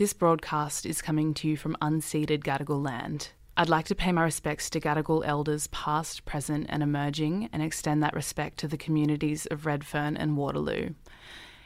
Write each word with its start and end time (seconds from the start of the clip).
This 0.00 0.14
broadcast 0.14 0.86
is 0.86 1.02
coming 1.02 1.34
to 1.34 1.46
you 1.46 1.58
from 1.58 1.76
unceded 1.82 2.42
Gadigal 2.42 2.82
land. 2.82 3.32
I'd 3.54 3.68
like 3.68 3.84
to 3.88 3.94
pay 3.94 4.12
my 4.12 4.22
respects 4.22 4.70
to 4.70 4.80
Gadigal 4.80 5.26
elders 5.26 5.66
past, 5.66 6.24
present, 6.24 6.64
and 6.70 6.82
emerging, 6.82 7.50
and 7.52 7.62
extend 7.62 8.02
that 8.02 8.14
respect 8.14 8.56
to 8.60 8.66
the 8.66 8.78
communities 8.78 9.44
of 9.50 9.66
Redfern 9.66 10.16
and 10.16 10.38
Waterloo. 10.38 10.94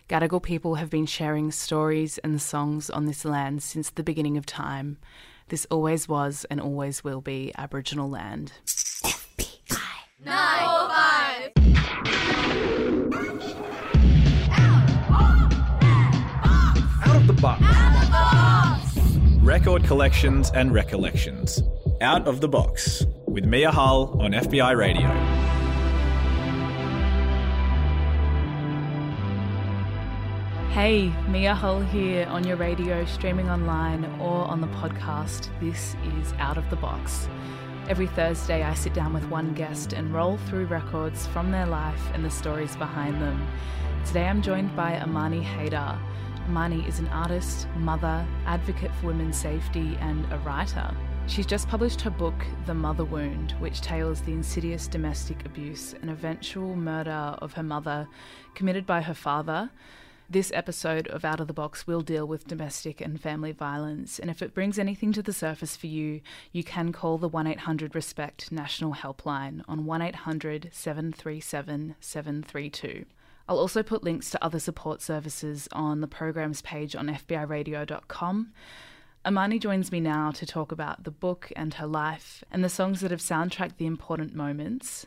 Gadigal 0.08 0.42
people 0.42 0.74
have 0.74 0.90
been 0.90 1.06
sharing 1.06 1.52
stories 1.52 2.18
and 2.24 2.42
songs 2.42 2.90
on 2.90 3.06
this 3.06 3.24
land 3.24 3.62
since 3.62 3.90
the 3.90 4.02
beginning 4.02 4.36
of 4.36 4.46
time. 4.46 4.98
This 5.46 5.64
always 5.70 6.08
was 6.08 6.44
and 6.50 6.60
always 6.60 7.04
will 7.04 7.20
be 7.20 7.52
Aboriginal 7.56 8.10
land. 8.10 8.54
Nine. 10.24 10.58
Out 17.06 17.16
of 17.16 17.26
the 17.28 17.32
box. 17.40 17.73
Record 19.54 19.84
collections 19.84 20.50
and 20.52 20.74
recollections. 20.74 21.62
Out 22.00 22.26
of 22.26 22.40
the 22.40 22.48
box 22.48 23.04
with 23.28 23.44
Mia 23.44 23.70
Hull 23.70 24.20
on 24.20 24.32
FBI 24.32 24.76
Radio. 24.76 25.06
Hey, 30.72 31.12
Mia 31.28 31.54
Hull 31.54 31.82
here 31.82 32.26
on 32.26 32.44
your 32.44 32.56
radio, 32.56 33.04
streaming 33.04 33.48
online, 33.48 34.04
or 34.20 34.44
on 34.44 34.60
the 34.60 34.66
podcast. 34.66 35.50
This 35.60 35.94
is 36.18 36.32
Out 36.40 36.58
of 36.58 36.68
the 36.68 36.76
Box. 36.76 37.28
Every 37.88 38.08
Thursday, 38.08 38.64
I 38.64 38.74
sit 38.74 38.92
down 38.92 39.14
with 39.14 39.30
one 39.30 39.54
guest 39.54 39.92
and 39.92 40.12
roll 40.12 40.36
through 40.48 40.66
records 40.66 41.28
from 41.28 41.52
their 41.52 41.66
life 41.66 42.02
and 42.12 42.24
the 42.24 42.30
stories 42.30 42.74
behind 42.74 43.22
them. 43.22 43.46
Today, 44.04 44.26
I'm 44.26 44.42
joined 44.42 44.74
by 44.74 44.98
Amani 44.98 45.42
Haydar. 45.42 45.96
Amani 46.48 46.86
is 46.86 46.98
an 46.98 47.08
artist, 47.08 47.66
mother, 47.76 48.26
advocate 48.44 48.94
for 48.96 49.06
women's 49.06 49.36
safety, 49.36 49.96
and 50.00 50.30
a 50.30 50.38
writer. 50.38 50.94
She's 51.26 51.46
just 51.46 51.68
published 51.68 52.02
her 52.02 52.10
book, 52.10 52.34
The 52.66 52.74
Mother 52.74 53.04
Wound, 53.04 53.52
which 53.60 53.80
tales 53.80 54.20
the 54.20 54.32
insidious 54.32 54.86
domestic 54.86 55.46
abuse 55.46 55.94
and 55.94 56.10
eventual 56.10 56.76
murder 56.76 57.36
of 57.38 57.54
her 57.54 57.62
mother 57.62 58.06
committed 58.54 58.84
by 58.84 59.00
her 59.00 59.14
father. 59.14 59.70
This 60.28 60.52
episode 60.54 61.08
of 61.08 61.24
Out 61.24 61.40
of 61.40 61.46
the 61.46 61.54
Box 61.54 61.86
will 61.86 62.02
deal 62.02 62.26
with 62.26 62.46
domestic 62.46 63.00
and 63.00 63.18
family 63.18 63.52
violence, 63.52 64.18
and 64.18 64.28
if 64.28 64.42
it 64.42 64.52
brings 64.52 64.78
anything 64.78 65.12
to 65.14 65.22
the 65.22 65.32
surface 65.32 65.76
for 65.76 65.86
you, 65.86 66.20
you 66.52 66.62
can 66.62 66.92
call 66.92 67.16
the 67.16 67.28
1 67.28 67.46
800 67.46 67.94
RESPECT 67.94 68.52
national 68.52 68.94
helpline 68.94 69.62
on 69.66 69.86
1 69.86 70.02
800 70.02 70.68
737 70.72 71.94
732. 72.00 73.06
I'll 73.48 73.58
also 73.58 73.82
put 73.82 74.02
links 74.02 74.30
to 74.30 74.44
other 74.44 74.58
support 74.58 75.02
services 75.02 75.68
on 75.72 76.00
the 76.00 76.06
program's 76.06 76.62
page 76.62 76.96
on 76.96 77.08
FBIRadio.com. 77.08 78.52
Amani 79.26 79.58
joins 79.58 79.90
me 79.90 80.00
now 80.00 80.30
to 80.32 80.46
talk 80.46 80.72
about 80.72 81.04
the 81.04 81.10
book 81.10 81.50
and 81.56 81.74
her 81.74 81.86
life 81.86 82.44
and 82.50 82.62
the 82.62 82.68
songs 82.68 83.00
that 83.00 83.10
have 83.10 83.20
soundtracked 83.20 83.76
the 83.78 83.86
important 83.86 84.34
moments. 84.34 85.06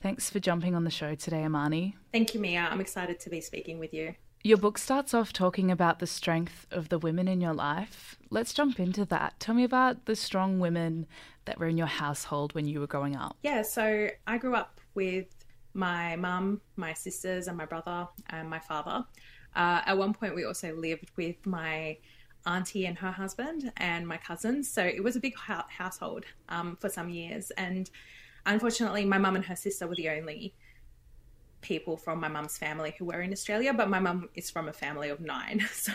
Thanks 0.00 0.30
for 0.30 0.38
jumping 0.38 0.74
on 0.74 0.84
the 0.84 0.90
show 0.90 1.14
today, 1.14 1.44
Amani. 1.44 1.96
Thank 2.12 2.34
you, 2.34 2.40
Mia. 2.40 2.68
I'm 2.70 2.80
excited 2.80 3.20
to 3.20 3.30
be 3.30 3.40
speaking 3.40 3.78
with 3.78 3.92
you. 3.92 4.14
Your 4.44 4.56
book 4.56 4.78
starts 4.78 5.12
off 5.12 5.32
talking 5.32 5.70
about 5.70 5.98
the 5.98 6.06
strength 6.06 6.66
of 6.70 6.88
the 6.90 6.98
women 6.98 7.26
in 7.26 7.40
your 7.40 7.52
life. 7.52 8.16
Let's 8.30 8.54
jump 8.54 8.78
into 8.78 9.04
that. 9.06 9.40
Tell 9.40 9.54
me 9.54 9.64
about 9.64 10.06
the 10.06 10.14
strong 10.14 10.60
women 10.60 11.06
that 11.44 11.58
were 11.58 11.66
in 11.66 11.76
your 11.76 11.88
household 11.88 12.54
when 12.54 12.66
you 12.66 12.78
were 12.78 12.86
growing 12.86 13.16
up. 13.16 13.36
Yeah, 13.42 13.62
so 13.62 14.08
I 14.26 14.38
grew 14.38 14.54
up 14.54 14.80
with 14.94 15.26
my 15.78 16.16
mum, 16.16 16.60
my 16.76 16.92
sisters, 16.92 17.46
and 17.46 17.56
my 17.56 17.64
brother, 17.64 18.08
and 18.30 18.50
my 18.50 18.58
father. 18.58 19.04
Uh, 19.54 19.80
at 19.86 19.96
one 19.96 20.12
point, 20.12 20.34
we 20.34 20.44
also 20.44 20.74
lived 20.74 21.10
with 21.16 21.46
my 21.46 21.96
auntie 22.46 22.86
and 22.86 22.98
her 22.98 23.12
husband 23.12 23.72
and 23.76 24.06
my 24.06 24.16
cousins. 24.16 24.68
So 24.68 24.82
it 24.84 25.02
was 25.02 25.14
a 25.16 25.20
big 25.20 25.36
ho- 25.36 25.68
household 25.68 26.24
um, 26.48 26.76
for 26.80 26.88
some 26.88 27.08
years. 27.08 27.50
And 27.52 27.88
unfortunately, 28.44 29.04
my 29.04 29.18
mum 29.18 29.36
and 29.36 29.44
her 29.44 29.56
sister 29.56 29.86
were 29.86 29.94
the 29.94 30.10
only 30.10 30.52
people 31.60 31.96
from 31.96 32.20
my 32.20 32.28
mum's 32.28 32.58
family 32.58 32.94
who 32.98 33.04
were 33.04 33.20
in 33.20 33.32
Australia, 33.32 33.72
but 33.72 33.88
my 33.88 33.98
mum 33.98 34.28
is 34.34 34.50
from 34.50 34.68
a 34.68 34.72
family 34.72 35.08
of 35.08 35.20
nine. 35.20 35.66
So 35.72 35.92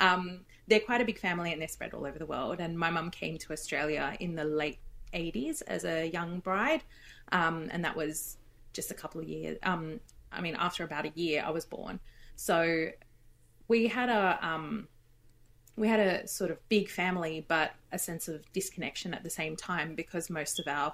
um, 0.00 0.40
they're 0.66 0.80
quite 0.80 1.00
a 1.00 1.04
big 1.04 1.18
family 1.18 1.52
and 1.52 1.60
they're 1.60 1.68
spread 1.68 1.94
all 1.94 2.04
over 2.04 2.18
the 2.18 2.26
world. 2.26 2.58
And 2.58 2.76
my 2.76 2.90
mum 2.90 3.10
came 3.10 3.38
to 3.38 3.52
Australia 3.52 4.16
in 4.18 4.34
the 4.34 4.44
late 4.44 4.78
80s 5.14 5.62
as 5.66 5.84
a 5.84 6.06
young 6.06 6.40
bride. 6.40 6.82
Um, 7.32 7.68
and 7.70 7.84
that 7.84 7.96
was 7.96 8.38
just 8.72 8.90
a 8.90 8.94
couple 8.94 9.20
of 9.20 9.28
years. 9.28 9.58
Um, 9.62 10.00
I 10.30 10.40
mean, 10.40 10.56
after 10.58 10.84
about 10.84 11.06
a 11.06 11.12
year, 11.14 11.42
I 11.44 11.50
was 11.50 11.64
born. 11.64 12.00
So 12.36 12.88
we 13.66 13.88
had 13.88 14.08
a. 14.08 14.38
Um, 14.42 14.88
we 15.76 15.86
had 15.86 16.00
a 16.00 16.26
sort 16.26 16.50
of 16.50 16.58
big 16.68 16.90
family, 16.90 17.44
but 17.46 17.70
a 17.92 18.00
sense 18.00 18.26
of 18.26 18.42
disconnection 18.52 19.14
at 19.14 19.22
the 19.22 19.30
same 19.30 19.54
time 19.54 19.94
because 19.94 20.28
most 20.28 20.58
of 20.58 20.66
our 20.66 20.92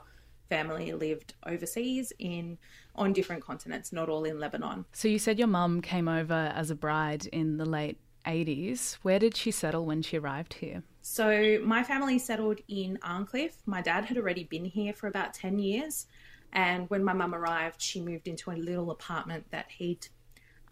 family 0.51 0.93
lived 0.93 1.33
overseas 1.47 2.12
in 2.19 2.59
on 2.95 3.12
different 3.12 3.43
continents, 3.43 3.93
not 3.93 4.11
all 4.11 4.25
in 4.25 4.39
Lebanon. 4.39 4.85
So 4.93 5.09
you 5.09 5.19
said 5.19 5.39
your 5.39 5.49
mum 5.49 5.81
came 5.81 6.06
over 6.06 6.53
as 6.55 6.71
a 6.71 6.75
bride 6.75 7.27
in 7.27 7.56
the 7.56 7.65
late 7.65 7.99
80s. 8.27 8.99
Where 9.03 9.19
did 9.19 9.37
she 9.37 9.51
settle 9.51 9.85
when 9.85 10.03
she 10.03 10.19
arrived 10.19 10.55
here? 10.55 10.83
So 11.03 11.59
my 11.62 11.83
family 11.83 12.19
settled 12.19 12.61
in 12.69 12.99
Arncliffe. 13.03 13.56
My 13.67 13.83
dad 13.83 14.05
had 14.05 14.17
already 14.17 14.45
been 14.45 14.65
here 14.65 14.93
for 14.93 15.06
about 15.06 15.35
10 15.35 15.59
years. 15.59 16.06
And 16.54 16.88
when 16.88 17.04
my 17.04 17.12
mum 17.12 17.34
arrived, 17.34 17.82
she 17.82 18.00
moved 18.00 18.28
into 18.28 18.50
a 18.50 18.53
little 18.53 18.91
apartment 18.91 19.50
that 19.50 19.66
he'd 19.70 20.06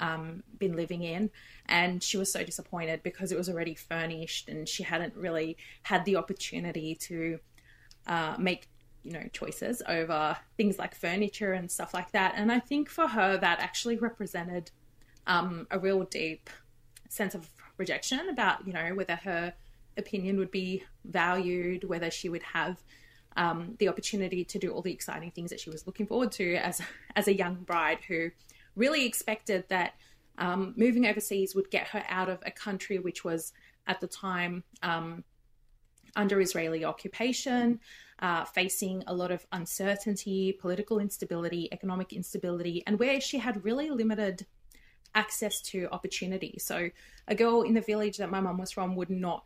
um, 0.00 0.42
been 0.58 0.76
living 0.76 1.02
in. 1.02 1.30
And 1.66 2.02
she 2.02 2.16
was 2.16 2.32
so 2.32 2.44
disappointed 2.44 3.02
because 3.02 3.32
it 3.32 3.38
was 3.38 3.48
already 3.48 3.74
furnished 3.74 4.48
and 4.48 4.68
she 4.68 4.82
hadn't 4.82 5.16
really 5.16 5.56
had 5.82 6.04
the 6.04 6.16
opportunity 6.16 6.94
to 6.94 7.38
uh, 8.06 8.36
make 8.38 8.68
you 9.02 9.12
know 9.12 9.24
choices 9.32 9.82
over 9.88 10.36
things 10.56 10.78
like 10.78 10.94
furniture 10.94 11.52
and 11.52 11.70
stuff 11.70 11.92
like 11.92 12.12
that 12.12 12.34
and 12.36 12.52
i 12.52 12.60
think 12.60 12.88
for 12.88 13.08
her 13.08 13.36
that 13.36 13.58
actually 13.58 13.96
represented 13.96 14.70
um, 15.26 15.66
a 15.72 15.78
real 15.78 16.04
deep 16.04 16.48
sense 17.08 17.34
of 17.34 17.48
rejection 17.78 18.28
about 18.28 18.64
you 18.66 18.72
know 18.72 18.94
whether 18.94 19.16
her 19.16 19.52
opinion 19.96 20.38
would 20.38 20.50
be 20.50 20.84
valued 21.04 21.84
whether 21.84 22.10
she 22.10 22.28
would 22.28 22.42
have 22.42 22.80
um, 23.36 23.74
the 23.78 23.88
opportunity 23.88 24.44
to 24.44 24.58
do 24.58 24.70
all 24.70 24.82
the 24.82 24.92
exciting 24.92 25.30
things 25.30 25.50
that 25.50 25.60
she 25.60 25.70
was 25.70 25.86
looking 25.86 26.06
forward 26.06 26.32
to 26.32 26.56
as 26.56 26.80
as 27.16 27.28
a 27.28 27.34
young 27.34 27.56
bride 27.56 27.98
who 28.08 28.30
really 28.76 29.06
expected 29.06 29.64
that 29.68 29.94
um, 30.38 30.74
moving 30.76 31.06
overseas 31.06 31.54
would 31.54 31.70
get 31.70 31.88
her 31.88 32.02
out 32.08 32.28
of 32.28 32.38
a 32.44 32.50
country 32.50 32.98
which 32.98 33.24
was 33.24 33.52
at 33.86 34.00
the 34.00 34.06
time 34.06 34.64
um, 34.82 35.24
under 36.16 36.40
Israeli 36.40 36.84
occupation, 36.84 37.80
uh, 38.20 38.44
facing 38.44 39.02
a 39.06 39.14
lot 39.14 39.30
of 39.30 39.46
uncertainty, 39.52 40.52
political 40.52 40.98
instability, 40.98 41.68
economic 41.72 42.12
instability, 42.12 42.82
and 42.86 42.98
where 42.98 43.20
she 43.20 43.38
had 43.38 43.64
really 43.64 43.90
limited 43.90 44.46
access 45.14 45.60
to 45.60 45.88
opportunity. 45.92 46.56
So, 46.58 46.90
a 47.28 47.34
girl 47.34 47.62
in 47.62 47.74
the 47.74 47.80
village 47.80 48.18
that 48.18 48.30
my 48.30 48.40
mum 48.40 48.58
was 48.58 48.70
from 48.70 48.96
would 48.96 49.10
not 49.10 49.44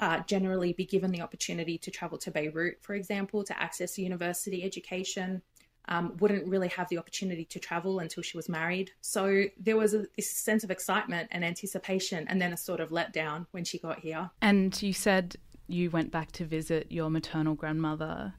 uh, 0.00 0.20
generally 0.20 0.72
be 0.72 0.84
given 0.84 1.12
the 1.12 1.20
opportunity 1.20 1.78
to 1.78 1.90
travel 1.90 2.18
to 2.18 2.30
Beirut, 2.30 2.78
for 2.80 2.94
example, 2.94 3.44
to 3.44 3.62
access 3.62 3.98
university 3.98 4.64
education. 4.64 5.42
Um, 5.88 6.16
wouldn't 6.18 6.46
really 6.46 6.68
have 6.68 6.88
the 6.88 6.98
opportunity 6.98 7.44
to 7.46 7.58
travel 7.58 7.98
until 7.98 8.22
she 8.22 8.36
was 8.36 8.48
married. 8.48 8.92
So 9.00 9.44
there 9.58 9.76
was 9.76 9.92
a, 9.94 10.04
this 10.16 10.30
sense 10.30 10.62
of 10.62 10.70
excitement 10.70 11.28
and 11.32 11.44
anticipation, 11.44 12.28
and 12.28 12.40
then 12.40 12.52
a 12.52 12.56
sort 12.56 12.80
of 12.80 12.90
letdown 12.90 13.46
when 13.50 13.64
she 13.64 13.78
got 13.78 13.98
here. 13.98 14.30
And 14.40 14.80
you 14.82 14.92
said 14.92 15.36
you 15.66 15.90
went 15.90 16.10
back 16.10 16.32
to 16.32 16.44
visit 16.44 16.86
your 16.90 17.10
maternal 17.10 17.54
grandmother 17.54 18.34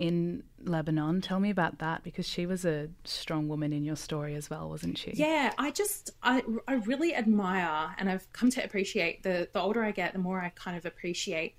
in 0.00 0.42
Lebanon. 0.64 1.20
Tell 1.20 1.38
me 1.38 1.50
about 1.50 1.78
that 1.78 2.02
because 2.02 2.26
she 2.26 2.46
was 2.46 2.64
a 2.64 2.88
strong 3.04 3.48
woman 3.48 3.70
in 3.70 3.84
your 3.84 3.96
story 3.96 4.34
as 4.34 4.48
well, 4.48 4.68
wasn't 4.70 4.96
she? 4.96 5.12
Yeah, 5.14 5.52
I 5.58 5.70
just 5.70 6.10
I, 6.22 6.42
I 6.66 6.74
really 6.74 7.14
admire 7.14 7.94
and 7.98 8.10
I've 8.10 8.30
come 8.32 8.50
to 8.50 8.64
appreciate 8.64 9.22
the 9.22 9.48
the 9.52 9.60
older 9.60 9.84
I 9.84 9.90
get, 9.92 10.14
the 10.14 10.18
more 10.18 10.40
I 10.40 10.48
kind 10.54 10.76
of 10.76 10.86
appreciate 10.86 11.54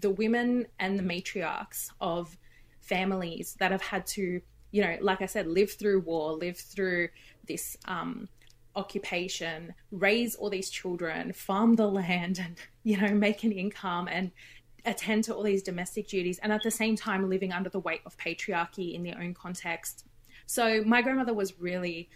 the 0.00 0.10
women 0.10 0.66
and 0.80 0.98
the 0.98 1.04
matriarchs 1.04 1.88
of 2.00 2.36
families 2.80 3.56
that 3.60 3.70
have 3.70 3.80
had 3.80 4.06
to, 4.08 4.40
you 4.72 4.82
know, 4.82 4.98
like 5.00 5.22
I 5.22 5.26
said, 5.26 5.46
live 5.46 5.72
through 5.72 6.00
war, 6.00 6.32
live 6.32 6.58
through 6.58 7.08
this 7.46 7.76
um, 7.86 8.28
occupation, 8.74 9.72
raise 9.92 10.34
all 10.34 10.50
these 10.50 10.68
children, 10.68 11.32
farm 11.32 11.76
the 11.76 11.86
land, 12.02 12.40
and 12.42 12.56
you 12.82 12.96
know, 12.96 13.14
make 13.14 13.44
an 13.44 13.52
income 13.52 14.08
and 14.08 14.32
attend 14.84 15.24
to 15.24 15.34
all 15.34 15.42
these 15.42 15.62
domestic 15.62 16.08
duties 16.08 16.38
and 16.42 16.52
at 16.52 16.62
the 16.62 16.70
same 16.70 16.96
time 16.96 17.28
living 17.28 17.52
under 17.52 17.70
the 17.70 17.80
weight 17.80 18.02
of 18.04 18.16
patriarchy 18.18 18.94
in 18.94 19.02
their 19.02 19.18
own 19.18 19.34
context. 19.34 20.04
So 20.46 20.82
my 20.84 21.02
grandmother 21.02 21.34
was 21.34 21.58
really 21.58 22.10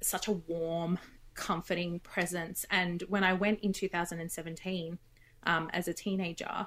such 0.00 0.28
a 0.28 0.32
warm, 0.32 0.98
comforting 1.34 1.98
presence. 2.00 2.64
And 2.70 3.02
when 3.08 3.24
I 3.24 3.32
went 3.32 3.60
in 3.60 3.72
2017 3.72 4.98
um, 5.44 5.70
as 5.72 5.88
a 5.88 5.94
teenager, 5.94 6.66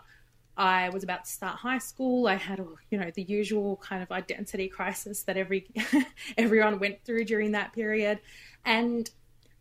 I 0.58 0.90
was 0.90 1.04
about 1.04 1.26
to 1.26 1.32
start 1.32 1.58
high 1.58 1.78
school. 1.78 2.28
I 2.28 2.36
had, 2.36 2.60
you 2.90 2.98
know, 2.98 3.12
the 3.14 3.22
usual 3.22 3.78
kind 3.78 4.02
of 4.02 4.12
identity 4.12 4.68
crisis 4.68 5.24
that 5.24 5.38
every 5.38 5.68
everyone 6.38 6.80
went 6.80 7.04
through 7.06 7.26
during 7.26 7.52
that 7.52 7.74
period, 7.74 8.20
and 8.66 9.10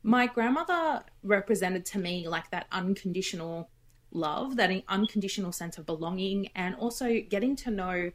my 0.03 0.27
grandmother 0.27 1.03
represented 1.23 1.85
to 1.85 1.99
me 1.99 2.27
like 2.29 2.51
that 2.51 2.67
unconditional 2.73 3.69
love, 4.13 4.57
that 4.57 4.71
unconditional 4.89 5.53
sense 5.53 5.79
of 5.79 5.87
belonging, 5.87 6.49
and 6.55 6.75
also 6.77 7.21
getting 7.21 7.57
to 7.57 7.71
know 7.71 8.11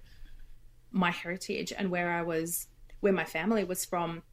my 0.91 1.11
heritage 1.11 1.71
and 1.75 1.89
where 1.89 2.11
I 2.11 2.21
was, 2.21 2.67
where 2.99 3.13
my 3.13 3.23
family 3.23 3.63
was 3.63 3.85
from, 3.85 4.23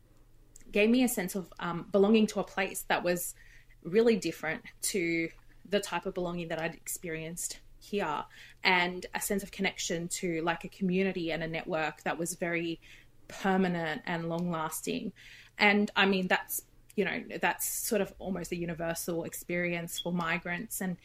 gave 0.73 0.91
me 0.91 1.05
a 1.05 1.09
sense 1.09 1.35
of 1.35 1.53
um, 1.59 1.87
belonging 1.93 2.27
to 2.29 2.41
a 2.41 2.45
place 2.45 2.85
that 2.89 3.03
was 3.03 3.35
really 3.83 4.17
different 4.17 4.63
to 4.83 5.29
the 5.69 5.81
type 5.81 6.07
of 6.07 6.15
belonging 6.15 6.49
that 6.49 6.61
I'd 6.61 6.75
experienced 6.75 7.61
here, 7.79 8.25
and 8.65 9.07
a 9.15 9.21
sense 9.21 9.43
of 9.43 9.51
connection 9.51 10.09
to 10.09 10.43
like 10.43 10.65
a 10.65 10.69
community 10.69 11.31
and 11.31 11.43
a 11.43 11.49
network 11.49 12.03
that 12.03 12.19
was 12.19 12.35
very 12.35 12.81
permanent 13.29 14.03
and 14.07 14.29
long 14.29 14.51
lasting. 14.51 15.13
And 15.59 15.91
I 15.95 16.07
mean, 16.07 16.27
that's 16.27 16.63
you 16.97 17.05
know 17.05 17.23
that's 17.41 17.67
sort 17.67 18.01
of 18.01 18.13
almost 18.19 18.51
a 18.51 18.57
universal 18.57 19.25
experience 19.25 20.01
for 20.01 20.13
migrants 20.13 20.81
and 20.81 20.97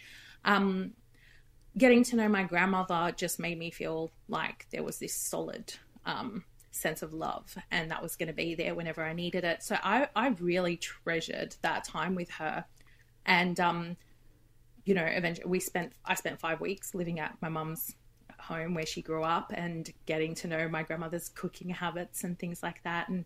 um, 0.45 0.92
getting 1.78 2.04
to 2.04 2.16
know 2.16 2.28
my 2.28 2.44
grandmother 2.44 3.13
just 3.16 3.40
made 3.40 3.57
me 3.57 3.72
feel 3.72 4.12
like 4.28 4.68
there 4.72 4.84
was 4.84 5.00
this 5.00 5.16
solid 5.16 5.74
um, 6.06 6.44
sense 6.72 7.01
of 7.01 7.13
love 7.13 7.56
and 7.72 7.92
that 7.92 8.01
was 8.01 8.16
going 8.16 8.28
to 8.28 8.34
be 8.34 8.56
there 8.56 8.75
whenever 8.75 9.04
I 9.04 9.13
needed 9.13 9.44
it. 9.44 9.63
So 9.63 9.78
I, 9.84 10.07
I 10.16 10.30
really 10.40 10.78
treasured 10.78 11.56
that 11.62 11.84
time 11.84 12.16
with 12.16 12.30
her. 12.31 12.66
And, 13.25 13.60
um, 13.60 13.98
you 14.86 14.94
know, 14.94 15.06
eventually 15.06 15.48
we 15.48 15.60
spent, 15.60 15.94
I 16.06 16.16
spent 16.16 16.40
five 16.40 16.60
weeks 16.60 16.94
living 16.94 17.19
at 17.19 17.38
my 17.42 17.50
mum's 17.50 17.96
home 18.39 18.74
where 18.74 18.86
she 18.86 19.01
grew 19.01 19.24
up 19.24 19.51
and 19.56 19.92
getting 20.06 20.36
to 20.36 20.48
know 20.48 20.68
my 20.68 20.84
grandmother's 20.84 21.30
cooking 21.30 21.69
habits 21.69 22.24
and 22.24 22.38
things 22.38 22.62
like 22.62 22.84
that. 22.84 23.07
And 23.07 23.25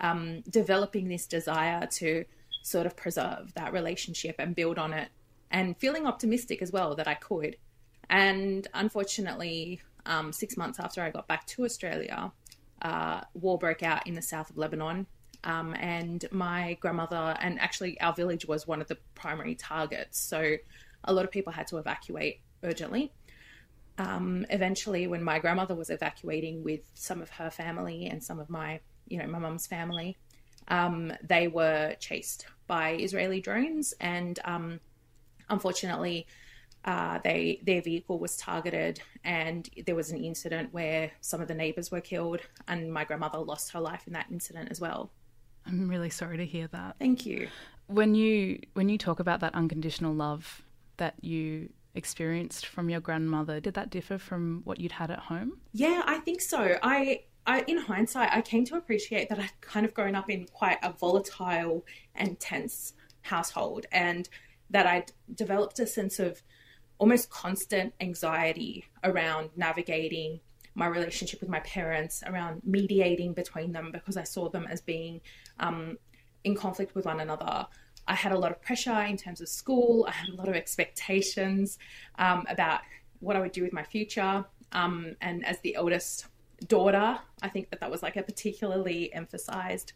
um, 0.00 0.42
developing 0.48 1.08
this 1.08 1.26
desire 1.26 1.86
to 1.86 2.24
sort 2.62 2.86
of 2.86 2.96
preserve 2.96 3.52
that 3.54 3.72
relationship 3.72 4.36
and 4.38 4.54
build 4.54 4.78
on 4.78 4.92
it 4.92 5.08
and 5.52 5.76
feeling 5.76 6.06
optimistic 6.06 6.62
as 6.62 6.72
well 6.72 6.96
that 6.96 7.06
I 7.06 7.14
could. 7.14 7.56
And 8.10 8.66
unfortunately, 8.74 9.80
um, 10.06 10.32
six 10.32 10.56
months 10.56 10.80
after 10.80 11.02
I 11.02 11.10
got 11.10 11.28
back 11.28 11.46
to 11.48 11.64
Australia, 11.64 12.32
uh, 12.80 13.20
war 13.34 13.58
broke 13.58 13.82
out 13.82 14.06
in 14.06 14.14
the 14.14 14.22
south 14.22 14.50
of 14.50 14.58
Lebanon. 14.58 15.06
Um, 15.44 15.74
and 15.74 16.24
my 16.30 16.76
grandmother, 16.80 17.36
and 17.40 17.60
actually 17.60 18.00
our 18.00 18.12
village 18.12 18.46
was 18.46 18.66
one 18.66 18.80
of 18.80 18.88
the 18.88 18.96
primary 19.14 19.54
targets. 19.54 20.18
So 20.18 20.56
a 21.04 21.12
lot 21.12 21.24
of 21.24 21.30
people 21.30 21.52
had 21.52 21.66
to 21.68 21.78
evacuate 21.78 22.40
urgently. 22.62 23.12
Um, 23.98 24.46
eventually, 24.50 25.06
when 25.06 25.22
my 25.22 25.38
grandmother 25.38 25.74
was 25.74 25.90
evacuating 25.90 26.64
with 26.64 26.80
some 26.94 27.20
of 27.20 27.28
her 27.30 27.50
family 27.50 28.06
and 28.06 28.22
some 28.22 28.38
of 28.38 28.48
my, 28.48 28.80
you 29.08 29.18
know, 29.18 29.26
my 29.26 29.38
mum's 29.38 29.66
family, 29.66 30.16
um, 30.68 31.12
they 31.22 31.48
were 31.48 31.94
chased 31.98 32.46
by 32.66 32.92
Israeli 32.92 33.40
drones 33.40 33.92
and 34.00 34.38
um, 34.44 34.80
unfortunately, 35.48 36.26
uh, 36.84 37.18
they 37.22 37.60
their 37.62 37.80
vehicle 37.80 38.18
was 38.18 38.36
targeted, 38.36 39.00
and 39.24 39.68
there 39.86 39.94
was 39.94 40.10
an 40.10 40.22
incident 40.22 40.72
where 40.72 41.12
some 41.20 41.40
of 41.40 41.48
the 41.48 41.54
neighbours 41.54 41.90
were 41.90 42.00
killed, 42.00 42.40
and 42.68 42.92
my 42.92 43.04
grandmother 43.04 43.38
lost 43.38 43.72
her 43.72 43.80
life 43.80 44.06
in 44.06 44.12
that 44.12 44.26
incident 44.30 44.70
as 44.70 44.80
well. 44.80 45.10
I'm 45.66 45.88
really 45.88 46.10
sorry 46.10 46.36
to 46.38 46.46
hear 46.46 46.66
that. 46.68 46.96
Thank 46.98 47.24
you. 47.24 47.48
When 47.86 48.14
you 48.14 48.60
when 48.74 48.88
you 48.88 48.98
talk 48.98 49.20
about 49.20 49.40
that 49.40 49.54
unconditional 49.54 50.14
love 50.14 50.62
that 50.96 51.14
you 51.20 51.68
experienced 51.94 52.66
from 52.66 52.88
your 52.88 53.00
grandmother, 53.00 53.60
did 53.60 53.74
that 53.74 53.90
differ 53.90 54.18
from 54.18 54.62
what 54.64 54.80
you'd 54.80 54.92
had 54.92 55.10
at 55.10 55.18
home? 55.18 55.58
Yeah, 55.72 56.02
I 56.06 56.18
think 56.18 56.40
so. 56.40 56.78
I 56.82 57.22
I, 57.46 57.64
in 57.66 57.78
hindsight, 57.78 58.30
I 58.32 58.40
came 58.40 58.64
to 58.66 58.76
appreciate 58.76 59.28
that 59.28 59.38
I'd 59.38 59.60
kind 59.60 59.84
of 59.84 59.92
grown 59.94 60.14
up 60.14 60.30
in 60.30 60.46
quite 60.46 60.78
a 60.82 60.92
volatile 60.92 61.84
and 62.14 62.38
tense 62.38 62.94
household, 63.22 63.86
and 63.92 64.28
that 64.72 64.86
I'd 64.86 65.12
developed 65.34 65.78
a 65.78 65.86
sense 65.86 66.18
of 66.18 66.42
almost 66.98 67.30
constant 67.30 67.94
anxiety 68.00 68.84
around 69.04 69.50
navigating 69.56 70.40
my 70.74 70.86
relationship 70.86 71.40
with 71.40 71.50
my 71.50 71.60
parents, 71.60 72.22
around 72.26 72.62
mediating 72.64 73.34
between 73.34 73.72
them 73.72 73.90
because 73.92 74.16
I 74.16 74.24
saw 74.24 74.48
them 74.48 74.66
as 74.68 74.80
being 74.80 75.20
um, 75.60 75.98
in 76.44 76.54
conflict 76.54 76.94
with 76.94 77.04
one 77.04 77.20
another. 77.20 77.66
I 78.08 78.14
had 78.14 78.32
a 78.32 78.38
lot 78.38 78.50
of 78.50 78.60
pressure 78.62 79.00
in 79.02 79.16
terms 79.16 79.40
of 79.40 79.48
school. 79.48 80.06
I 80.08 80.12
had 80.12 80.28
a 80.28 80.34
lot 80.34 80.48
of 80.48 80.54
expectations 80.54 81.78
um, 82.18 82.46
about 82.48 82.80
what 83.20 83.36
I 83.36 83.40
would 83.40 83.52
do 83.52 83.62
with 83.62 83.72
my 83.72 83.84
future. 83.84 84.44
Um, 84.72 85.16
and 85.20 85.44
as 85.44 85.60
the 85.60 85.74
eldest 85.74 86.26
daughter, 86.66 87.18
I 87.42 87.48
think 87.48 87.70
that 87.70 87.80
that 87.80 87.90
was 87.90 88.02
like 88.02 88.16
a 88.16 88.22
particularly 88.22 89.12
emphasized 89.12 89.92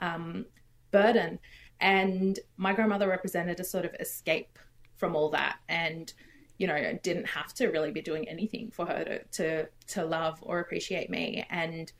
um, 0.00 0.46
burden. 0.90 1.38
And 1.82 2.38
my 2.56 2.72
grandmother 2.72 3.08
represented 3.08 3.58
a 3.60 3.64
sort 3.64 3.84
of 3.84 3.92
escape 4.00 4.58
from 4.96 5.16
all 5.16 5.30
that 5.30 5.58
and, 5.68 6.10
you 6.56 6.68
know, 6.68 6.98
didn't 7.02 7.26
have 7.26 7.52
to 7.54 7.66
really 7.66 7.90
be 7.90 8.00
doing 8.00 8.28
anything 8.28 8.70
for 8.70 8.86
her 8.86 9.04
to, 9.04 9.24
to, 9.24 9.68
to 9.88 10.04
love 10.04 10.38
or 10.42 10.60
appreciate 10.60 11.10
me. 11.10 11.44
And 11.50 11.92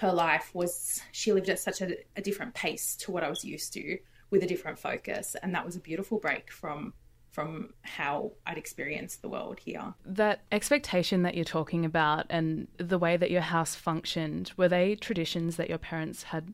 her 0.00 0.12
life 0.12 0.50
was, 0.52 1.00
she 1.12 1.32
lived 1.32 1.48
at 1.48 1.60
such 1.60 1.80
a, 1.80 1.96
a 2.16 2.20
different 2.20 2.54
pace 2.54 2.96
to 2.96 3.12
what 3.12 3.22
I 3.22 3.30
was 3.30 3.44
used 3.44 3.72
to 3.74 3.98
with 4.30 4.42
a 4.42 4.46
different 4.48 4.80
focus. 4.80 5.36
And 5.40 5.54
that 5.54 5.64
was 5.64 5.76
a 5.76 5.80
beautiful 5.80 6.18
break 6.18 6.50
from 6.50 6.92
from 7.30 7.72
how 7.82 8.32
I'd 8.44 8.58
experienced 8.58 9.22
the 9.22 9.28
world 9.28 9.60
here. 9.60 9.94
That 10.04 10.40
expectation 10.50 11.22
that 11.22 11.36
you're 11.36 11.44
talking 11.44 11.84
about 11.84 12.26
and 12.28 12.66
the 12.76 12.98
way 12.98 13.16
that 13.16 13.30
your 13.30 13.40
house 13.40 13.76
functioned, 13.76 14.52
were 14.56 14.68
they 14.68 14.96
traditions 14.96 15.54
that 15.54 15.68
your 15.68 15.78
parents 15.78 16.24
had 16.24 16.52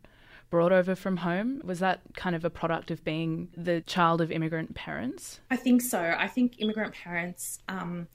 brought 0.51 0.73
over 0.73 0.95
from 0.95 1.19
home? 1.19 1.61
Was 1.65 1.81
that 1.81 2.01
kind 2.15 2.37
of 2.37 2.45
a 2.45 2.51
product 2.51 2.91
of 2.91 3.05
being 3.05 3.49
the 3.57 3.81
child 3.83 4.21
of 4.21 4.31
immigrant 4.31 4.75
parents? 4.75 5.41
I 5.51 5.57
think 5.57 5.83
so. 5.83 6.15
I 6.17 6.29
think 6.29 6.55
immigrant 6.59 6.95
parents, 6.95 7.59
um, 7.69 8.09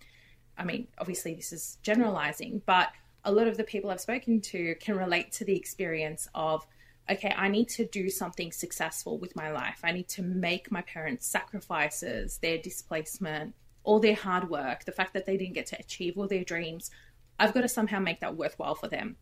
I 0.58 0.64
mean, 0.64 0.88
obviously 0.98 1.34
this 1.34 1.52
is 1.52 1.78
generalizing, 1.84 2.62
but 2.66 2.90
a 3.24 3.32
lot 3.32 3.48
of 3.48 3.58
the 3.58 3.64
people 3.64 3.90
I've 3.90 4.02
spoken 4.02 4.42
to 4.42 4.76
can 4.76 4.98
relate 4.98 5.32
to 5.34 5.46
the 5.46 5.56
experience 5.56 6.28
of 6.34 6.66
okay, 7.10 7.34
I 7.36 7.50
need 7.50 7.68
to 7.70 7.86
do 7.86 8.10
something 8.10 8.52
successful 8.52 9.18
with 9.18 9.36
my 9.36 9.52
life. 9.52 9.82
I 9.84 9.92
need 9.92 10.08
to 10.10 10.22
make 10.22 10.72
my 10.72 10.82
parents' 10.82 11.28
sacrifices, 11.28 12.38
their 12.38 12.58
displacement, 12.58 13.54
all 13.84 14.00
their 14.00 14.16
hard 14.16 14.50
work, 14.50 14.86
the 14.86 14.92
fact 14.92 15.14
that 15.14 15.26
they 15.26 15.36
didn't 15.36 15.54
get 15.54 15.66
to 15.68 15.80
achieve 15.80 16.18
all 16.18 16.28
their 16.28 16.44
dreams. 16.44 16.92
I've 17.40 17.54
got 17.54 17.62
to 17.62 17.68
somehow 17.68 18.00
make 18.00 18.22
that 18.22 18.38
worthwhile 18.38 18.76
for 18.76 18.88
them. 18.88 19.18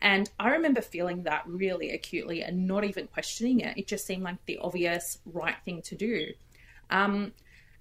And 0.00 0.30
I 0.38 0.50
remember 0.50 0.80
feeling 0.80 1.22
that 1.22 1.44
really 1.46 1.90
acutely 1.90 2.42
and 2.42 2.66
not 2.66 2.84
even 2.84 3.06
questioning 3.06 3.60
it. 3.60 3.76
It 3.78 3.86
just 3.86 4.06
seemed 4.06 4.22
like 4.22 4.44
the 4.44 4.58
obvious 4.58 5.18
right 5.24 5.56
thing 5.64 5.82
to 5.82 5.94
do. 5.94 6.32
Um, 6.90 7.32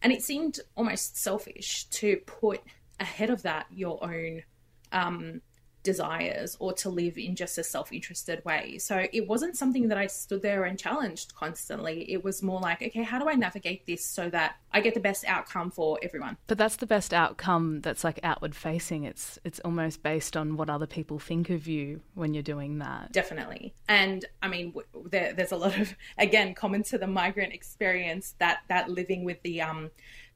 and 0.02 0.14
it 0.14 0.22
seemed 0.22 0.60
almost 0.76 1.18
selfish 1.18 1.86
to 1.86 2.18
put 2.26 2.62
ahead 3.00 3.30
of 3.30 3.42
that 3.44 3.66
your 3.72 4.04
own 4.04 4.44
um, 4.92 5.42
desires 5.84 6.56
or 6.60 6.74
to 6.74 6.90
live 6.90 7.18
in 7.18 7.36
just 7.36 7.58
a 7.58 7.64
self 7.64 7.92
interested 7.92 8.44
way. 8.46 8.78
So 8.78 9.06
it 9.12 9.28
wasn't 9.28 9.58
something 9.58 9.90
that 9.90 9.98
I 9.98 10.08
stood 10.08 10.42
there 10.42 10.64
and 10.64 10.80
challenged 10.80 11.36
constantly. 11.36 12.12
It 12.12 12.24
was 12.24 12.42
more 12.42 12.60
like, 12.60 12.82
okay, 12.82 13.04
how 13.04 13.20
do 13.20 13.30
I 13.30 13.34
navigate 13.34 13.86
this 13.86 14.06
so 14.06 14.30
that 14.30 14.56
I 14.72 14.82
get 14.82 14.94
the 14.94 15.00
best 15.00 15.26
outcome 15.26 15.72
for 15.72 16.00
everyone? 16.02 16.38
But 16.48 16.58
that's 16.58 16.78
the 16.78 16.88
best 16.88 17.14
outcome 17.14 17.82
that's 17.82 18.04
like 18.04 18.20
outward 18.24 18.56
facing. 18.56 19.04
It's 19.04 19.38
it's 19.44 19.60
almost 19.60 20.02
based 20.02 20.36
on 20.36 20.58
what 20.58 20.70
other 20.70 20.88
people 20.88 21.20
think 21.20 21.50
of 21.50 21.68
you 21.68 22.02
when 22.16 22.34
you're 22.34 22.44
doing 22.44 22.80
that. 22.80 23.12
Definitely. 23.12 23.74
And 23.88 24.26
I 24.42 24.48
mean, 24.48 24.74
there, 25.06 25.34
there's 25.34 25.52
a 25.52 25.58
lot 25.58 25.78
of 25.78 25.96
again 26.18 26.56
common 26.56 26.84
to 26.84 26.98
the 26.98 27.08
migrant 27.08 27.54
experience 27.54 28.36
that 28.40 28.60
that 28.70 28.90
living 28.90 29.24
with 29.24 29.42
the 29.44 29.62
um 29.62 29.92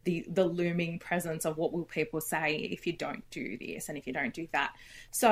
the 0.08 0.26
the 0.30 0.46
looming 0.46 0.98
presence 1.00 1.44
of 1.44 1.58
what 1.58 1.74
will 1.74 1.84
people 1.84 2.22
say 2.22 2.56
if 2.56 2.88
you 2.88 2.94
don't 2.94 3.30
do 3.30 3.58
this 3.58 3.90
and 3.90 3.98
if 3.98 4.08
you 4.08 4.14
don't 4.14 4.34
do 4.34 4.48
that. 4.54 4.74
So 5.12 5.30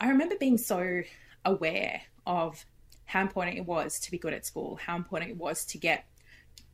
I 0.00 0.08
remember 0.08 0.36
being 0.40 0.56
so 0.56 1.02
aware 1.44 2.00
of 2.26 2.64
how 3.04 3.20
important 3.20 3.58
it 3.58 3.66
was 3.66 4.00
to 4.00 4.10
be 4.10 4.16
good 4.16 4.32
at 4.32 4.46
school, 4.46 4.76
how 4.76 4.96
important 4.96 5.30
it 5.30 5.36
was 5.36 5.66
to 5.66 5.78
get 5.78 6.06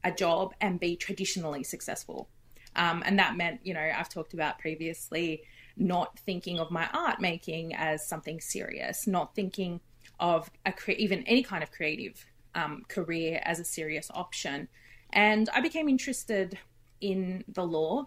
a 0.05 0.13
job 0.13 0.55
and 0.61 0.79
be 0.79 0.95
traditionally 0.95 1.65
successful. 1.65 2.29
Um, 2.77 3.03
and 3.05 3.19
that 3.19 3.37
meant, 3.37 3.59
you 3.65 3.75
know, 3.75 3.91
I've 3.99 4.09
talked 4.09 4.33
about 4.33 4.61
previously 4.61 5.43
not 5.77 6.17
thinking 6.21 6.61
of 6.61 6.71
my 6.71 6.89
art 6.95 7.21
making 7.21 7.75
as 7.75 8.07
something 8.07 8.41
serious, 8.41 9.09
not 9.09 9.35
thinking 9.35 9.81
of 10.21 10.49
a 10.65 10.73
cre- 10.73 10.93
even 10.93 11.25
any 11.25 11.43
kind 11.43 11.65
of 11.65 11.73
creative 11.73 12.25
um, 12.55 12.85
career 12.87 13.43
as 13.45 13.59
a 13.59 13.65
serious 13.65 14.13
option. 14.15 14.69
And 15.13 15.49
I 15.53 15.61
became 15.61 15.89
interested 15.89 16.57
in 17.01 17.45
the 17.49 17.65
law 17.65 18.07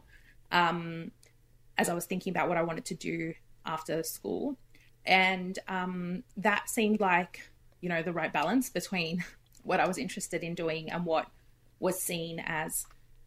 um, 0.52 1.12
as 1.78 1.90
I 1.90 1.94
was 1.94 2.06
thinking 2.06 2.32
about 2.32 2.48
what 2.48 2.58
I 2.58 2.64
wanted 2.64 2.86
to 2.86 2.96
do 2.96 3.34
after 3.66 4.04
school. 4.04 4.58
And 5.06 5.58
um, 5.68 6.24
that 6.38 6.70
seemed 6.70 7.00
like, 7.00 7.42
you 7.82 7.90
know, 7.90 8.02
the 8.02 8.14
right 8.14 8.32
balance 8.32 8.70
between 8.70 9.24
what 9.64 9.80
I 9.80 9.88
was 9.88 9.98
interested 9.98 10.44
in 10.44 10.56
doing 10.56 10.92
and 10.92 11.06
what 11.06 11.28
was 11.80 12.00
seen 12.00 12.42
as 12.46 12.86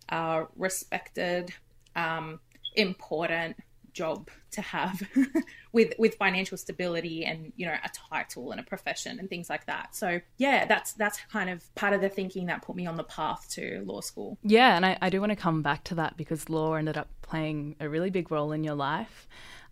uh, 0.09 0.45
respected, 0.57 1.53
um, 1.95 2.41
important, 2.75 3.57
job 3.97 4.29
to 4.53 4.61
have 4.61 5.03
with 5.73 5.95
with 5.99 6.15
financial 6.15 6.57
stability 6.57 7.25
and 7.25 7.53
you 7.57 7.67
know 7.67 7.75
a 7.83 7.89
title 7.89 8.53
and 8.53 8.61
a 8.61 8.63
profession 8.63 9.19
and 9.19 9.29
things 9.29 9.51
like 9.51 9.67
that. 9.67 9.97
So 9.97 10.21
yeah, 10.37 10.67
that's 10.67 10.93
that's 10.93 11.19
kind 11.33 11.51
of 11.51 11.75
part 11.75 11.95
of 11.95 12.01
the 12.01 12.09
thinking 12.09 12.47
that 12.47 12.63
put 12.63 12.77
me 12.77 12.87
on 12.87 12.97
the 12.97 13.05
path 13.05 13.49
to 13.53 13.83
law 13.87 14.01
school. 14.01 14.39
Yeah, 14.43 14.77
and 14.77 14.85
I, 14.85 14.99
I 15.01 15.11
do 15.11 15.19
want 15.21 15.31
to 15.31 15.37
come 15.37 15.63
back 15.63 15.83
to 15.85 15.95
that 15.97 16.17
because 16.17 16.49
law 16.49 16.75
ended 16.75 16.97
up 16.97 17.09
playing 17.23 17.77
a 17.81 17.89
really 17.89 18.11
big 18.11 18.31
role 18.31 18.53
in 18.53 18.63
your 18.63 18.75
life. 18.75 19.27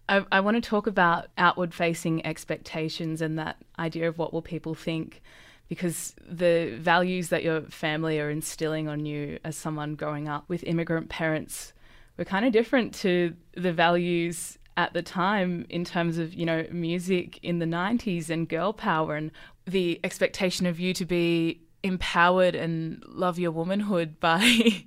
I, 0.09 0.25
I 0.33 0.40
want 0.40 0.57
to 0.57 0.69
talk 0.69 0.87
about 0.87 1.28
outward 1.38 1.75
facing 1.75 2.25
expectations 2.26 3.21
and 3.21 3.38
that 3.38 3.57
idea 3.78 4.09
of 4.09 4.19
what 4.19 4.33
will 4.33 4.43
people 4.43 4.75
think 4.75 5.23
because 5.69 6.14
the 6.21 6.76
values 6.78 7.28
that 7.28 7.43
your 7.43 7.62
family 7.62 8.21
are 8.21 8.28
instilling 8.28 8.87
on 8.87 9.07
you 9.07 9.38
as 9.45 9.57
someone 9.57 9.95
growing 9.95 10.28
up 10.28 10.45
with 10.47 10.62
immigrant 10.64 11.09
parents 11.09 11.73
were 12.16 12.25
kind 12.25 12.44
of 12.44 12.52
different 12.52 12.94
to 12.94 13.35
the 13.56 13.73
values 13.73 14.59
at 14.76 14.92
the 14.92 15.02
time 15.02 15.66
in 15.68 15.85
terms 15.85 16.18
of 16.18 16.35
you 16.35 16.44
know 16.44 16.66
music 16.71 17.38
in 17.42 17.59
the 17.59 17.66
90s 17.66 18.28
and 18.28 18.49
girl 18.49 18.73
power 18.73 19.14
and 19.14 19.30
the 19.66 20.00
expectation 20.04 20.66
of 20.66 20.80
you 20.80 20.92
to 20.92 21.04
be 21.04 21.61
empowered 21.85 22.54
and 22.54 23.02
love 23.06 23.38
your 23.38 23.52
womanhood 23.52 24.18
by 24.21 24.85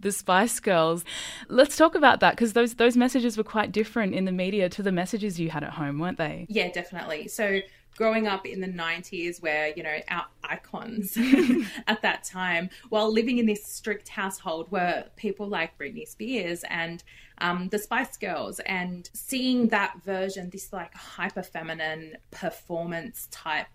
the 0.00 0.12
Spice 0.12 0.60
Girls. 0.60 1.04
Let's 1.48 1.76
talk 1.76 1.94
about 1.94 2.20
that 2.20 2.32
because 2.32 2.52
those 2.52 2.74
those 2.74 2.96
messages 2.96 3.38
were 3.38 3.44
quite 3.44 3.72
different 3.72 4.14
in 4.14 4.24
the 4.24 4.32
media 4.32 4.68
to 4.70 4.82
the 4.82 4.92
messages 4.92 5.40
you 5.40 5.50
had 5.50 5.64
at 5.64 5.70
home, 5.70 5.98
weren't 5.98 6.18
they? 6.18 6.46
Yeah, 6.48 6.70
definitely. 6.70 7.28
So 7.28 7.60
growing 7.96 8.26
up 8.26 8.46
in 8.46 8.60
the 8.60 8.68
90s 8.68 9.40
where 9.42 9.72
you 9.76 9.82
know 9.82 9.96
our 10.08 10.26
icons 10.44 11.16
at 11.86 12.02
that 12.02 12.24
time 12.24 12.68
while 12.88 13.12
living 13.12 13.38
in 13.38 13.46
this 13.46 13.64
strict 13.64 14.08
household 14.08 14.70
were 14.70 15.04
people 15.16 15.46
like 15.46 15.76
britney 15.78 16.06
spears 16.06 16.64
and 16.68 17.02
um, 17.38 17.68
the 17.68 17.78
spice 17.78 18.16
girls 18.16 18.60
and 18.60 19.10
seeing 19.12 19.68
that 19.68 19.94
version 20.04 20.50
this 20.50 20.72
like 20.72 20.94
hyper 20.94 21.42
feminine 21.42 22.16
performance 22.30 23.26
type 23.30 23.66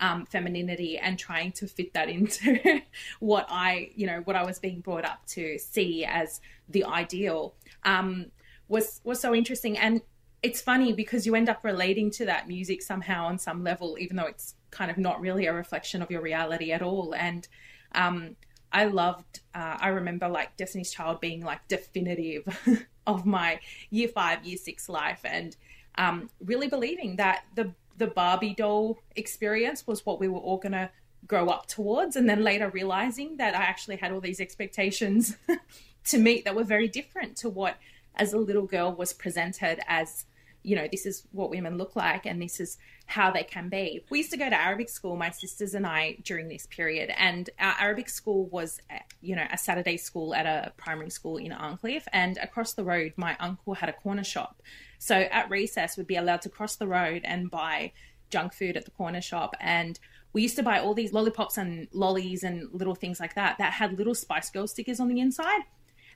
um, 0.00 0.26
femininity 0.26 0.98
and 0.98 1.18
trying 1.18 1.52
to 1.52 1.66
fit 1.66 1.92
that 1.94 2.08
into 2.16 2.80
what 3.20 3.46
I, 3.48 3.90
you 3.94 4.06
know, 4.06 4.20
what 4.24 4.36
I 4.36 4.44
was 4.44 4.58
being 4.58 4.80
brought 4.80 5.04
up 5.04 5.24
to 5.28 5.58
see 5.58 6.04
as 6.04 6.40
the 6.68 6.84
ideal 6.84 7.54
um, 7.84 8.26
was 8.68 9.00
was 9.04 9.20
so 9.20 9.34
interesting. 9.34 9.78
And 9.78 10.02
it's 10.44 10.60
funny 10.60 10.92
because 10.92 11.24
you 11.24 11.34
end 11.34 11.48
up 11.48 11.64
relating 11.64 12.10
to 12.10 12.26
that 12.26 12.46
music 12.46 12.82
somehow 12.82 13.24
on 13.24 13.38
some 13.38 13.64
level, 13.64 13.96
even 13.98 14.18
though 14.18 14.26
it's 14.26 14.54
kind 14.70 14.90
of 14.90 14.98
not 14.98 15.18
really 15.18 15.46
a 15.46 15.54
reflection 15.54 16.02
of 16.02 16.10
your 16.10 16.20
reality 16.20 16.70
at 16.70 16.82
all. 16.82 17.14
And 17.14 17.48
um, 17.94 18.36
I 18.70 18.84
loved, 18.84 19.40
uh, 19.54 19.78
I 19.80 19.88
remember 19.88 20.28
like 20.28 20.54
Destiny's 20.58 20.92
Child 20.92 21.20
being 21.20 21.42
like 21.42 21.66
definitive 21.66 22.44
of 23.06 23.24
my 23.24 23.58
year 23.88 24.08
five, 24.08 24.44
year 24.44 24.58
six 24.58 24.86
life, 24.86 25.20
and 25.24 25.56
um, 25.96 26.28
really 26.44 26.68
believing 26.68 27.16
that 27.16 27.44
the 27.54 27.72
the 27.96 28.08
Barbie 28.08 28.54
doll 28.54 28.98
experience 29.16 29.86
was 29.86 30.04
what 30.04 30.20
we 30.20 30.28
were 30.28 30.40
all 30.40 30.58
going 30.58 30.72
to 30.72 30.90
grow 31.26 31.46
up 31.46 31.68
towards. 31.68 32.16
And 32.16 32.28
then 32.28 32.42
later 32.42 32.68
realizing 32.68 33.36
that 33.38 33.54
I 33.54 33.62
actually 33.62 33.96
had 33.96 34.12
all 34.12 34.20
these 34.20 34.40
expectations 34.40 35.36
to 36.06 36.18
meet 36.18 36.44
that 36.44 36.56
were 36.56 36.64
very 36.64 36.88
different 36.88 37.36
to 37.38 37.48
what, 37.48 37.76
as 38.16 38.32
a 38.32 38.38
little 38.38 38.66
girl, 38.66 38.92
was 38.92 39.12
presented 39.12 39.80
as, 39.86 40.26
you 40.64 40.74
know, 40.74 40.88
this 40.90 41.04
is 41.04 41.24
what 41.30 41.50
women 41.50 41.76
look 41.76 41.94
like 41.94 42.24
and 42.24 42.40
this 42.40 42.58
is 42.58 42.78
how 43.06 43.30
they 43.30 43.44
can 43.44 43.68
be. 43.68 44.02
We 44.08 44.18
used 44.18 44.30
to 44.30 44.38
go 44.38 44.48
to 44.48 44.56
Arabic 44.56 44.88
school, 44.88 45.14
my 45.14 45.30
sisters 45.30 45.74
and 45.74 45.86
I, 45.86 46.16
during 46.24 46.48
this 46.48 46.66
period. 46.66 47.12
And 47.16 47.50
our 47.60 47.74
Arabic 47.78 48.08
school 48.08 48.46
was, 48.46 48.80
eh, 48.88 48.98
you 49.20 49.36
know, 49.36 49.46
a 49.52 49.58
Saturday 49.58 49.98
school 49.98 50.34
at 50.34 50.46
a 50.46 50.72
primary 50.78 51.10
school 51.10 51.36
in 51.36 51.52
Arncliffe. 51.52 52.08
And 52.14 52.38
across 52.38 52.72
the 52.72 52.82
road, 52.82 53.12
my 53.16 53.36
uncle 53.38 53.74
had 53.74 53.90
a 53.90 53.92
corner 53.92 54.24
shop. 54.24 54.62
So 54.98 55.14
at 55.16 55.50
recess, 55.50 55.98
we'd 55.98 56.06
be 56.06 56.16
allowed 56.16 56.40
to 56.42 56.48
cross 56.48 56.76
the 56.76 56.86
road 56.86 57.20
and 57.24 57.50
buy 57.50 57.92
junk 58.30 58.54
food 58.54 58.78
at 58.78 58.86
the 58.86 58.90
corner 58.90 59.20
shop. 59.20 59.54
And 59.60 60.00
we 60.32 60.40
used 60.40 60.56
to 60.56 60.62
buy 60.62 60.80
all 60.80 60.94
these 60.94 61.12
lollipops 61.12 61.58
and 61.58 61.88
lollies 61.92 62.42
and 62.42 62.70
little 62.72 62.94
things 62.94 63.20
like 63.20 63.34
that 63.34 63.58
that 63.58 63.74
had 63.74 63.98
little 63.98 64.14
Spice 64.14 64.48
Girl 64.48 64.66
stickers 64.66 64.98
on 64.98 65.08
the 65.08 65.20
inside. 65.20 65.60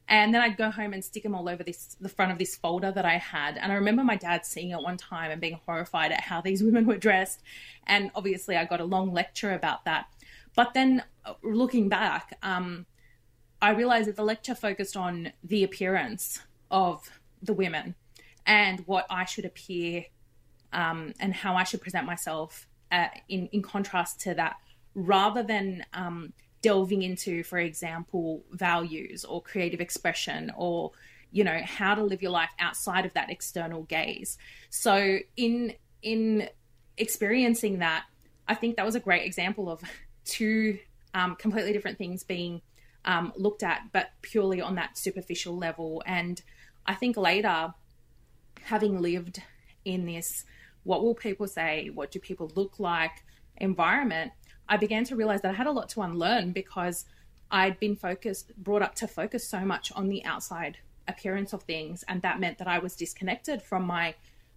And 0.08 0.32
then 0.32 0.40
I'd 0.40 0.56
go 0.56 0.70
home 0.70 0.94
and 0.94 1.04
stick 1.04 1.22
them 1.22 1.34
all 1.34 1.48
over 1.48 1.62
this 1.62 1.96
the 2.00 2.08
front 2.08 2.32
of 2.32 2.38
this 2.38 2.56
folder 2.56 2.90
that 2.92 3.04
I 3.04 3.18
had. 3.18 3.58
And 3.58 3.70
I 3.70 3.74
remember 3.74 4.02
my 4.02 4.16
dad 4.16 4.46
seeing 4.46 4.70
it 4.70 4.80
one 4.80 4.96
time 4.96 5.30
and 5.30 5.40
being 5.40 5.60
horrified 5.66 6.12
at 6.12 6.20
how 6.20 6.40
these 6.40 6.62
women 6.64 6.86
were 6.86 6.96
dressed. 6.96 7.42
And 7.86 8.10
obviously, 8.14 8.56
I 8.56 8.64
got 8.64 8.80
a 8.80 8.84
long 8.84 9.12
lecture 9.12 9.52
about 9.52 9.84
that. 9.84 10.06
But 10.56 10.74
then 10.74 11.02
uh, 11.24 11.34
looking 11.42 11.88
back, 11.88 12.36
um, 12.42 12.86
I 13.60 13.70
realized 13.70 14.08
that 14.08 14.16
the 14.16 14.24
lecture 14.24 14.54
focused 14.54 14.96
on 14.96 15.32
the 15.44 15.62
appearance 15.62 16.40
of 16.70 17.10
the 17.42 17.52
women 17.52 17.94
and 18.46 18.80
what 18.86 19.06
I 19.10 19.24
should 19.24 19.44
appear 19.44 20.06
um, 20.72 21.12
and 21.20 21.34
how 21.34 21.54
I 21.54 21.64
should 21.64 21.80
present 21.80 22.06
myself 22.06 22.66
uh, 22.90 23.08
in 23.28 23.48
in 23.48 23.60
contrast 23.60 24.20
to 24.20 24.34
that, 24.34 24.56
rather 24.94 25.42
than 25.42 25.84
um, 25.92 26.32
delving 26.62 27.02
into, 27.02 27.42
for 27.42 27.58
example, 27.58 28.42
values 28.52 29.24
or 29.24 29.42
creative 29.42 29.80
expression 29.80 30.52
or 30.56 30.92
you 31.30 31.44
know 31.44 31.60
how 31.62 31.94
to 31.94 32.02
live 32.02 32.22
your 32.22 32.30
life 32.30 32.50
outside 32.58 33.04
of 33.04 33.12
that 33.14 33.30
external 33.30 33.82
gaze. 33.82 34.38
So 34.70 35.18
in 35.36 35.74
in 36.02 36.48
experiencing 36.96 37.78
that, 37.78 38.04
I 38.46 38.54
think 38.54 38.76
that 38.76 38.86
was 38.86 38.94
a 38.94 39.00
great 39.00 39.24
example 39.24 39.70
of 39.70 39.82
two 40.24 40.78
um, 41.14 41.36
completely 41.36 41.72
different 41.72 41.98
things 41.98 42.24
being 42.24 42.62
um, 43.04 43.32
looked 43.36 43.62
at, 43.62 43.82
but 43.92 44.10
purely 44.22 44.60
on 44.60 44.74
that 44.76 44.98
superficial 44.98 45.56
level. 45.56 46.02
And 46.06 46.40
I 46.86 46.94
think 46.94 47.16
later 47.16 47.72
having 48.62 49.00
lived 49.00 49.42
in 49.84 50.04
this 50.04 50.44
what 50.84 51.02
will 51.02 51.14
people 51.14 51.46
say, 51.46 51.90
what 51.92 52.10
do 52.10 52.18
people 52.18 52.50
look 52.54 52.78
like 52.78 53.24
environment, 53.58 54.32
I 54.68 54.76
began 54.76 55.04
to 55.04 55.16
realize 55.16 55.42
that 55.42 55.50
I 55.50 55.54
had 55.54 55.66
a 55.66 55.72
lot 55.72 55.88
to 55.90 56.02
unlearn 56.02 56.52
because 56.52 57.04
I'd 57.50 57.80
been 57.80 57.96
focused, 57.96 58.52
brought 58.56 58.82
up 58.82 58.94
to 58.96 59.08
focus 59.08 59.46
so 59.46 59.60
much 59.60 59.90
on 59.92 60.08
the 60.08 60.24
outside 60.24 60.78
appearance 61.06 61.52
of 61.52 61.62
things. 61.62 62.04
And 62.06 62.20
that 62.22 62.38
meant 62.40 62.58
that 62.58 62.68
I 62.68 62.78
was 62.78 62.94
disconnected 62.94 63.62
from 63.62 63.84
my 63.84 64.14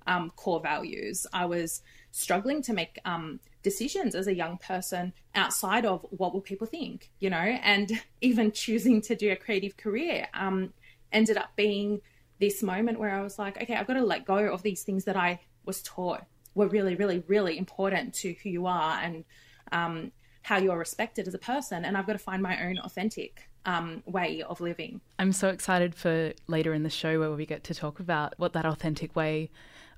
um, 0.08 0.32
core 0.36 0.60
values. 0.60 1.26
I 1.32 1.46
was 1.46 1.82
struggling 2.12 2.62
to 2.64 2.74
make 2.74 3.00
um, 3.06 3.40
decisions 3.64 4.16
as 4.16 4.28
a 4.28 4.36
young 4.36 4.58
person 4.58 5.14
outside 5.36 5.86
of 5.86 6.06
what 6.10 6.34
will 6.34 6.42
people 6.42 6.68
think, 6.68 7.10
you 7.20 7.30
know, 7.30 7.38
and 7.38 7.92
even 8.22 8.52
choosing 8.52 9.02
to 9.04 9.16
do 9.16 9.32
a 9.32 9.36
creative 9.36 9.78
career 9.78 10.28
um, 10.34 10.74
ended 11.12 11.38
up 11.38 11.56
being 11.56 12.02
this 12.40 12.64
moment 12.64 13.00
where 13.00 13.14
I 13.14 13.22
was 13.22 13.38
like, 13.38 13.62
okay, 13.62 13.76
I've 13.76 13.88
got 13.88 13.94
to 13.94 14.04
let 14.04 14.26
go 14.26 14.38
of 14.38 14.64
these 14.64 14.84
things 14.84 15.06
that 15.06 15.16
I 15.16 15.40
was 15.64 15.82
taught 15.84 16.24
were 16.56 16.68
really, 16.68 16.96
really, 16.96 17.24
really 17.28 17.58
important 17.58 18.14
to 18.16 18.36
who 18.44 18.50
you 18.50 18.66
are 18.66 19.00
and 19.00 19.24
um, 19.72 20.12
how 20.44 20.58
you're 20.58 20.78
respected 20.78 21.28
as 21.28 21.34
a 21.34 21.40
person. 21.40 21.86
And 21.86 21.98
I've 21.98 22.08
got 22.08 22.14
to 22.14 22.20
find 22.20 22.42
my 22.42 22.64
own 22.66 22.80
authentic 22.80 23.50
um, 23.66 24.04
way 24.06 24.42
of 24.42 24.60
living. 24.60 25.02
I'm 25.20 25.34
so 25.34 25.50
excited 25.50 25.94
for 25.96 26.34
later 26.48 26.74
in 26.74 26.84
the 26.84 26.90
show 26.90 27.20
where 27.20 27.32
we 27.32 27.46
get 27.46 27.64
to 27.66 27.74
talk 27.74 28.00
about 28.00 28.34
what 28.38 28.54
that 28.54 28.66
authentic 28.66 29.16
way 29.16 29.50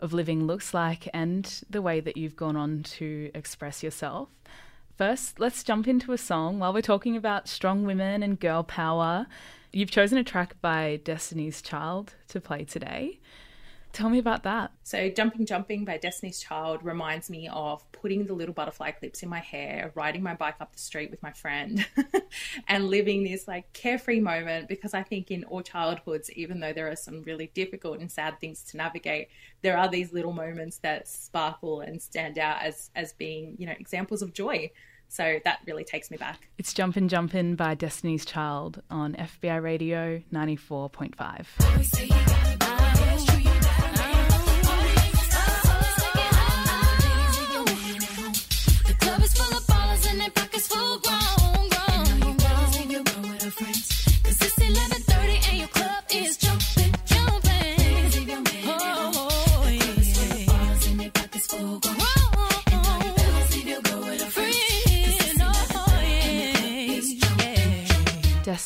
of 0.02 0.12
living 0.12 0.46
looks 0.46 0.74
like 0.74 1.08
and 1.14 1.64
the 1.70 1.82
way 1.82 2.02
that 2.02 2.18
you've 2.18 2.36
gone 2.36 2.58
on 2.58 2.84
to 2.84 3.32
express 3.34 3.82
yourself. 3.82 4.30
First, 4.98 5.40
let's 5.40 5.64
jump 5.64 5.88
into 5.88 6.12
a 6.12 6.18
song 6.18 6.60
while 6.60 6.74
we're 6.74 6.82
talking 6.82 7.16
about 7.16 7.48
strong 7.48 7.84
women 7.84 8.22
and 8.22 8.40
girl 8.40 8.64
power. 8.64 9.28
You've 9.72 9.90
chosen 9.90 10.18
a 10.18 10.24
track 10.24 10.56
by 10.62 11.00
Destiny's 11.04 11.62
Child 11.62 12.14
to 12.28 12.40
play 12.40 12.64
today. 12.64 13.20
Tell 13.94 14.10
me 14.10 14.18
about 14.18 14.44
that. 14.44 14.72
So, 14.82 15.08
Jumping 15.10 15.46
Jumping 15.46 15.86
by 15.86 15.98
Destiny's 15.98 16.40
Child 16.40 16.84
reminds 16.84 17.30
me 17.30 17.48
of 17.48 17.90
putting 17.92 18.26
the 18.26 18.34
little 18.34 18.56
butterfly 18.56 18.90
clips 18.90 19.22
in 19.22 19.30
my 19.30 19.40
hair, 19.40 19.92
riding 19.94 20.24
my 20.24 20.34
bike 20.34 20.56
up 20.60 20.74
the 20.74 20.80
street 20.80 21.12
with 21.12 21.22
my 21.22 21.32
friend, 21.32 21.86
and 22.68 22.90
living 22.90 23.24
this 23.24 23.48
like 23.48 23.72
carefree 23.72 24.20
moment 24.20 24.68
because 24.68 24.96
I 24.96 25.04
think 25.04 25.30
in 25.30 25.44
all 25.44 25.62
childhoods, 25.62 26.32
even 26.32 26.60
though 26.60 26.74
there 26.74 26.90
are 26.90 26.96
some 26.96 27.22
really 27.22 27.52
difficult 27.54 28.00
and 28.00 28.12
sad 28.12 28.40
things 28.40 28.64
to 28.72 28.78
navigate, 28.78 29.28
there 29.62 29.78
are 29.78 29.88
these 29.88 30.12
little 30.12 30.34
moments 30.34 30.80
that 30.80 31.08
sparkle 31.08 31.82
and 31.82 32.02
stand 32.02 32.40
out 32.40 32.64
as 32.64 32.90
as 32.96 33.14
being, 33.14 33.58
you 33.60 33.68
know, 33.68 33.76
examples 33.80 34.24
of 34.24 34.34
joy. 34.34 34.72
So 35.08 35.38
that 35.46 35.60
really 35.68 35.84
takes 35.84 36.10
me 36.10 36.18
back. 36.18 36.50
It's 36.58 36.74
Jumpin' 36.74 37.10
Jumpin' 37.10 37.56
by 37.56 37.76
Destiny's 37.76 38.26
Child 38.26 38.82
on 38.90 39.14
FBI 39.14 39.62
Radio 39.62 40.24
94.5. 40.34 42.63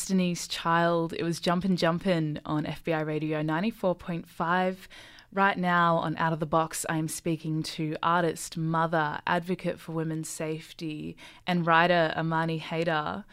Destiny's 0.08 0.48
Child. 0.48 1.12
It 1.12 1.22
was 1.22 1.38
Jumpin' 1.38 1.76
Jumpin' 1.76 2.40
on 2.46 2.64
FBI 2.64 3.06
Radio 3.06 3.42
94.5. 3.42 4.76
Right 5.32 5.58
now 5.58 5.96
on 5.96 6.16
Out 6.16 6.32
of 6.32 6.40
the 6.40 6.46
Box, 6.46 6.86
I 6.88 6.96
am 6.96 7.06
speaking 7.06 7.62
to 7.62 7.96
artist, 8.02 8.56
mother, 8.56 9.20
advocate 9.26 9.78
for 9.78 9.92
women's 9.92 10.28
safety, 10.28 11.18
and 11.46 11.66
writer 11.66 12.14
Amani 12.16 12.58
Haydar. 12.58 13.24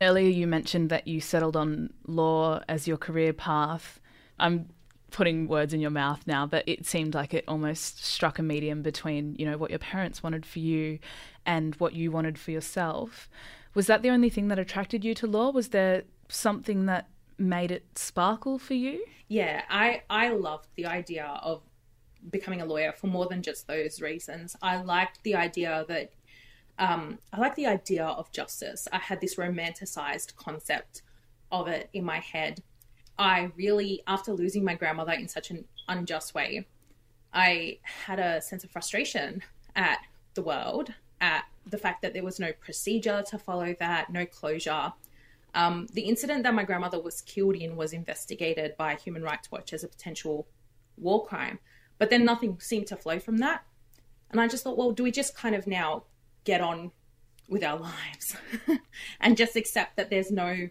Earlier, 0.00 0.28
you 0.28 0.46
mentioned 0.46 0.88
that 0.90 1.08
you 1.08 1.20
settled 1.20 1.56
on 1.56 1.92
law 2.06 2.60
as 2.68 2.86
your 2.86 2.96
career 2.96 3.32
path. 3.32 3.98
I'm 4.38 4.68
putting 5.10 5.48
words 5.48 5.74
in 5.74 5.80
your 5.80 5.90
mouth 5.90 6.26
now, 6.28 6.46
but 6.46 6.62
it 6.68 6.86
seemed 6.86 7.12
like 7.12 7.34
it 7.34 7.44
almost 7.48 8.04
struck 8.04 8.38
a 8.38 8.42
medium 8.42 8.82
between, 8.82 9.34
you 9.36 9.44
know, 9.44 9.58
what 9.58 9.70
your 9.70 9.80
parents 9.80 10.22
wanted 10.22 10.46
for 10.46 10.60
you 10.60 11.00
and 11.44 11.74
what 11.76 11.92
you 11.92 12.12
wanted 12.12 12.38
for 12.38 12.52
yourself. 12.52 13.28
Was 13.74 13.88
that 13.88 14.02
the 14.02 14.10
only 14.10 14.30
thing 14.30 14.46
that 14.46 14.60
attracted 14.60 15.04
you 15.04 15.12
to 15.16 15.26
law? 15.26 15.50
Was 15.50 15.70
there 15.70 16.04
something 16.28 16.86
that 16.86 17.08
made 17.42 17.70
it 17.70 17.98
sparkle 17.98 18.58
for 18.58 18.74
you? 18.74 19.04
Yeah, 19.28 19.62
I 19.68 20.02
I 20.08 20.30
loved 20.30 20.68
the 20.76 20.86
idea 20.86 21.26
of 21.42 21.62
becoming 22.30 22.60
a 22.60 22.64
lawyer 22.64 22.92
for 22.92 23.08
more 23.08 23.26
than 23.26 23.42
just 23.42 23.66
those 23.66 24.00
reasons. 24.00 24.56
I 24.62 24.80
liked 24.80 25.22
the 25.24 25.34
idea 25.34 25.84
that 25.88 26.12
um, 26.78 27.18
I 27.32 27.40
like 27.40 27.54
the 27.54 27.66
idea 27.66 28.04
of 28.04 28.30
justice. 28.32 28.88
I 28.92 28.98
had 28.98 29.20
this 29.20 29.36
romanticized 29.36 30.36
concept 30.36 31.02
of 31.50 31.68
it 31.68 31.90
in 31.92 32.04
my 32.04 32.18
head. 32.18 32.62
I 33.18 33.50
really, 33.56 34.02
after 34.06 34.32
losing 34.32 34.64
my 34.64 34.74
grandmother 34.74 35.12
in 35.12 35.28
such 35.28 35.50
an 35.50 35.64
unjust 35.88 36.34
way, 36.34 36.66
I 37.32 37.78
had 37.82 38.18
a 38.18 38.40
sense 38.40 38.64
of 38.64 38.70
frustration 38.70 39.42
at 39.76 39.98
the 40.34 40.42
world, 40.42 40.92
at 41.20 41.44
the 41.66 41.78
fact 41.78 42.02
that 42.02 42.14
there 42.14 42.24
was 42.24 42.40
no 42.40 42.52
procedure 42.52 43.22
to 43.28 43.38
follow 43.38 43.74
that, 43.78 44.10
no 44.10 44.26
closure. 44.26 44.92
Um, 45.54 45.86
the 45.92 46.02
incident 46.02 46.44
that 46.44 46.54
my 46.54 46.64
grandmother 46.64 47.00
was 47.00 47.20
killed 47.20 47.56
in 47.56 47.76
was 47.76 47.92
investigated 47.92 48.76
by 48.76 48.94
Human 48.94 49.22
Rights 49.22 49.50
Watch 49.50 49.72
as 49.72 49.84
a 49.84 49.88
potential 49.88 50.46
war 50.96 51.26
crime, 51.26 51.58
but 51.98 52.10
then 52.10 52.24
nothing 52.24 52.58
seemed 52.60 52.86
to 52.88 52.96
flow 52.96 53.18
from 53.18 53.38
that. 53.38 53.64
And 54.30 54.40
I 54.40 54.48
just 54.48 54.64
thought, 54.64 54.78
well, 54.78 54.92
do 54.92 55.02
we 55.02 55.10
just 55.10 55.36
kind 55.36 55.54
of 55.54 55.66
now 55.66 56.04
get 56.44 56.60
on 56.60 56.90
with 57.48 57.62
our 57.62 57.78
lives 57.90 58.36
and 59.20 59.36
just 59.36 59.56
accept 59.56 59.96
that 59.96 60.08
there's 60.08 60.30
no 60.30 60.68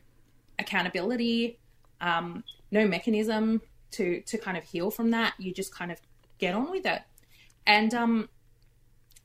accountability, 0.57 1.59
um, 1.99 2.43
no 2.71 2.87
mechanism 2.87 3.61
to 3.91 4.21
to 4.21 4.37
kind 4.37 4.57
of 4.57 4.63
heal 4.63 4.89
from 4.89 5.11
that? 5.11 5.33
You 5.37 5.53
just 5.53 5.73
kind 5.73 5.91
of 5.91 5.99
get 6.39 6.55
on 6.55 6.71
with 6.71 6.87
it. 6.87 7.03
And 7.67 7.93
um, 7.93 8.29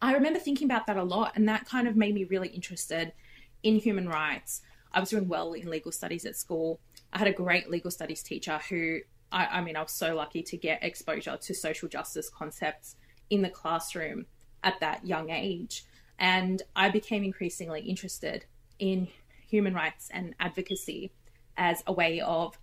I 0.03 0.13
remember 0.13 0.39
thinking 0.39 0.67
about 0.67 0.87
that 0.87 0.99
a 0.99 1.03
lot, 1.03 1.33
and 1.35 1.49
that 1.49 1.65
kind 1.65 1.89
of 1.89 1.97
made 1.97 2.15
me 2.15 2.25
really 2.25 2.49
interested 2.49 3.15
in 3.63 3.77
human 3.77 4.07
rights 4.07 4.61
I 4.97 5.01
was 5.01 5.11
doing 5.11 5.29
well 5.29 5.53
in 5.53 5.69
legal 5.69 5.93
studies 5.93 6.25
at 6.25 6.37
school. 6.37 6.81
I 7.13 7.19
had 7.19 7.29
a 7.29 7.33
great 7.33 7.71
legal 7.71 7.91
studies 7.91 8.23
teacher 8.23 8.59
who, 8.71 9.01
I, 9.31 9.45
I 9.47 9.61
mean, 9.61 9.77
I 9.77 9.83
was 9.83 9.93
so 9.93 10.15
lucky 10.15 10.43
to 10.45 10.57
get 10.57 10.83
exposure 10.83 11.37
to 11.37 11.55
social 11.55 11.87
justice 11.87 12.31
concepts 12.31 12.97
in 13.29 13.43
the 13.43 13.51
classroom 13.51 14.25
at 14.65 14.81
that 14.81 15.07
young 15.07 15.29
age. 15.29 15.85
And 16.19 16.63
I 16.75 16.89
became 16.89 17.25
increasingly 17.25 17.83
interested 17.83 18.47
in 18.79 19.09
human 19.47 19.75
rights 19.75 20.09
and 20.11 20.35
advocacy 20.41 21.13
as 21.59 21.83
a 21.87 21.93
way 21.93 22.23
of, 22.23 22.59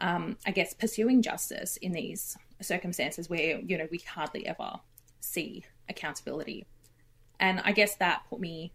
um, 0.00 0.38
I 0.46 0.52
guess, 0.52 0.72
pursuing 0.72 1.20
justice 1.20 1.76
in 1.76 1.92
these 1.92 2.38
circumstances 2.62 3.28
where, 3.28 3.60
you 3.60 3.76
know, 3.76 3.86
we 3.90 3.98
hardly 3.98 4.46
ever 4.46 4.80
see 5.20 5.62
accountability. 5.90 6.64
And 7.38 7.60
I 7.66 7.72
guess 7.72 7.96
that 7.96 8.22
put 8.30 8.40
me 8.40 8.72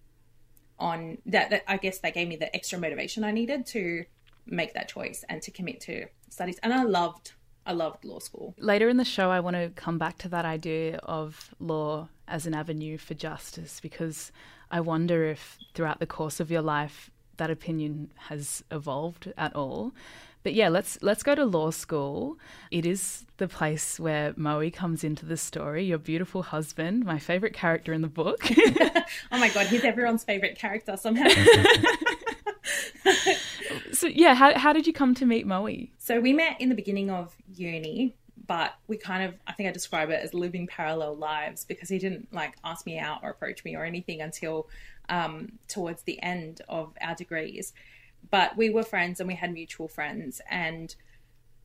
on 0.82 1.20
that, 1.28 1.52
that 1.52 1.64
I 1.68 1.78
guess 1.78 2.00
that 2.00 2.14
gave 2.14 2.28
me 2.28 2.36
the 2.36 2.54
extra 2.54 2.78
motivation 2.78 3.24
I 3.24 3.32
needed 3.32 3.66
to 3.68 4.04
make 4.46 4.74
that 4.74 4.90
choice 4.90 5.24
and 5.30 5.42
to 5.44 5.52
commit 5.52 5.80
to 5.82 6.08
studies. 6.30 6.60
And 6.64 6.74
I 6.74 6.84
loved 6.84 7.34
I 7.64 7.74
loved 7.74 8.04
law 8.06 8.18
school. 8.18 8.56
Later 8.58 8.90
in 8.90 8.98
the 8.98 9.06
show, 9.06 9.30
I 9.30 9.40
want 9.40 9.56
to 9.56 9.70
come 9.76 10.00
back 10.00 10.18
to 10.20 10.30
that 10.30 10.46
idea 10.46 10.98
of 11.04 11.54
law 11.60 12.10
as 12.28 12.48
an 12.48 12.56
avenue 12.56 12.98
for 12.98 13.14
justice 13.14 13.80
because 13.80 14.32
I 14.72 14.82
wonder 14.82 15.26
if 15.26 15.60
throughout 15.76 16.00
the 16.00 16.08
course 16.08 16.40
of 16.40 16.50
your 16.50 16.64
life 16.64 17.12
that 17.38 17.52
opinion 17.52 18.12
has 18.30 18.64
evolved 18.72 19.32
at 19.38 19.56
all. 19.56 19.94
But 20.44 20.54
yeah, 20.54 20.70
let's 20.70 20.98
let's 21.02 21.24
go 21.24 21.36
to 21.36 21.46
law 21.46 21.70
school. 21.70 22.38
It 22.72 22.86
is 22.86 23.26
the 23.38 23.48
place 23.48 24.00
where 24.00 24.34
Moe 24.36 24.70
comes 24.72 25.04
into 25.04 25.26
the 25.26 25.38
story. 25.38 25.86
Your 25.86 25.98
beautiful 25.98 26.44
husband, 26.44 27.06
my 27.06 27.20
favorite 27.20 27.54
character 27.54 27.94
in 27.94 28.02
the 28.02 28.08
book. 28.08 28.40
oh 29.32 29.38
my 29.38 29.50
god, 29.50 29.68
he's 29.68 29.84
everyone's 29.84 30.24
favorite 30.24 30.58
character 30.58 30.98
somehow. 30.98 31.30
so 33.92 34.08
yeah, 34.08 34.34
how 34.34 34.58
how 34.58 34.74
did 34.74 34.88
you 34.88 34.94
come 34.94 35.14
to 35.16 35.26
meet 35.26 35.46
Moe? 35.46 35.88
So 35.98 36.20
we 36.20 36.34
met 36.34 36.60
in 36.60 36.70
the 36.70 36.76
beginning 36.76 37.10
of 37.10 37.36
uni, 37.56 38.16
but 38.48 38.76
we 38.88 38.98
kind 38.98 39.24
of 39.24 39.36
I 39.48 39.54
think 39.54 39.70
I 39.70 39.72
describe 39.72 40.10
it 40.10 40.24
as 40.24 40.34
living 40.34 40.68
parallel 40.68 41.16
lives 41.16 41.66
because 41.66 41.90
he 41.90 42.00
didn't 42.00 42.34
like 42.34 42.56
ask 42.64 42.86
me 42.86 42.98
out 42.98 43.20
or 43.24 43.30
approach 43.30 43.64
me 43.64 43.76
or 43.76 43.86
anything 43.86 44.22
until 44.22 44.68
um, 45.10 45.54
towards 45.68 46.04
the 46.04 46.22
end 46.22 46.62
of 46.68 46.94
our 47.02 47.16
degrees 47.16 47.74
but 48.30 48.56
we 48.58 48.70
were 48.70 48.84
friends 48.84 49.20
and 49.20 49.28
we 49.28 49.36
had 49.36 49.52
mutual 49.52 49.88
friends. 49.88 50.42
And 50.50 50.94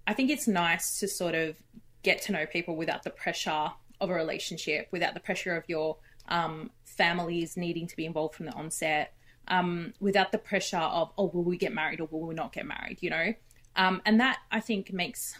I 0.07 0.15
think 0.15 0.31
it's 0.31 0.49
nice 0.49 0.99
to 1.01 1.09
sort 1.09 1.35
of 1.35 1.57
get 2.03 2.23
to 2.23 2.33
know 2.33 2.47
people 2.47 2.77
without 2.77 3.03
the 3.03 3.11
pressure 3.11 3.71
of 4.01 4.11
a 4.11 4.15
relationship, 4.15 4.89
without 4.93 5.15
the 5.15 5.21
pressure 5.21 5.57
of 5.57 5.65
your 5.69 5.97
um, 6.29 6.71
families 6.85 7.57
needing 7.57 7.87
to 7.87 7.97
be 7.97 8.05
involved 8.05 8.35
from 8.35 8.47
the 8.47 8.53
onset, 8.53 9.15
um, 9.49 9.93
without 10.01 10.33
the 10.33 10.39
pressure 10.39 10.77
of, 10.77 11.13
oh, 11.19 11.31
will 11.33 11.45
we 11.45 11.57
get 11.57 11.73
married 11.73 12.01
or 12.01 12.09
will 12.11 12.27
we 12.27 12.35
not 12.35 12.53
get 12.53 12.67
married, 12.67 12.99
you 13.01 13.11
know? 13.11 13.33
Um, 13.77 14.03
and 14.05 14.21
that 14.21 14.39
I 14.51 14.61
think 14.61 14.93
makes 14.93 15.39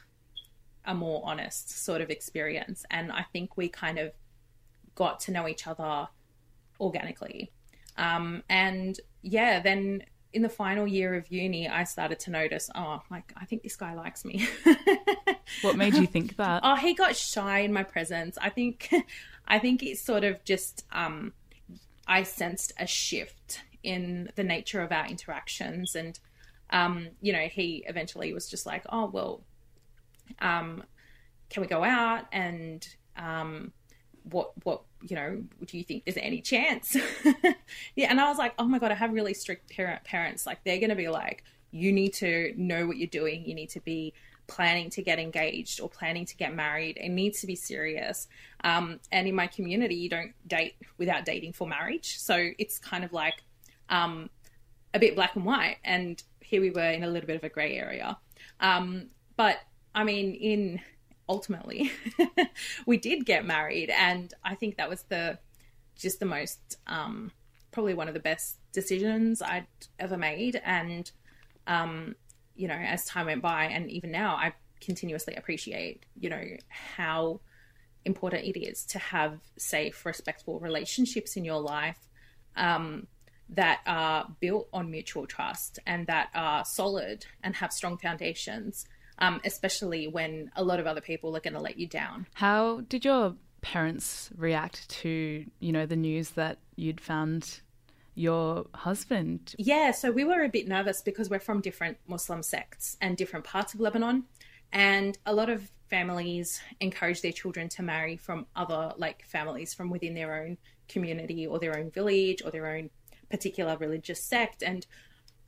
a 0.85 0.95
more 0.95 1.23
honest 1.25 1.85
sort 1.85 2.01
of 2.01 2.11
experience. 2.11 2.85
And 2.91 3.11
I 3.11 3.25
think 3.33 3.57
we 3.57 3.69
kind 3.69 3.99
of 3.99 4.13
got 4.95 5.21
to 5.21 5.33
know 5.33 5.49
each 5.49 5.67
other 5.67 6.09
organically. 6.79 7.51
Um, 7.97 8.43
and 8.49 8.99
yeah, 9.23 9.61
then 9.61 10.05
in 10.33 10.43
the 10.43 10.49
final 10.49 10.87
year 10.87 11.15
of 11.15 11.31
uni, 11.31 11.69
I 11.69 11.85
started 11.85 12.19
to 12.21 12.31
notice, 12.31 12.69
oh, 12.75 13.03
like 13.11 13.33
I 13.37 13.45
think 13.45 13.63
this 13.63 13.77
guy 13.77 13.95
likes 13.95 14.25
me. 14.25 14.47
what 15.63 15.77
made 15.77 15.95
you 15.95 16.07
think 16.07 16.37
that? 16.37 16.61
Oh, 16.63 16.77
he 16.77 16.95
got 16.95 17.17
shy 17.17 17.61
in 17.61 17.73
my 17.73 17.83
presence. 17.83 18.37
I 18.41 18.51
think, 18.51 18.93
I 19.49 19.59
think 19.59 19.83
it's 19.83 20.01
sort 20.01 20.25
of 20.25 20.45
just, 20.45 20.85
um, 20.93 21.33
I 22.07 22.23
sensed 22.23 22.73
a 22.79 22.87
shift 22.87 23.63
in 23.83 24.31
the 24.35 24.45
nature 24.45 24.83
of 24.83 24.93
our 24.93 25.07
interactions, 25.07 25.95
and 25.95 26.19
um, 26.71 27.09
you 27.21 27.33
know, 27.33 27.47
he 27.47 27.85
eventually 27.89 28.33
was 28.33 28.49
just 28.49 28.67
like, 28.67 28.85
oh 28.89 29.07
well, 29.07 29.45
um, 30.41 30.83
can 31.49 31.63
we 31.63 31.69
go 31.69 31.85
out 31.85 32.25
and 32.33 32.87
um, 33.17 33.73
what 34.25 34.53
what 34.65 34.83
you 35.09 35.17
know 35.17 35.43
do 35.65 35.79
you 35.79 35.85
think 35.85 36.03
is 36.07 36.15
there 36.15 36.25
any 36.25 36.41
chance? 36.41 36.97
Yeah 37.95 38.11
and 38.11 38.21
i 38.21 38.29
was 38.29 38.39
like 38.39 38.55
oh 38.59 38.65
my 38.65 38.79
god 38.79 38.91
i 38.91 38.95
have 38.95 39.13
really 39.13 39.35
strict 39.35 39.71
parent 39.71 40.05
parents. 40.05 40.47
Like 40.47 40.63
they're 40.65 40.79
going 40.79 40.91
to 40.91 40.97
be 40.97 41.09
like 41.09 41.45
you 41.71 41.93
need 41.93 42.15
to 42.15 42.55
know 42.57 42.87
what 42.87 42.97
you're 42.97 43.09
doing. 43.09 43.45
You 43.45 43.55
need 43.55 43.71
to 43.71 43.81
be 43.81 44.15
planning 44.47 44.89
to 44.91 45.03
get 45.03 45.19
engaged 45.19 45.81
or 45.81 45.89
planning 45.89 46.25
to 46.25 46.37
get 46.37 46.55
married. 46.55 46.97
It 46.97 47.09
needs 47.09 47.41
to 47.41 47.47
be 47.47 47.57
serious. 47.57 48.29
Um, 48.63 49.01
and 49.13 49.27
in 49.27 49.35
my 49.35 49.47
community 49.47 49.97
you 49.97 50.09
don't 50.09 50.33
date 50.47 50.77
without 50.99 51.25
dating 51.25 51.53
for 51.53 51.67
marriage. 51.67 52.19
So 52.19 52.51
it's 52.59 52.79
kind 52.79 53.05
of 53.05 53.13
like 53.13 53.43
um, 53.89 54.31
a 54.95 54.99
bit 54.99 55.17
black 55.17 55.35
and 55.37 55.45
white. 55.45 55.79
And 55.85 56.23
here 56.41 56.61
we 56.61 56.71
were 56.71 56.91
in 56.91 57.03
a 57.03 57.09
little 57.09 57.27
bit 57.27 57.37
of 57.37 57.45
a 57.45 57.49
gray 57.49 57.77
area. 57.77 58.17
Um, 58.61 59.11
but 59.37 59.59
i 59.95 60.05
mean 60.05 60.35
in 60.35 60.81
ultimately 61.29 61.91
we 62.87 62.97
did 62.97 63.27
get 63.27 63.45
married 63.45 63.91
and 63.91 64.35
i 64.45 64.55
think 64.55 64.77
that 64.77 64.89
was 64.89 65.03
the 65.05 65.39
just 65.97 66.21
the 66.21 66.27
most 66.27 66.77
um, 66.87 67.33
probably 67.73 67.95
one 67.95 68.09
of 68.09 68.15
the 68.15 68.21
best 68.21 68.59
decisions 68.73 69.41
i'd 69.43 69.67
ever 69.99 70.17
made. 70.17 70.61
And 70.65 71.11
um, 71.67 72.15
you 72.57 72.69
know 72.69 72.75
as 72.75 73.05
time 73.05 73.27
went 73.27 73.43
by 73.43 73.67
and 73.67 73.91
even 73.91 74.11
now 74.11 74.35
i 74.35 74.53
continuously 74.81 75.35
appreciate 75.35 76.05
you 76.19 76.29
know 76.29 76.45
how 76.69 77.41
important 78.05 78.45
it 78.45 78.59
is 78.59 78.85
to 78.85 78.99
have 78.99 79.39
safe 79.59 80.05
respectful 80.07 80.59
relationships 80.61 81.37
in 81.37 81.45
your 81.45 81.61
life 81.61 81.99
um, 82.57 83.07
that 83.49 83.81
are 83.87 84.27
built 84.41 84.69
on 84.73 84.91
mutual 84.91 85.27
trust 85.27 85.79
and 85.87 86.07
that 86.07 86.29
are 86.35 86.65
solid 86.65 87.27
and 87.43 87.57
have 87.57 87.73
strong 87.73 87.99
foundations 87.99 88.87
um, 89.19 89.41
especially 89.45 90.09
when 90.09 90.51
a 90.57 90.65
lot 90.65 90.81
of 90.81 90.87
other 90.87 91.01
people 91.01 91.37
are 91.37 91.41
going 91.41 91.55
to 91.55 91.61
let 91.61 91.79
you 91.79 91.87
down. 91.87 92.27
How 92.35 92.81
did 92.89 93.05
your 93.05 93.35
parents 93.61 94.31
react 94.37 94.89
to, 94.89 95.45
you 95.59 95.73
know, 95.73 95.87
the 95.87 95.97
news 95.97 96.31
that 96.31 96.59
you'd 96.77 97.01
found 97.01 97.61
your 98.15 98.67
husband? 98.75 99.55
Yeah, 99.59 99.91
so 99.91 100.11
we 100.11 100.25
were 100.25 100.43
a 100.43 100.49
bit 100.49 100.69
nervous 100.69 101.03
because 101.03 101.31
we're 101.31 101.41
from 101.41 101.61
different 101.61 101.99
Muslim 102.07 102.43
sects 102.43 102.97
and 103.01 103.17
different 103.17 103.45
parts 103.45 103.75
of 103.75 103.81
Lebanon. 103.81 104.25
And 104.73 105.17
a 105.25 105.35
lot 105.35 105.49
of 105.49 105.71
families 105.89 106.61
encourage 106.81 107.23
their 107.23 107.33
children 107.33 107.69
to 107.71 107.83
marry 107.83 108.17
from 108.17 108.47
other, 108.57 108.93
like 108.97 109.25
families 109.25 109.73
from 109.75 109.91
within 109.91 110.15
their 110.15 110.43
own 110.43 110.59
community 110.89 111.47
or 111.47 111.59
their 111.59 111.79
own 111.79 111.91
village 111.91 112.43
or 112.45 112.51
their 112.51 112.67
own 112.67 112.91
particular 113.31 113.77
religious 113.77 114.23
sect. 114.23 114.63
And 114.63 114.87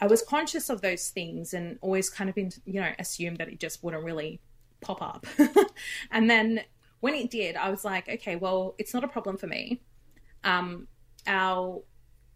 I 0.00 0.06
was 0.06 0.22
conscious 0.22 0.70
of 0.70 0.80
those 0.80 1.08
things 1.08 1.54
and 1.54 1.78
always 1.80 2.08
kind 2.08 2.30
of 2.30 2.36
been, 2.36 2.52
you 2.64 2.80
know, 2.80 2.92
assumed 2.98 3.38
that 3.38 3.48
it 3.48 3.58
just 3.58 3.82
wouldn't 3.82 4.04
really 4.04 4.40
pop 4.80 5.02
up. 5.02 5.26
and 6.10 6.30
then 6.30 6.60
when 7.00 7.14
it 7.14 7.30
did, 7.30 7.56
I 7.56 7.70
was 7.70 7.84
like, 7.84 8.08
okay, 8.08 8.36
well, 8.36 8.74
it's 8.78 8.94
not 8.94 9.04
a 9.04 9.08
problem 9.08 9.36
for 9.36 9.46
me. 9.46 9.80
Um, 10.44 10.86
our 11.26 11.82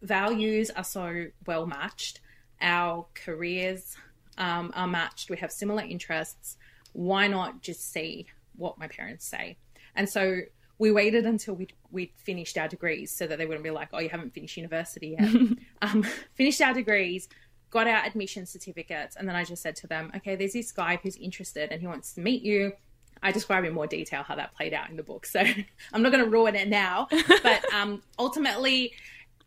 values 0.01 0.69
are 0.71 0.83
so 0.83 1.27
well 1.47 1.65
matched, 1.65 2.19
our 2.61 3.05
careers 3.13 3.95
um, 4.37 4.71
are 4.75 4.87
matched, 4.87 5.29
we 5.29 5.37
have 5.37 5.51
similar 5.51 5.83
interests. 5.83 6.57
Why 6.91 7.27
not 7.27 7.61
just 7.61 7.91
see 7.91 8.27
what 8.55 8.77
my 8.77 8.87
parents 8.87 9.25
say? 9.25 9.57
And 9.95 10.07
so 10.07 10.41
we 10.77 10.91
waited 10.91 11.25
until 11.25 11.55
we'd, 11.55 11.73
we'd 11.91 12.11
finished 12.17 12.57
our 12.57 12.67
degrees 12.67 13.11
so 13.11 13.25
that 13.27 13.37
they 13.37 13.45
wouldn't 13.45 13.63
be 13.63 13.71
like, 13.71 13.89
oh, 13.93 13.99
you 13.99 14.09
haven't 14.09 14.33
finished 14.33 14.57
university 14.57 15.15
yet. 15.19 15.29
um, 15.81 16.03
finished 16.35 16.61
our 16.61 16.73
degrees, 16.73 17.29
got 17.73 17.87
our 17.87 18.05
admission 18.05 18.45
certificates, 18.45 19.15
and 19.15 19.27
then 19.27 19.35
I 19.35 19.43
just 19.43 19.61
said 19.61 19.75
to 19.77 19.87
them, 19.87 20.11
okay, 20.15 20.35
there's 20.35 20.53
this 20.53 20.71
guy 20.71 20.99
who's 21.01 21.17
interested 21.17 21.71
and 21.71 21.81
he 21.81 21.87
wants 21.87 22.13
to 22.13 22.21
meet 22.21 22.43
you. 22.43 22.73
I 23.21 23.31
describe 23.31 23.63
in 23.63 23.73
more 23.73 23.87
detail 23.87 24.21
how 24.23 24.35
that 24.35 24.53
played 24.55 24.73
out 24.73 24.89
in 24.89 24.95
the 24.95 25.03
book, 25.03 25.25
so 25.25 25.39
I'm 25.93 26.01
not 26.01 26.11
going 26.11 26.23
to 26.23 26.29
ruin 26.29 26.55
it 26.55 26.67
now. 26.67 27.07
But 27.41 27.73
um, 27.73 28.03
ultimately, 28.19 28.93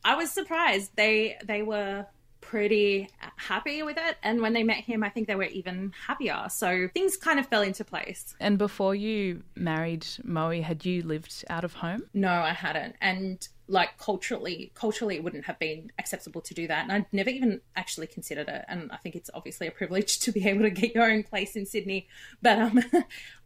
I 0.05 0.17
was 0.17 0.31
surprised. 0.31 0.91
They 0.97 1.37
they 1.45 1.63
were 1.63 2.07
pretty 2.41 3.09
happy 3.37 3.83
with 3.83 3.99
it. 3.99 4.17
And 4.23 4.41
when 4.41 4.53
they 4.53 4.63
met 4.63 4.79
him, 4.79 5.03
I 5.03 5.09
think 5.09 5.27
they 5.27 5.35
were 5.35 5.45
even 5.45 5.93
happier. 6.07 6.47
So 6.49 6.89
things 6.95 7.17
kind 7.17 7.41
of 7.41 7.47
fell 7.49 7.63
into 7.63 7.85
place. 7.85 8.37
And 8.39 8.57
before 8.57 8.95
you 8.95 9.43
married 9.57 10.07
Moe, 10.23 10.63
had 10.63 10.85
you 10.85 11.03
lived 11.03 11.45
out 11.51 11.65
of 11.65 11.75
home? 11.75 12.05
No, 12.15 12.31
I 12.31 12.53
hadn't. 12.53 12.95
And 13.01 13.47
like 13.69 13.99
culturally, 13.99 14.71
culturally, 14.75 15.17
it 15.17 15.25
wouldn't 15.25 15.47
have 15.47 15.59
been 15.59 15.91
acceptable 15.99 16.41
to 16.41 16.55
do 16.55 16.69
that. 16.69 16.85
And 16.85 16.93
I'd 16.93 17.07
never 17.13 17.31
even 17.31 17.61
actually 17.75 18.07
considered 18.07 18.49
it. 18.49 18.65
And 18.69 18.93
I 18.93 18.97
think 18.97 19.17
it's 19.17 19.31
obviously 19.35 19.67
a 19.67 19.71
privilege 19.71 20.19
to 20.21 20.33
be 20.33 20.47
able 20.47 20.63
to 20.63 20.71
get 20.71 20.95
your 20.95 21.11
own 21.11 21.23
place 21.23 21.57
in 21.57 21.67
Sydney. 21.67 22.09
But 22.43 22.59
um, 22.59 22.83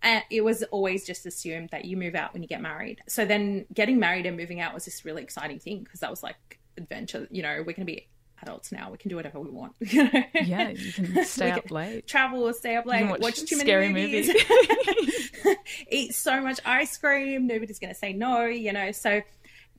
it 0.31 0.45
was 0.45 0.63
always 0.65 1.07
just 1.07 1.27
assumed 1.27 1.71
that 1.71 1.85
you 1.85 1.97
move 1.97 2.15
out 2.15 2.33
when 2.33 2.43
you 2.43 2.49
get 2.49 2.61
married. 2.61 3.01
So 3.09 3.25
then 3.25 3.67
getting 3.73 3.99
married 3.99 4.27
and 4.27 4.37
moving 4.37 4.61
out 4.61 4.75
was 4.75 4.85
this 4.85 5.05
really 5.05 5.23
exciting 5.23 5.59
thing 5.59 5.81
because 5.85 6.01
that 6.01 6.11
was 6.11 6.23
like 6.23 6.59
adventure. 6.77 7.27
You 7.31 7.43
know, 7.43 7.57
we're 7.59 7.73
going 7.73 7.87
to 7.87 7.93
be 7.93 8.09
adults 8.43 8.73
now. 8.73 8.91
We 8.91 8.99
can 8.99 9.09
do 9.09 9.17
whatever 9.17 9.41
we 9.41 9.51
want. 9.51 9.75
You 9.81 10.05
know? 10.05 10.23
yeah, 10.45 10.69
you 10.69 10.93
can 10.93 11.25
stay 11.25 11.51
up 11.51 11.71
late, 11.71 12.07
travel, 12.07 12.53
stay 12.53 12.77
up 12.77 12.87
late, 12.87 13.09
watch, 13.09 13.21
watch, 13.21 13.45
too 13.45 13.57
many 13.57 13.89
movies, 13.89 14.29
movies. 14.29 15.57
eat 15.91 16.15
so 16.15 16.41
much 16.41 16.61
ice 16.65 16.97
cream. 16.97 17.47
Nobody's 17.47 17.79
going 17.79 17.93
to 17.93 17.99
say 17.99 18.13
no. 18.13 18.45
You 18.47 18.73
know, 18.73 18.93
so 18.93 19.23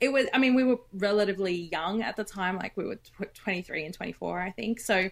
it 0.02 0.12
was. 0.12 0.26
I 0.34 0.40
mean, 0.40 0.56
we 0.56 0.64
were 0.64 0.80
relatively 0.94 1.70
young 1.72 2.02
at 2.02 2.18
the 2.18 2.24
time. 2.24 2.58
Like 2.58 2.76
we 2.76 2.86
were 2.86 3.00
twenty 3.34 3.62
three 3.62 3.86
and 3.86 3.94
twenty 3.94 4.12
four, 4.12 4.42
I 4.42 4.52
think. 4.52 4.80
So 4.80 5.10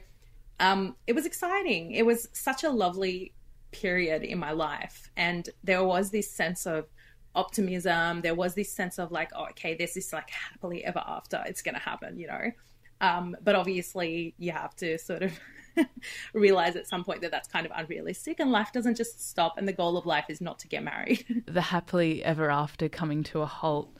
um, 0.60 0.96
it 1.08 1.14
was 1.14 1.26
exciting. 1.26 1.92
It 1.92 2.06
was 2.06 2.28
such 2.34 2.64
a 2.64 2.70
lovely 2.70 3.34
period 3.72 4.24
in 4.24 4.40
my 4.40 4.52
life, 4.52 5.10
and 5.16 5.48
there 5.64 5.84
was 5.84 6.10
this 6.10 6.30
sense 6.30 6.66
of 6.66 6.88
optimism. 7.36 8.22
There 8.22 8.36
was 8.36 8.56
this 8.56 8.72
sense 8.72 8.98
of 8.98 9.12
like, 9.12 9.30
oh, 9.36 9.46
okay, 9.52 9.76
there's 9.76 9.94
this 9.94 10.12
like 10.12 10.30
happily 10.32 10.84
ever 10.84 11.04
after. 11.06 11.44
It's 11.46 11.62
going 11.62 11.76
to 11.76 11.82
happen, 11.82 12.18
you 12.18 12.28
know. 12.28 12.52
Um, 13.02 13.38
but 13.44 13.56
obviously, 13.56 14.34
you 14.38 14.52
have 14.52 14.76
to 14.78 14.98
sort 14.98 15.22
of 15.22 15.40
realize 16.34 16.76
at 16.76 16.88
some 16.88 17.04
point 17.04 17.22
that 17.22 17.32
that's 17.32 17.48
kind 17.48 17.66
of 17.66 17.72
unrealistic 17.76 18.40
and 18.40 18.52
life 18.52 18.72
doesn't 18.74 18.96
just 18.96 19.30
stop 19.30 19.58
and 19.58 19.68
the 19.68 19.74
goal 19.74 19.98
of 19.98 20.06
life 20.06 20.26
is 20.30 20.42
not 20.42 20.60
to 20.60 20.68
get 20.68 20.84
married. 20.84 21.44
the 21.48 21.62
happily 21.62 22.24
ever 22.24 22.50
after 22.50 22.90
coming 22.90 23.24
to 23.24 23.42
a 23.42 23.46
halt 23.46 23.96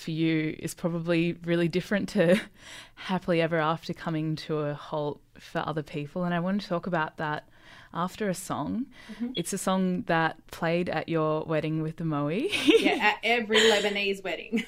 for 0.00 0.10
you 0.10 0.56
is 0.58 0.74
probably 0.74 1.36
really 1.44 1.68
different 1.68 2.08
to 2.10 2.40
happily 2.94 3.40
ever 3.40 3.58
after 3.58 3.92
coming 3.92 4.36
to 4.36 4.58
a 4.58 4.74
halt 4.74 5.20
for 5.38 5.62
other 5.66 5.82
people. 5.82 6.24
And 6.24 6.34
I 6.34 6.40
want 6.40 6.60
to 6.62 6.68
talk 6.68 6.86
about 6.86 7.16
that 7.18 7.48
after 7.92 8.28
a 8.28 8.34
song. 8.34 8.86
Mm-hmm. 9.12 9.32
It's 9.36 9.52
a 9.52 9.58
song 9.58 10.02
that 10.02 10.36
played 10.50 10.88
at 10.88 11.08
your 11.08 11.42
wedding 11.44 11.82
with 11.82 11.96
the 11.96 12.04
Moe. 12.04 12.28
yeah, 12.28 13.14
at 13.14 13.18
every 13.24 13.58
Lebanese 13.58 14.22
wedding. 14.22 14.64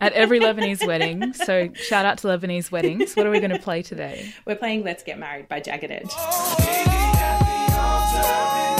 at 0.00 0.12
every 0.12 0.40
Lebanese 0.40 0.86
wedding. 0.86 1.32
So 1.32 1.72
shout 1.74 2.04
out 2.04 2.18
to 2.18 2.28
Lebanese 2.28 2.70
weddings. 2.70 3.14
What 3.14 3.26
are 3.26 3.30
we 3.30 3.38
going 3.40 3.50
to 3.50 3.58
play 3.58 3.82
today? 3.82 4.32
We're 4.44 4.56
playing 4.56 4.84
Let's 4.84 5.02
Get 5.02 5.18
Married 5.18 5.48
by 5.48 5.60
Jagged 5.60 5.90
Edge. 5.90 6.10
Oh, 7.78 8.75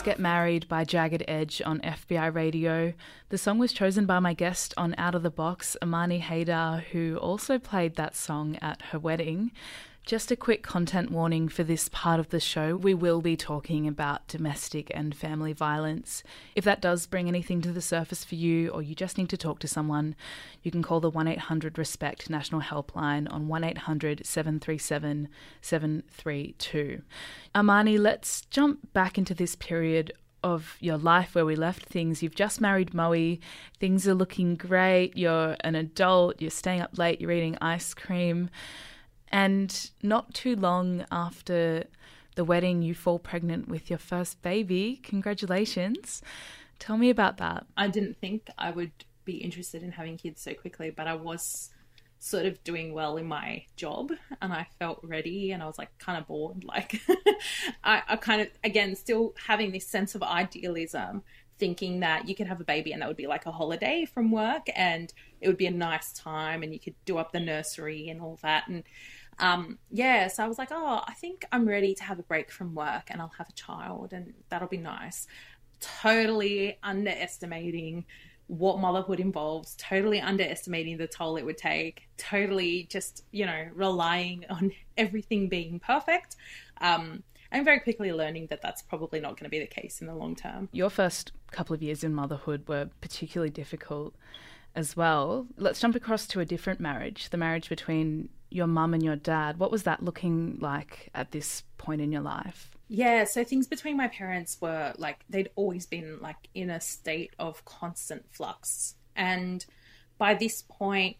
Let's 0.00 0.16
Get 0.16 0.18
Married 0.18 0.66
by 0.66 0.84
Jagged 0.84 1.24
Edge 1.28 1.60
on 1.66 1.80
FBI 1.80 2.34
Radio. 2.34 2.94
The 3.28 3.36
song 3.36 3.58
was 3.58 3.70
chosen 3.70 4.06
by 4.06 4.18
my 4.18 4.32
guest 4.32 4.72
on 4.78 4.94
Out 4.96 5.14
of 5.14 5.22
the 5.22 5.28
Box, 5.28 5.76
Amani 5.82 6.22
Haydar, 6.22 6.84
who 6.84 7.18
also 7.18 7.58
played 7.58 7.96
that 7.96 8.16
song 8.16 8.56
at 8.62 8.80
her 8.92 8.98
wedding. 8.98 9.50
Just 10.06 10.30
a 10.32 10.36
quick 10.36 10.62
content 10.62 11.10
warning 11.10 11.48
for 11.48 11.62
this 11.62 11.88
part 11.88 12.18
of 12.18 12.30
the 12.30 12.40
show. 12.40 12.74
We 12.74 12.94
will 12.94 13.20
be 13.20 13.36
talking 13.36 13.86
about 13.86 14.26
domestic 14.26 14.90
and 14.92 15.14
family 15.14 15.52
violence. 15.52 16.24
If 16.56 16.64
that 16.64 16.80
does 16.80 17.06
bring 17.06 17.28
anything 17.28 17.60
to 17.60 17.70
the 17.70 17.82
surface 17.82 18.24
for 18.24 18.34
you, 18.34 18.70
or 18.70 18.82
you 18.82 18.94
just 18.94 19.18
need 19.18 19.28
to 19.28 19.36
talk 19.36 19.60
to 19.60 19.68
someone, 19.68 20.16
you 20.62 20.72
can 20.72 20.82
call 20.82 21.00
the 21.00 21.10
1 21.10 21.28
800 21.28 21.78
RESPECT 21.78 22.28
National 22.28 22.60
Helpline 22.60 23.32
on 23.32 23.46
1 23.46 23.62
800 23.62 24.26
737 24.26 25.28
732. 25.60 27.02
Amani, 27.54 27.98
let's 27.98 28.40
jump 28.46 28.92
back 28.92 29.16
into 29.16 29.34
this 29.34 29.54
period 29.54 30.12
of 30.42 30.76
your 30.80 30.96
life 30.96 31.34
where 31.34 31.44
we 31.44 31.54
left 31.54 31.84
things. 31.84 32.22
You've 32.22 32.34
just 32.34 32.60
married 32.60 32.94
Moe, 32.94 33.36
things 33.78 34.08
are 34.08 34.14
looking 34.14 34.56
great, 34.56 35.16
you're 35.16 35.56
an 35.60 35.74
adult, 35.74 36.40
you're 36.40 36.50
staying 36.50 36.80
up 36.80 36.98
late, 36.98 37.20
you're 37.20 37.30
eating 37.30 37.58
ice 37.60 37.94
cream. 37.94 38.50
And 39.30 39.90
not 40.02 40.34
too 40.34 40.56
long 40.56 41.04
after 41.10 41.84
the 42.34 42.44
wedding, 42.44 42.82
you 42.82 42.94
fall 42.94 43.18
pregnant 43.18 43.68
with 43.68 43.90
your 43.90 43.98
first 43.98 44.42
baby. 44.42 45.00
Congratulations. 45.02 46.22
Tell 46.78 46.96
me 46.96 47.10
about 47.10 47.36
that. 47.36 47.66
I 47.76 47.88
didn't 47.88 48.16
think 48.18 48.48
I 48.58 48.70
would 48.70 48.92
be 49.24 49.36
interested 49.36 49.82
in 49.82 49.92
having 49.92 50.16
kids 50.16 50.40
so 50.40 50.54
quickly, 50.54 50.90
but 50.90 51.06
I 51.06 51.14
was 51.14 51.70
sort 52.18 52.44
of 52.44 52.62
doing 52.64 52.92
well 52.92 53.16
in 53.16 53.26
my 53.26 53.64
job 53.76 54.12
and 54.42 54.52
I 54.52 54.66
felt 54.78 55.00
ready 55.02 55.52
and 55.52 55.62
I 55.62 55.66
was 55.66 55.78
like 55.78 55.96
kind 55.98 56.18
of 56.18 56.26
bored. 56.26 56.64
Like, 56.70 57.00
I, 57.82 58.02
I 58.08 58.16
kind 58.16 58.42
of, 58.42 58.48
again, 58.62 58.94
still 58.94 59.34
having 59.46 59.72
this 59.72 59.86
sense 59.86 60.14
of 60.14 60.22
idealism, 60.22 61.22
thinking 61.58 62.00
that 62.00 62.28
you 62.28 62.34
could 62.34 62.46
have 62.46 62.60
a 62.60 62.64
baby 62.64 62.92
and 62.92 63.02
that 63.02 63.08
would 63.08 63.16
be 63.16 63.26
like 63.26 63.46
a 63.46 63.52
holiday 63.52 64.04
from 64.04 64.30
work 64.30 64.66
and 64.74 65.12
it 65.40 65.48
would 65.48 65.56
be 65.56 65.66
a 65.66 65.70
nice 65.70 66.12
time 66.12 66.62
and 66.62 66.72
you 66.72 66.78
could 66.78 66.94
do 67.04 67.18
up 67.18 67.32
the 67.32 67.40
nursery 67.40 68.08
and 68.08 68.20
all 68.20 68.38
that. 68.42 68.68
And 68.68 68.84
um, 69.40 69.78
yeah, 69.90 70.28
so 70.28 70.44
I 70.44 70.48
was 70.48 70.58
like, 70.58 70.68
oh, 70.70 71.02
I 71.06 71.14
think 71.14 71.44
I'm 71.50 71.66
ready 71.66 71.94
to 71.94 72.04
have 72.04 72.18
a 72.18 72.22
break 72.22 72.50
from 72.50 72.74
work 72.74 73.04
and 73.08 73.20
I'll 73.20 73.32
have 73.38 73.48
a 73.48 73.52
child 73.52 74.12
and 74.12 74.34
that'll 74.50 74.68
be 74.68 74.76
nice. 74.76 75.26
Totally 75.80 76.78
underestimating 76.82 78.04
what 78.46 78.78
motherhood 78.80 79.18
involves, 79.18 79.76
totally 79.76 80.20
underestimating 80.20 80.98
the 80.98 81.06
toll 81.06 81.36
it 81.36 81.44
would 81.44 81.56
take, 81.56 82.08
totally 82.18 82.86
just, 82.90 83.24
you 83.30 83.46
know, 83.46 83.68
relying 83.74 84.44
on 84.50 84.72
everything 84.98 85.48
being 85.48 85.80
perfect. 85.80 86.36
Um, 86.80 87.22
I'm 87.52 87.64
very 87.64 87.80
quickly 87.80 88.12
learning 88.12 88.48
that 88.50 88.60
that's 88.60 88.82
probably 88.82 89.20
not 89.20 89.30
going 89.30 89.44
to 89.44 89.50
be 89.50 89.58
the 89.58 89.66
case 89.66 90.00
in 90.00 90.06
the 90.06 90.14
long 90.14 90.36
term. 90.36 90.68
Your 90.72 90.90
first 90.90 91.32
couple 91.50 91.74
of 91.74 91.82
years 91.82 92.04
in 92.04 92.14
motherhood 92.14 92.68
were 92.68 92.90
particularly 93.00 93.50
difficult 93.50 94.14
as 94.74 94.96
well. 94.96 95.46
Let's 95.56 95.80
jump 95.80 95.96
across 95.96 96.26
to 96.28 96.40
a 96.40 96.44
different 96.44 96.78
marriage, 96.78 97.30
the 97.30 97.36
marriage 97.36 97.68
between 97.68 98.28
your 98.50 98.66
mum 98.66 98.94
and 98.94 99.02
your 99.02 99.16
dad. 99.16 99.58
What 99.58 99.70
was 99.70 99.84
that 99.84 100.02
looking 100.02 100.58
like 100.60 101.10
at 101.14 101.30
this 101.30 101.62
point 101.78 102.00
in 102.00 102.12
your 102.12 102.22
life? 102.22 102.70
Yeah, 102.88 103.24
so 103.24 103.44
things 103.44 103.68
between 103.68 103.96
my 103.96 104.08
parents 104.08 104.58
were 104.60 104.92
like 104.98 105.24
they'd 105.28 105.50
always 105.54 105.86
been 105.86 106.18
like 106.20 106.48
in 106.54 106.70
a 106.70 106.80
state 106.80 107.32
of 107.38 107.64
constant 107.64 108.24
flux. 108.30 108.96
And 109.14 109.64
by 110.18 110.34
this 110.34 110.64
point, 110.68 111.16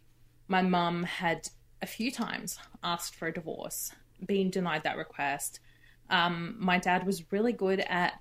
my 0.49 0.63
mum 0.63 1.05
had 1.05 1.49
a 1.81 1.87
few 1.87 2.11
times 2.11 2.59
asked 2.83 3.15
for 3.15 3.29
a 3.29 3.33
divorce, 3.33 3.93
been 4.27 4.51
denied 4.51 4.83
that 4.83 4.97
request. 4.97 5.61
Um, 6.11 6.57
my 6.59 6.79
dad 6.79 7.07
was 7.07 7.31
really 7.33 7.53
good 7.53 7.81
at 7.81 8.15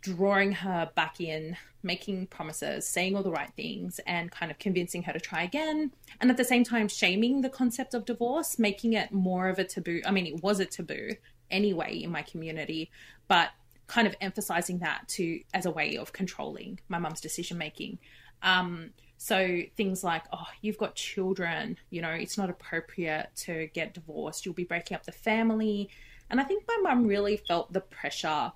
drawing 0.00 0.52
her 0.52 0.90
back 0.94 1.20
in, 1.20 1.56
making 1.82 2.26
promises, 2.26 2.86
saying 2.86 3.16
all 3.16 3.22
the 3.22 3.30
right 3.30 3.52
things, 3.56 4.00
and 4.06 4.30
kind 4.30 4.50
of 4.50 4.58
convincing 4.58 5.02
her 5.04 5.12
to 5.12 5.20
try 5.20 5.42
again. 5.42 5.92
And 6.20 6.30
at 6.30 6.36
the 6.36 6.44
same 6.44 6.64
time, 6.64 6.88
shaming 6.88 7.40
the 7.40 7.48
concept 7.48 7.94
of 7.94 8.04
divorce, 8.04 8.58
making 8.58 8.94
it 8.94 9.12
more 9.12 9.48
of 9.48 9.58
a 9.58 9.64
taboo. 9.64 10.00
I 10.06 10.10
mean, 10.10 10.26
it 10.26 10.42
was 10.42 10.60
a 10.60 10.66
taboo 10.66 11.10
anyway 11.50 11.96
in 11.96 12.10
my 12.10 12.22
community, 12.22 12.90
but 13.28 13.50
kind 13.86 14.06
of 14.06 14.14
emphasizing 14.20 14.78
that 14.78 15.08
to 15.08 15.40
as 15.52 15.66
a 15.66 15.70
way 15.70 15.96
of 15.96 16.12
controlling 16.12 16.78
my 16.88 16.98
mum's 16.98 17.20
decision 17.20 17.58
making. 17.58 17.98
Um, 18.42 18.90
so 19.18 19.60
things 19.76 20.02
like, 20.02 20.22
oh, 20.32 20.46
you've 20.62 20.78
got 20.78 20.94
children, 20.94 21.76
you 21.90 22.00
know, 22.00 22.10
it's 22.10 22.38
not 22.38 22.48
appropriate 22.48 23.28
to 23.36 23.66
get 23.74 23.92
divorced. 23.92 24.46
You'll 24.46 24.54
be 24.54 24.64
breaking 24.64 24.94
up 24.94 25.04
the 25.04 25.12
family. 25.12 25.90
And 26.30 26.40
I 26.40 26.44
think 26.44 26.64
my 26.66 26.78
mum 26.82 27.06
really 27.06 27.36
felt 27.36 27.72
the 27.72 27.80
pressure 27.80 28.52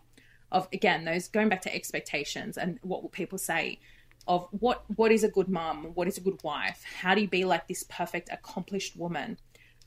of 0.55 0.69
again 0.73 1.05
those 1.05 1.29
going 1.29 1.51
back 1.51 1.61
to 1.61 1.75
expectations 1.75 2.57
and 2.57 2.79
what 2.83 3.03
will 3.03 3.11
people 3.11 3.37
say 3.37 3.79
of 4.27 4.49
what 4.53 4.85
what 4.97 5.13
is 5.13 5.23
a 5.23 5.29
good 5.29 5.49
mum, 5.49 5.91
what 5.95 6.09
is 6.09 6.17
a 6.17 6.21
good 6.23 6.43
wife, 6.43 6.83
how 7.01 7.15
do 7.15 7.21
you 7.21 7.29
be 7.29 7.45
like 7.45 7.69
this 7.69 7.83
perfect 7.83 8.31
accomplished 8.33 8.97
woman. 8.97 9.37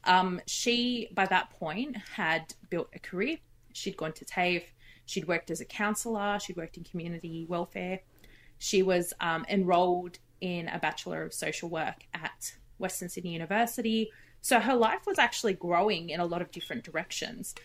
Um, 0.04 0.42
she 0.46 1.10
by 1.14 1.26
that 1.26 1.50
point 1.52 1.98
had 2.16 2.54
built 2.70 2.90
a 2.94 3.00
career. 3.00 3.38
She'd 3.74 3.98
gone 3.98 4.14
to 4.14 4.26
TAFE. 4.26 4.66
She'd 5.06 5.28
worked 5.28 5.50
as 5.50 5.62
a 5.62 5.66
counsellor. 5.66 6.38
She'd 6.40 6.58
worked 6.58 6.78
in 6.78 6.84
community 6.84 7.46
welfare. 7.48 8.02
She 8.60 8.84
was 8.84 9.14
um, 9.22 9.46
enrolled 9.50 10.20
in 10.42 10.68
a 10.68 10.80
Bachelor 10.80 11.24
of 11.24 11.34
Social 11.34 11.70
Work 11.70 12.06
at 12.14 12.54
Western 12.78 13.10
Sydney 13.10 13.34
University. 13.34 14.12
So 14.42 14.60
her 14.60 14.76
life 14.76 15.06
was 15.08 15.18
actually 15.18 15.54
growing 15.54 16.10
in 16.10 16.20
a 16.20 16.26
lot 16.26 16.42
of 16.42 16.52
different 16.52 16.84
directions. 16.84 17.56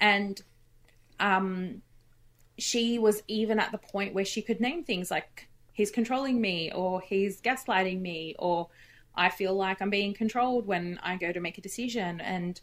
And 0.00 0.40
um, 1.20 1.82
she 2.62 2.98
was 2.98 3.22
even 3.28 3.58
at 3.58 3.72
the 3.72 3.78
point 3.78 4.14
where 4.14 4.24
she 4.24 4.42
could 4.42 4.60
name 4.60 4.84
things 4.84 5.10
like, 5.10 5.48
he's 5.72 5.90
controlling 5.90 6.40
me, 6.40 6.70
or 6.72 7.00
he's 7.00 7.40
gaslighting 7.40 8.00
me, 8.00 8.34
or 8.38 8.68
I 9.14 9.28
feel 9.28 9.54
like 9.54 9.82
I'm 9.82 9.90
being 9.90 10.14
controlled 10.14 10.66
when 10.66 10.98
I 11.02 11.16
go 11.16 11.32
to 11.32 11.40
make 11.40 11.58
a 11.58 11.60
decision. 11.60 12.20
And, 12.20 12.60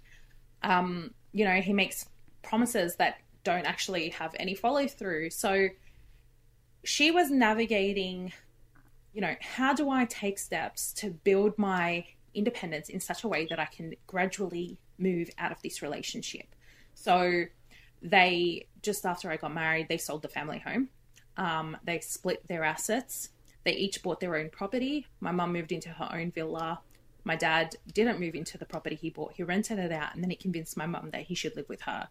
um, 0.63 1.11
you 1.33 1.45
know, 1.45 1.61
he 1.61 1.73
makes 1.73 2.05
promises 2.41 2.95
that 2.95 3.19
don't 3.43 3.65
actually 3.65 4.09
have 4.09 4.35
any 4.39 4.55
follow 4.55 4.87
through. 4.87 5.31
So 5.31 5.69
she 6.83 7.11
was 7.11 7.29
navigating 7.29 8.31
you 9.13 9.21
know, 9.21 9.35
how 9.41 9.73
do 9.73 9.89
I 9.89 10.05
take 10.05 10.37
steps 10.37 10.93
to 10.93 11.09
build 11.09 11.57
my 11.57 12.05
independence 12.33 12.89
in 12.89 12.99
such 12.99 13.23
a 13.23 13.27
way 13.27 13.47
that 13.49 13.59
I 13.59 13.65
can 13.65 13.95
gradually 14.07 14.77
move 14.97 15.29
out 15.37 15.51
of 15.51 15.61
this 15.61 15.81
relationship? 15.81 16.55
So 16.93 17.45
they, 18.01 18.67
just 18.81 19.05
after 19.05 19.29
I 19.29 19.37
got 19.37 19.53
married, 19.53 19.87
they 19.89 19.97
sold 19.97 20.21
the 20.21 20.27
family 20.27 20.59
home. 20.59 20.89
Um, 21.37 21.77
they 21.83 21.99
split 21.99 22.47
their 22.47 22.63
assets. 22.63 23.29
They 23.63 23.73
each 23.73 24.01
bought 24.03 24.19
their 24.19 24.35
own 24.35 24.49
property. 24.49 25.05
My 25.19 25.31
mum 25.31 25.53
moved 25.53 25.71
into 25.71 25.89
her 25.89 26.09
own 26.11 26.31
villa. 26.31 26.81
My 27.23 27.35
dad 27.35 27.75
didn't 27.93 28.19
move 28.19 28.35
into 28.35 28.57
the 28.57 28.65
property 28.65 28.95
he 28.95 29.09
bought. 29.09 29.33
He 29.33 29.43
rented 29.43 29.79
it 29.79 29.91
out 29.91 30.15
and 30.15 30.23
then 30.23 30.29
he 30.29 30.35
convinced 30.35 30.77
my 30.77 30.85
mum 30.85 31.09
that 31.11 31.23
he 31.23 31.35
should 31.35 31.55
live 31.55 31.69
with 31.69 31.81
her 31.81 32.07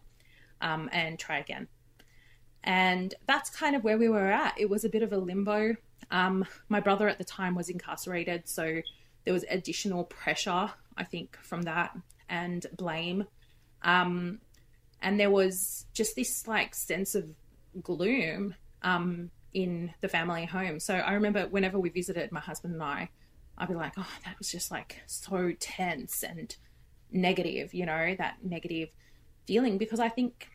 um, 0.61 0.89
and 0.91 1.17
try 1.17 1.39
again. 1.39 1.67
And 2.63 3.13
that's 3.27 3.49
kind 3.49 3.75
of 3.75 3.83
where 3.83 3.97
we 3.97 4.09
were 4.09 4.31
at. 4.31 4.53
It 4.57 4.69
was 4.69 4.83
a 4.83 4.89
bit 4.89 5.03
of 5.03 5.13
a 5.13 5.17
limbo. 5.17 5.75
Um, 6.11 6.45
my 6.67 6.79
brother 6.79 7.07
at 7.07 7.17
the 7.17 7.23
time 7.23 7.55
was 7.55 7.69
incarcerated, 7.69 8.47
so 8.47 8.81
there 9.23 9.33
was 9.33 9.45
additional 9.49 10.05
pressure, 10.05 10.71
I 10.97 11.03
think, 11.03 11.37
from 11.41 11.63
that 11.63 11.97
and 12.27 12.65
blame. 12.75 13.25
Um, 13.81 14.39
and 15.01 15.19
there 15.19 15.31
was 15.31 15.85
just 15.93 16.15
this 16.15 16.47
like 16.47 16.75
sense 16.75 17.15
of 17.15 17.25
gloom 17.81 18.55
um, 18.81 19.31
in 19.53 19.93
the 20.01 20.07
family 20.07 20.45
home. 20.45 20.79
So 20.79 20.95
I 20.95 21.13
remember 21.13 21.47
whenever 21.47 21.79
we 21.79 21.89
visited, 21.89 22.31
my 22.31 22.39
husband 22.39 22.73
and 22.73 22.83
I, 22.83 23.09
I'd 23.57 23.67
be 23.67 23.75
like, 23.75 23.93
oh, 23.97 24.07
that 24.25 24.37
was 24.37 24.51
just 24.51 24.71
like 24.71 25.01
so 25.05 25.53
tense 25.59 26.23
and 26.23 26.55
negative, 27.11 27.73
you 27.73 27.85
know, 27.85 28.15
that 28.17 28.37
negative 28.43 28.89
feeling 29.45 29.77
because 29.77 29.99
I 29.99 30.09
think 30.09 30.47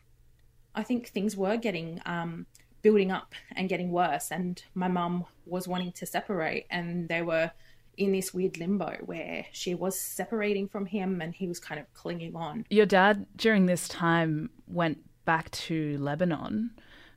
I 0.73 0.83
think 0.83 1.07
things 1.07 1.37
were 1.37 1.55
getting 1.57 2.01
um, 2.05 2.45
building 2.81 3.11
up 3.11 3.33
and 3.55 3.69
getting 3.69 3.91
worse. 3.91 4.31
And 4.31 4.61
my 4.73 4.87
mum 4.87 5.25
was 5.45 5.67
wanting 5.67 5.91
to 5.93 6.05
separate, 6.05 6.65
and 6.69 7.07
they 7.07 7.21
were 7.21 7.51
in 7.97 8.11
this 8.11 8.33
weird 8.33 8.57
limbo 8.57 8.97
where 9.05 9.45
she 9.51 9.75
was 9.75 9.99
separating 9.99 10.67
from 10.67 10.85
him 10.85 11.21
and 11.21 11.33
he 11.33 11.47
was 11.47 11.59
kind 11.59 11.79
of 11.79 11.91
clinging 11.93 12.35
on. 12.35 12.65
Your 12.69 12.85
dad, 12.85 13.25
during 13.35 13.65
this 13.65 13.87
time, 13.87 14.49
went 14.67 14.99
back 15.25 15.51
to 15.51 15.97
Lebanon. 15.97 16.71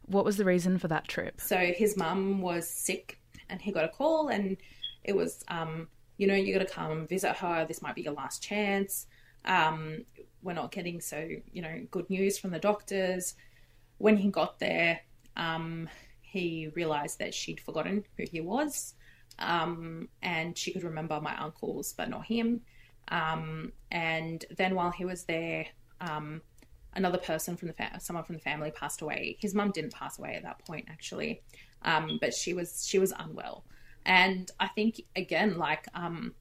What 0.06 0.24
was 0.24 0.36
the 0.36 0.44
reason 0.44 0.78
for 0.78 0.88
that 0.88 1.08
trip? 1.08 1.40
So 1.40 1.56
his 1.56 1.96
mum 1.96 2.40
was 2.40 2.68
sick 2.68 3.20
and 3.48 3.60
he 3.60 3.72
got 3.72 3.84
a 3.84 3.88
call, 3.88 4.28
and 4.28 4.58
it 5.04 5.16
was, 5.16 5.42
um, 5.48 5.88
you 6.18 6.26
know, 6.26 6.34
you 6.34 6.52
got 6.52 6.66
to 6.66 6.72
come 6.72 7.06
visit 7.06 7.34
her. 7.36 7.64
This 7.66 7.80
might 7.80 7.94
be 7.94 8.02
your 8.02 8.12
last 8.12 8.42
chance. 8.42 9.06
Um, 9.44 10.04
we're 10.42 10.52
not 10.52 10.70
getting 10.70 11.00
so, 11.00 11.26
you 11.50 11.62
know, 11.62 11.86
good 11.90 12.10
news 12.10 12.38
from 12.38 12.50
the 12.50 12.58
doctors 12.58 13.34
when 13.98 14.16
he 14.16 14.30
got 14.30 14.58
there, 14.58 15.00
um, 15.36 15.88
he 16.22 16.68
realized 16.74 17.18
that 17.18 17.34
she'd 17.34 17.60
forgotten 17.60 18.04
who 18.16 18.24
he 18.30 18.40
was. 18.40 18.94
Um, 19.38 20.08
and 20.22 20.56
she 20.56 20.72
could 20.72 20.84
remember 20.84 21.20
my 21.20 21.36
uncles, 21.36 21.92
but 21.96 22.08
not 22.08 22.26
him. 22.26 22.62
Um, 23.08 23.72
and 23.90 24.44
then 24.56 24.74
while 24.74 24.90
he 24.90 25.04
was 25.04 25.24
there, 25.24 25.66
um, 26.00 26.42
another 26.94 27.18
person 27.18 27.56
from 27.56 27.68
the 27.68 27.74
fa- 27.74 27.98
someone 28.00 28.24
from 28.24 28.34
the 28.34 28.40
family 28.40 28.70
passed 28.70 29.02
away. 29.02 29.36
His 29.40 29.54
mum 29.54 29.70
didn't 29.70 29.92
pass 29.92 30.18
away 30.18 30.34
at 30.34 30.42
that 30.42 30.64
point, 30.66 30.86
actually, 30.90 31.42
um, 31.82 32.18
but 32.20 32.34
she 32.34 32.54
was 32.54 32.86
she 32.86 32.98
was 32.98 33.12
unwell. 33.18 33.64
And 34.04 34.50
I 34.58 34.68
think 34.68 35.02
again, 35.16 35.58
like 35.58 35.86
um, 35.94 36.34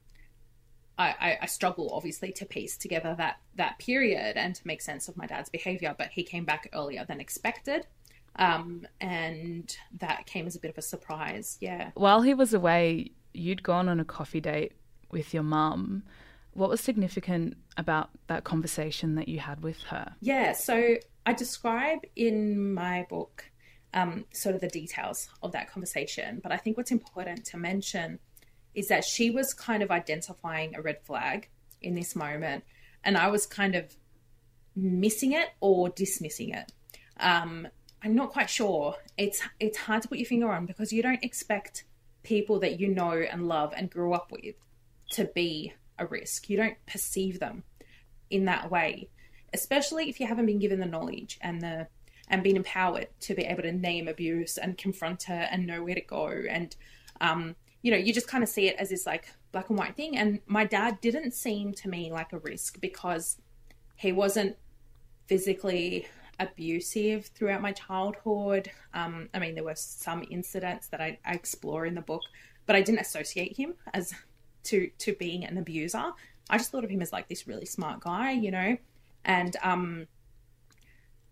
I, 0.98 1.38
I, 1.42 1.46
struggle 1.46 1.90
obviously 1.92 2.32
to 2.32 2.44
piece 2.44 2.76
together 2.76 3.14
that 3.18 3.38
that 3.54 3.78
period 3.78 4.36
and 4.36 4.54
to 4.54 4.66
make 4.66 4.82
sense 4.82 5.08
of 5.08 5.16
my 5.16 5.26
dad's 5.26 5.48
behavior. 5.48 5.94
But 5.96 6.08
he 6.10 6.24
came 6.24 6.44
back 6.44 6.68
earlier 6.72 7.04
than 7.04 7.20
expected. 7.20 7.86
Um, 8.36 8.86
and 9.00 9.74
that 9.98 10.26
came 10.26 10.46
as 10.46 10.54
a 10.54 10.60
bit 10.60 10.70
of 10.70 10.78
a 10.78 10.82
surprise. 10.82 11.58
Yeah. 11.60 11.90
While 11.94 12.22
he 12.22 12.34
was 12.34 12.54
away, 12.54 13.12
you'd 13.32 13.62
gone 13.62 13.88
on 13.88 14.00
a 14.00 14.04
coffee 14.04 14.40
date 14.40 14.72
with 15.10 15.34
your 15.34 15.42
mum. 15.42 16.02
What 16.52 16.70
was 16.70 16.80
significant 16.80 17.56
about 17.76 18.10
that 18.26 18.44
conversation 18.44 19.14
that 19.16 19.28
you 19.28 19.38
had 19.40 19.62
with 19.62 19.80
her? 19.84 20.14
Yeah, 20.20 20.52
so 20.52 20.96
I 21.26 21.32
describe 21.32 22.00
in 22.16 22.74
my 22.74 23.06
book 23.08 23.44
um, 23.94 24.24
sort 24.32 24.54
of 24.54 24.60
the 24.60 24.68
details 24.68 25.28
of 25.42 25.52
that 25.52 25.70
conversation, 25.70 26.40
but 26.42 26.52
I 26.52 26.56
think 26.56 26.76
what's 26.76 26.90
important 26.90 27.44
to 27.46 27.56
mention 27.56 28.18
is 28.74 28.88
that 28.88 29.04
she 29.04 29.30
was 29.30 29.54
kind 29.54 29.82
of 29.82 29.90
identifying 29.90 30.74
a 30.74 30.82
red 30.82 31.02
flag 31.04 31.48
in 31.80 31.94
this 31.94 32.14
moment, 32.14 32.64
and 33.04 33.16
I 33.16 33.28
was 33.28 33.46
kind 33.46 33.74
of 33.74 33.96
missing 34.74 35.32
it 35.32 35.48
or 35.60 35.88
dismissing 35.88 36.50
it. 36.50 36.72
Um, 37.18 37.68
I'm 38.02 38.14
not 38.14 38.30
quite 38.30 38.50
sure. 38.50 38.96
It's 39.16 39.42
it's 39.58 39.78
hard 39.78 40.02
to 40.02 40.08
put 40.08 40.18
your 40.18 40.26
finger 40.26 40.52
on 40.52 40.66
because 40.66 40.92
you 40.92 41.02
don't 41.02 41.22
expect 41.24 41.84
people 42.22 42.60
that 42.60 42.78
you 42.78 42.88
know 42.88 43.12
and 43.12 43.48
love 43.48 43.72
and 43.76 43.90
grew 43.90 44.12
up 44.12 44.30
with 44.30 44.54
to 45.12 45.24
be 45.34 45.72
a 45.98 46.06
risk. 46.06 46.48
You 46.48 46.56
don't 46.56 46.76
perceive 46.86 47.40
them 47.40 47.64
in 48.30 48.44
that 48.44 48.70
way, 48.70 49.08
especially 49.52 50.08
if 50.08 50.20
you 50.20 50.26
haven't 50.26 50.46
been 50.46 50.58
given 50.58 50.80
the 50.80 50.86
knowledge 50.86 51.38
and 51.40 51.60
the 51.60 51.88
and 52.28 52.42
been 52.42 52.56
empowered 52.56 53.08
to 53.20 53.34
be 53.34 53.42
able 53.44 53.62
to 53.62 53.72
name 53.72 54.06
abuse 54.06 54.58
and 54.58 54.76
confront 54.76 55.24
her 55.24 55.48
and 55.50 55.66
know 55.66 55.82
where 55.82 55.94
to 55.94 56.00
go 56.02 56.26
and 56.26 56.76
um, 57.20 57.56
you 57.82 57.90
know, 57.90 57.96
you 57.96 58.12
just 58.12 58.28
kind 58.28 58.42
of 58.42 58.50
see 58.50 58.68
it 58.68 58.76
as 58.76 58.90
this 58.90 59.06
like 59.06 59.32
black 59.52 59.70
and 59.70 59.78
white 59.78 59.96
thing. 59.96 60.16
And 60.16 60.40
my 60.46 60.64
dad 60.64 61.00
didn't 61.00 61.32
seem 61.32 61.72
to 61.74 61.88
me 61.88 62.12
like 62.12 62.32
a 62.32 62.38
risk 62.38 62.80
because 62.80 63.38
he 63.96 64.12
wasn't 64.12 64.56
physically 65.26 66.06
abusive 66.38 67.26
throughout 67.26 67.62
my 67.62 67.72
childhood. 67.72 68.70
Um, 68.94 69.28
I 69.34 69.38
mean, 69.38 69.54
there 69.54 69.64
were 69.64 69.74
some 69.74 70.24
incidents 70.30 70.88
that 70.88 71.00
I, 71.00 71.18
I, 71.24 71.34
explore 71.34 71.86
in 71.86 71.94
the 71.94 72.00
book, 72.00 72.22
but 72.66 72.76
I 72.76 72.82
didn't 72.82 73.00
associate 73.00 73.56
him 73.56 73.74
as 73.94 74.14
to 74.64 74.90
to 74.98 75.14
being 75.14 75.44
an 75.44 75.58
abuser. 75.58 76.12
I 76.50 76.58
just 76.58 76.70
thought 76.70 76.84
of 76.84 76.90
him 76.90 77.02
as 77.02 77.12
like 77.12 77.28
this 77.28 77.46
really 77.46 77.66
smart 77.66 78.00
guy, 78.00 78.32
you 78.32 78.50
know. 78.50 78.76
And 79.24 79.56
um, 79.62 80.06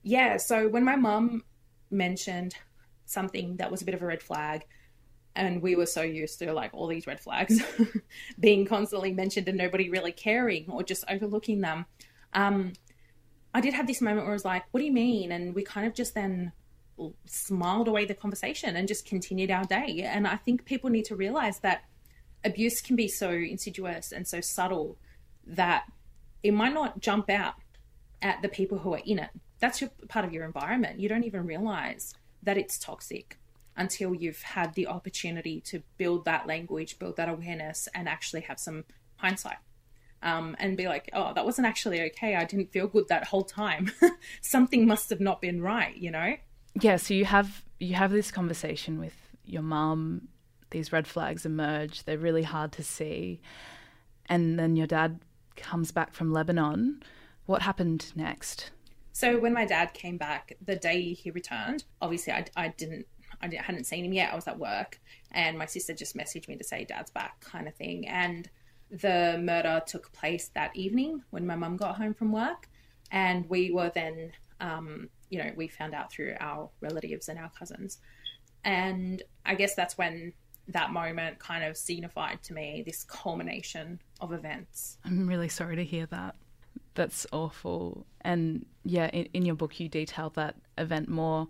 yeah, 0.03 0.37
so 0.37 0.69
when 0.69 0.85
my 0.85 0.97
mum 0.97 1.45
mentioned 1.91 2.55
something 3.07 3.57
that 3.57 3.71
was 3.71 3.83
a 3.83 3.85
bit 3.85 3.95
of 3.95 4.03
a 4.03 4.07
red 4.07 4.23
flag, 4.23 4.67
and 5.35 5.63
we 5.63 5.77
were 5.77 5.87
so 5.87 6.03
used 6.03 6.39
to 6.41 6.53
like 6.53 6.71
all 6.73 6.87
these 6.87 7.07
red 7.07 7.21
flags 7.21 7.63
being 8.41 8.65
constantly 8.65 9.13
mentioned 9.13 9.47
and 9.49 9.59
nobody 9.59 9.91
really 9.91 10.13
caring 10.13 10.69
or 10.71 10.83
just 10.83 11.05
overlooking 11.09 11.61
them 11.61 11.85
um, 12.33 12.73
i 13.57 13.61
did 13.61 13.75
have 13.75 13.87
this 13.87 14.01
moment 14.01 14.25
where 14.25 14.33
i 14.33 14.41
was 14.41 14.45
like 14.45 14.65
what 14.71 14.81
do 14.81 14.87
you 14.87 14.93
mean? 14.93 15.33
And 15.33 15.55
we 15.55 15.63
kind 15.63 15.87
of 15.87 15.95
just 15.95 16.15
then 16.15 16.53
smiled 17.27 17.89
away 17.89 18.05
the 18.05 18.15
conversation 18.15 18.77
and 18.77 18.89
just 18.89 19.07
continued 19.07 19.51
our 19.51 19.65
day. 19.65 20.03
And 20.03 20.27
i 20.27 20.37
think 20.37 20.65
people 20.65 20.91
need 20.91 21.07
to 21.07 21.17
realize 21.17 21.59
that 21.61 21.85
abuse 22.45 22.81
can 22.81 22.97
be 22.97 23.09
so 23.09 23.31
insidious 23.31 24.13
and 24.13 24.27
so 24.27 24.41
subtle 24.41 24.99
that 25.47 25.85
it 26.43 26.53
might 26.53 26.75
not 26.75 27.01
jump 27.01 27.31
out 27.31 27.55
at 28.23 28.43
the 28.43 28.49
people 28.49 28.79
who 28.79 28.95
are 28.95 29.03
in 29.05 29.19
it. 29.19 29.31
That's 29.59 29.81
your 29.81 29.91
part 30.09 30.25
of 30.25 30.33
your 30.33 30.45
environment. 30.45 31.01
You 31.01 31.09
don't 31.09 31.25
even 31.25 31.47
realize 31.47 32.15
that 32.43 32.59
it's 32.59 32.79
toxic 32.79 33.39
until 33.77 34.15
you've 34.15 34.43
had 34.43 34.75
the 34.75 34.87
opportunity 34.87 35.61
to 35.63 35.83
build 35.97 36.25
that 36.25 36.47
language, 36.47 36.99
build 36.99 37.17
that 37.17 37.29
awareness, 37.29 37.89
and 37.95 38.09
actually 38.09 38.43
have 38.43 38.59
some 38.59 38.85
hindsight. 39.17 39.59
Um, 40.23 40.57
and 40.59 40.77
be 40.77 40.89
like, 40.89 41.11
oh, 41.13 41.35
that 41.35 41.45
wasn't 41.45 41.69
actually 41.69 42.01
okay. 42.03 42.35
I 42.35 42.45
didn't 42.45 42.73
feel 42.73 42.89
good 42.89 43.07
that 43.09 43.25
whole 43.25 43.45
time. 43.45 43.93
Something 44.41 44.87
must 44.87 45.11
have 45.11 45.21
not 45.21 45.41
been 45.41 45.61
right, 45.61 45.95
you 45.95 46.11
know? 46.11 46.37
yeah, 46.81 46.97
so 46.97 47.15
you 47.15 47.25
have 47.25 47.65
you 47.79 47.95
have 47.95 48.11
this 48.11 48.31
conversation 48.31 48.99
with 48.99 49.15
your 49.45 49.63
mum. 49.63 50.29
These 50.71 50.93
red 50.93 51.07
flags 51.07 51.47
emerge. 51.47 52.05
They're 52.05 52.19
really 52.19 52.43
hard 52.43 52.73
to 52.73 52.83
see, 52.83 53.41
and 54.27 54.59
then 54.59 54.77
your 54.77 54.87
dad 54.87 55.21
comes 55.57 55.91
back 55.91 56.13
from 56.13 56.33
Lebanon. 56.33 57.03
What 57.47 57.63
happened 57.63 58.13
next? 58.15 58.71
So 59.13 59.39
when 59.39 59.55
my 59.55 59.65
dad 59.65 59.95
came 59.95 60.19
back, 60.19 60.57
the 60.61 60.77
day 60.77 61.15
he 61.15 61.31
returned, 61.31 61.85
obviously 62.03 62.35
I, 62.35 62.45
I 62.57 62.69
didn't 62.69 63.07
I 63.41 63.49
hadn't 63.55 63.85
seen 63.85 64.05
him 64.05 64.13
yet. 64.13 64.33
I 64.33 64.35
was 64.35 64.49
at 64.49 64.59
work, 64.59 65.01
and 65.33 65.59
my 65.59 65.67
sister 65.67 65.95
just 65.95 66.17
messaged 66.17 66.49
me 66.49 66.57
to 66.57 66.65
say 66.65 66.85
dad's 66.85 67.11
back, 67.11 67.41
kind 67.41 67.69
of 67.69 67.75
thing. 67.75 68.07
And 68.07 68.51
the 68.91 69.39
murder 69.43 69.83
took 69.87 70.13
place 70.13 70.51
that 70.55 70.75
evening 70.77 71.23
when 71.31 71.47
my 71.47 71.57
mum 71.57 71.77
got 71.77 71.97
home 71.97 72.15
from 72.15 72.33
work, 72.33 72.69
and 73.11 73.49
we 73.49 73.71
were 73.71 73.91
then, 73.95 74.33
um, 74.61 75.09
you 75.31 75.39
know, 75.39 75.51
we 75.57 75.69
found 75.69 75.95
out 75.95 76.11
through 76.11 76.35
our 76.41 76.71
relatives 76.81 77.29
and 77.29 77.39
our 77.39 77.51
cousins, 77.51 77.99
and 78.65 79.23
I 79.45 79.55
guess 79.55 79.75
that's 79.75 79.97
when 79.99 80.33
that 80.69 80.93
moment 80.93 81.39
kind 81.39 81.65
of 81.65 81.77
signified 81.77 82.43
to 82.43 82.53
me 82.53 82.83
this 82.85 83.05
culmination 83.05 84.01
of 84.21 84.33
events. 84.33 84.99
I'm 85.05 85.27
really 85.27 85.49
sorry 85.49 85.77
to 85.77 85.85
hear 85.85 86.07
that. 86.07 86.35
That's 86.95 87.27
awful. 87.33 88.07
And 88.23 88.67
yeah, 88.85 89.07
in, 89.09 89.29
in 89.33 89.45
your 89.45 89.55
book, 89.55 89.79
you 89.79 89.89
detail 89.89 90.31
that 90.31 90.57
event 90.77 91.09
more 91.09 91.47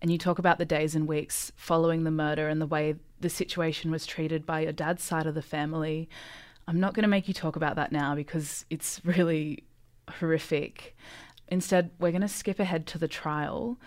and 0.00 0.10
you 0.12 0.18
talk 0.18 0.38
about 0.38 0.58
the 0.58 0.64
days 0.64 0.94
and 0.94 1.08
weeks 1.08 1.50
following 1.56 2.04
the 2.04 2.10
murder 2.10 2.48
and 2.48 2.60
the 2.60 2.66
way 2.66 2.94
the 3.20 3.30
situation 3.30 3.90
was 3.90 4.06
treated 4.06 4.46
by 4.46 4.60
your 4.60 4.72
dad's 4.72 5.02
side 5.02 5.26
of 5.26 5.34
the 5.34 5.42
family. 5.42 6.08
I'm 6.68 6.80
not 6.80 6.92
going 6.92 7.02
to 7.02 7.08
make 7.08 7.28
you 7.28 7.34
talk 7.34 7.56
about 7.56 7.76
that 7.76 7.92
now 7.92 8.14
because 8.14 8.66
it's 8.68 9.00
really 9.02 9.64
horrific. 10.06 10.94
Instead, 11.48 11.90
we're 11.98 12.10
going 12.10 12.20
to 12.20 12.28
skip 12.28 12.60
ahead 12.60 12.86
to 12.88 12.98
the 12.98 13.08
trial. 13.08 13.78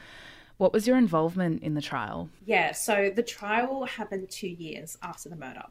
What 0.57 0.73
was 0.73 0.87
your 0.87 0.97
involvement 0.97 1.61
in 1.61 1.75
the 1.75 1.81
trial? 1.81 2.29
Yeah, 2.43 2.71
so 2.71 3.11
the 3.15 3.21
trial 3.21 3.85
happened 3.85 4.31
two 4.31 4.47
years 4.47 4.97
after 5.03 5.29
the 5.29 5.35
murder. 5.35 5.61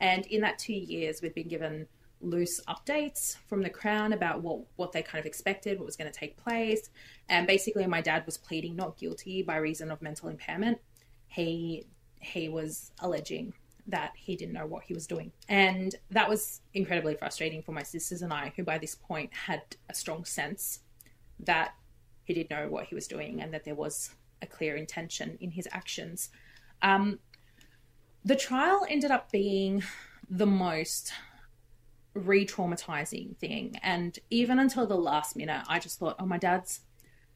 And 0.00 0.24
in 0.26 0.40
that 0.40 0.58
two 0.58 0.72
years, 0.72 1.20
we've 1.20 1.34
been 1.34 1.48
given 1.48 1.88
loose 2.22 2.58
updates 2.66 3.36
from 3.48 3.62
the 3.62 3.68
Crown 3.68 4.14
about 4.14 4.40
what, 4.40 4.60
what 4.76 4.92
they 4.92 5.02
kind 5.02 5.20
of 5.20 5.26
expected, 5.26 5.78
what 5.78 5.84
was 5.84 5.96
going 5.96 6.10
to 6.10 6.18
take 6.18 6.38
place. 6.38 6.88
And 7.28 7.46
basically, 7.46 7.86
my 7.86 8.00
dad 8.00 8.24
was 8.24 8.38
pleading 8.38 8.76
not 8.76 8.96
guilty 8.96 9.42
by 9.42 9.56
reason 9.56 9.90
of 9.90 10.00
mental 10.00 10.30
impairment. 10.30 10.78
He 11.26 11.84
he 12.18 12.48
was 12.48 12.92
alleging 13.00 13.52
that 13.88 14.12
he 14.16 14.36
didn't 14.36 14.54
know 14.54 14.66
what 14.66 14.84
he 14.84 14.94
was 14.94 15.06
doing. 15.06 15.32
And 15.48 15.94
that 16.10 16.28
was 16.28 16.60
incredibly 16.74 17.14
frustrating 17.14 17.62
for 17.62 17.72
my 17.72 17.82
sisters 17.82 18.22
and 18.22 18.32
I, 18.32 18.52
who 18.56 18.64
by 18.64 18.78
this 18.78 18.94
point 18.94 19.32
had 19.32 19.62
a 19.88 19.94
strong 19.94 20.24
sense 20.24 20.80
that 21.40 21.74
he 22.24 22.34
did 22.34 22.50
know 22.50 22.68
what 22.68 22.86
he 22.86 22.94
was 22.94 23.06
doing 23.06 23.40
and 23.40 23.54
that 23.54 23.64
there 23.64 23.74
was 23.74 24.10
a 24.42 24.46
clear 24.46 24.76
intention 24.76 25.38
in 25.40 25.52
his 25.52 25.68
actions. 25.70 26.30
Um, 26.82 27.20
the 28.24 28.36
trial 28.36 28.84
ended 28.88 29.12
up 29.12 29.30
being 29.30 29.84
the 30.28 30.46
most 30.46 31.12
re 32.14 32.44
traumatizing 32.44 33.36
thing. 33.36 33.78
And 33.82 34.18
even 34.30 34.58
until 34.58 34.86
the 34.86 34.96
last 34.96 35.36
minute, 35.36 35.64
I 35.68 35.78
just 35.78 35.98
thought, 35.98 36.16
oh, 36.18 36.26
my 36.26 36.38
dad's 36.38 36.80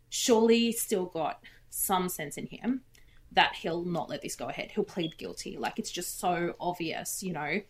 surely 0.08 0.72
still 0.72 1.06
got 1.06 1.44
some 1.68 2.08
sense 2.08 2.36
in 2.36 2.46
him 2.46 2.82
that 3.32 3.54
he'll 3.54 3.84
not 3.84 4.08
let 4.08 4.22
this 4.22 4.36
go 4.36 4.46
ahead. 4.48 4.70
He'll 4.72 4.84
plead 4.84 5.16
guilty. 5.16 5.56
Like 5.56 5.78
it's 5.78 5.90
just 5.90 6.18
so 6.18 6.54
obvious, 6.60 7.22
you 7.22 7.32
know. 7.32 7.60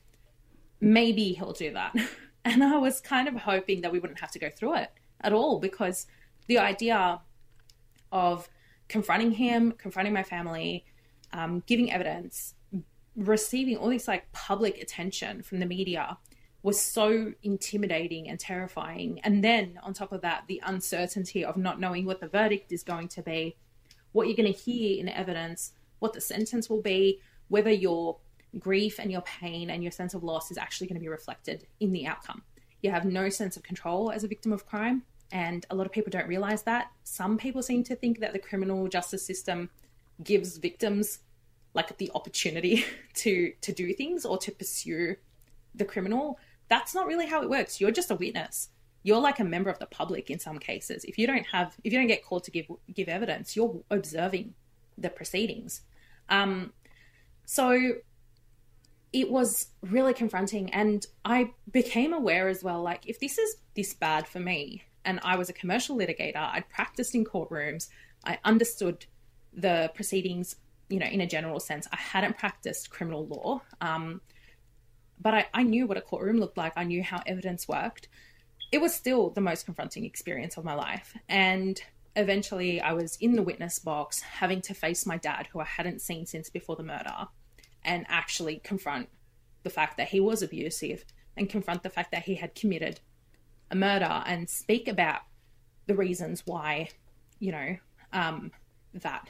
Maybe 0.81 1.33
he'll 1.33 1.53
do 1.53 1.73
that. 1.73 1.94
And 2.42 2.64
I 2.64 2.79
was 2.79 3.03
kind 3.03 3.29
of 3.29 3.35
hoping 3.35 3.83
that 3.83 3.92
we 3.92 3.99
wouldn't 3.99 4.20
have 4.20 4.31
to 4.31 4.38
go 4.38 4.49
through 4.49 4.77
it 4.77 4.90
at 5.20 5.35
all 5.35 5.61
because 5.61 6.07
the 6.46 6.59
idea 6.59 7.20
of 8.11 8.49
confronting 8.88 9.33
him, 9.33 9.73
confronting 9.73 10.14
my 10.14 10.23
family, 10.23 10.87
um, 11.33 11.62
giving 11.66 11.92
evidence, 11.92 12.55
receiving 13.14 13.77
all 13.77 13.90
this 13.90 14.09
like 14.09 14.33
public 14.33 14.79
attention 14.79 15.42
from 15.42 15.61
the 15.61 15.66
media 15.66 16.16
was 16.62 16.81
so 16.81 17.33
intimidating 17.42 18.29
and 18.29 18.38
terrifying. 18.38 19.20
And 19.25 19.42
then 19.42 19.79
on 19.83 19.94
top 19.94 20.12
of 20.12 20.23
that, 20.23 20.44
the 20.46 20.62
uncertainty 20.64 21.44
of 21.44 21.57
not 21.57 21.81
knowing 21.81 22.05
what 22.05 22.20
the 22.20 22.29
verdict 22.29 22.73
is 22.73 22.83
going 22.83 23.09
to 23.09 23.23
be, 23.23 23.57
what 24.12 24.27
you're 24.27 24.37
going 24.37 24.53
to 24.53 24.59
hear 24.59 25.01
in 25.01 25.09
evidence, 25.09 25.73
what 25.99 26.12
the 26.12 26.20
sentence 26.20 26.68
will 26.68 26.83
be, 26.83 27.20
whether 27.49 27.70
your 27.70 28.18
grief 28.59 28.99
and 28.99 29.11
your 29.12 29.23
pain 29.23 29.70
and 29.70 29.83
your 29.83 29.92
sense 29.92 30.14
of 30.14 30.25
loss 30.25 30.51
is 30.51 30.59
actually 30.59 30.87
going 30.87 30.96
to 30.96 31.01
be 31.01 31.09
reflected 31.09 31.66
in 31.79 31.92
the 31.92 32.07
outcome. 32.07 32.42
You 32.83 32.90
have 32.90 33.05
no 33.05 33.29
sense 33.29 33.57
of 33.57 33.62
control 33.62 34.11
as 34.11 34.25
a 34.25 34.29
victim 34.29 34.53
of 34.53 34.66
crime. 34.66 35.03
And 35.33 35.64
a 35.70 35.77
lot 35.77 35.87
of 35.87 35.92
people 35.92 36.11
don't 36.11 36.27
realize 36.27 36.62
that. 36.62 36.90
Some 37.05 37.38
people 37.38 37.62
seem 37.62 37.85
to 37.85 37.94
think 37.94 38.18
that 38.18 38.33
the 38.33 38.38
criminal 38.38 38.88
justice 38.88 39.25
system 39.25 39.70
gives 40.25 40.57
victims 40.57 41.20
like 41.73 41.96
the 41.99 42.11
opportunity 42.14 42.85
to 43.14 43.53
to 43.61 43.73
do 43.73 43.94
things 43.94 44.27
or 44.27 44.37
to 44.38 44.51
pursue 44.51 45.14
the 45.77 45.85
criminal 45.85 46.37
that's 46.70 46.94
not 46.94 47.07
really 47.07 47.27
how 47.27 47.42
it 47.42 47.51
works. 47.51 47.81
You're 47.81 47.90
just 47.90 48.11
a 48.11 48.14
witness. 48.14 48.70
You're 49.03 49.21
like 49.21 49.41
a 49.41 49.45
member 49.45 49.71
of 49.71 49.79
the 49.79 49.87
public 49.87 50.31
in 50.31 50.39
some 50.39 50.59
cases. 50.59 51.05
If 51.05 51.19
you 51.19 51.27
don't 51.27 51.47
have, 51.47 51.75
if 51.85 51.93
you 51.93 51.99
don't 51.99 52.09
get 52.09 52.25
called 52.25 52.45
to 52.45 52.51
give 52.51 52.67
give 52.95 53.09
evidence, 53.09 53.57
you're 53.57 53.83
observing 53.91 54.55
the 54.99 55.09
proceedings. 55.09 55.83
Um, 56.29 56.73
so 57.47 57.95
it 59.13 59.31
was 59.31 59.69
really 59.83 60.15
confronting, 60.15 60.73
and 60.73 61.05
I 61.25 61.51
became 61.71 62.13
aware 62.13 62.49
as 62.49 62.63
well. 62.63 62.83
Like, 62.83 63.09
if 63.09 63.19
this 63.19 63.39
is 63.39 63.57
this 63.75 63.95
bad 63.95 64.29
for 64.29 64.39
me, 64.39 64.85
and 65.05 65.19
I 65.23 65.37
was 65.37 65.49
a 65.49 65.53
commercial 65.53 65.97
litigator, 65.97 66.37
I'd 66.37 66.69
practiced 66.69 67.15
in 67.15 67.25
courtrooms, 67.25 67.89
I 68.25 68.39
understood 68.45 69.07
the 69.53 69.91
proceedings, 69.95 70.57
you 70.89 70.99
know, 70.99 71.07
in 71.07 71.21
a 71.21 71.27
general 71.27 71.59
sense. 71.59 71.89
I 71.93 71.97
hadn't 71.97 72.39
practiced 72.39 72.91
criminal 72.91 73.27
law. 73.27 73.63
Um, 73.81 74.21
but 75.21 75.35
I, 75.35 75.47
I 75.53 75.63
knew 75.63 75.87
what 75.87 75.97
a 75.97 76.01
courtroom 76.01 76.39
looked 76.39 76.57
like. 76.57 76.73
I 76.77 76.85
knew 76.85 77.03
how 77.03 77.23
evidence 77.27 77.69
worked. 77.69 78.09
It 78.73 78.81
was 78.81 78.95
still 78.95 79.31
the 79.31 79.41
most 79.41 79.65
confronting 79.65 80.05
experience 80.05 80.57
of 80.57 80.65
my 80.65 80.75
life. 80.75 81.17
And 81.29 81.81
eventually, 82.17 82.81
I 82.81 82.93
was 82.93 83.17
in 83.17 83.35
the 83.35 83.43
witness 83.43 83.79
box 83.79 84.21
having 84.21 84.61
to 84.63 84.75
face 84.75 85.07
my 85.07 85.17
dad, 85.17 85.49
who 85.53 85.61
I 85.61 85.65
hadn't 85.65 86.01
seen 86.01 86.27
since 86.27 86.51
before 86.51 86.77
the 86.77 86.83
murder, 86.83 87.29
and 87.85 88.07
actually 88.09 88.61
confront 88.63 89.09
the 89.63 89.71
fact 89.71 89.97
that 89.97 90.09
he 90.09 90.21
was 90.21 90.43
abusive 90.43 91.05
and 91.37 91.49
confront 91.49 91.83
the 91.83 91.91
fact 91.91 92.11
that 92.13 92.25
he 92.25 92.35
had 92.35 92.55
committed 92.55 93.01
a 93.71 93.77
murder 93.77 94.23
and 94.27 94.49
speak 94.49 94.89
about 94.89 95.23
the 95.87 95.95
reasons 95.95 96.43
why, 96.47 96.89
you 97.39 97.53
know, 97.53 97.77
um, 98.13 98.51
that 98.95 99.29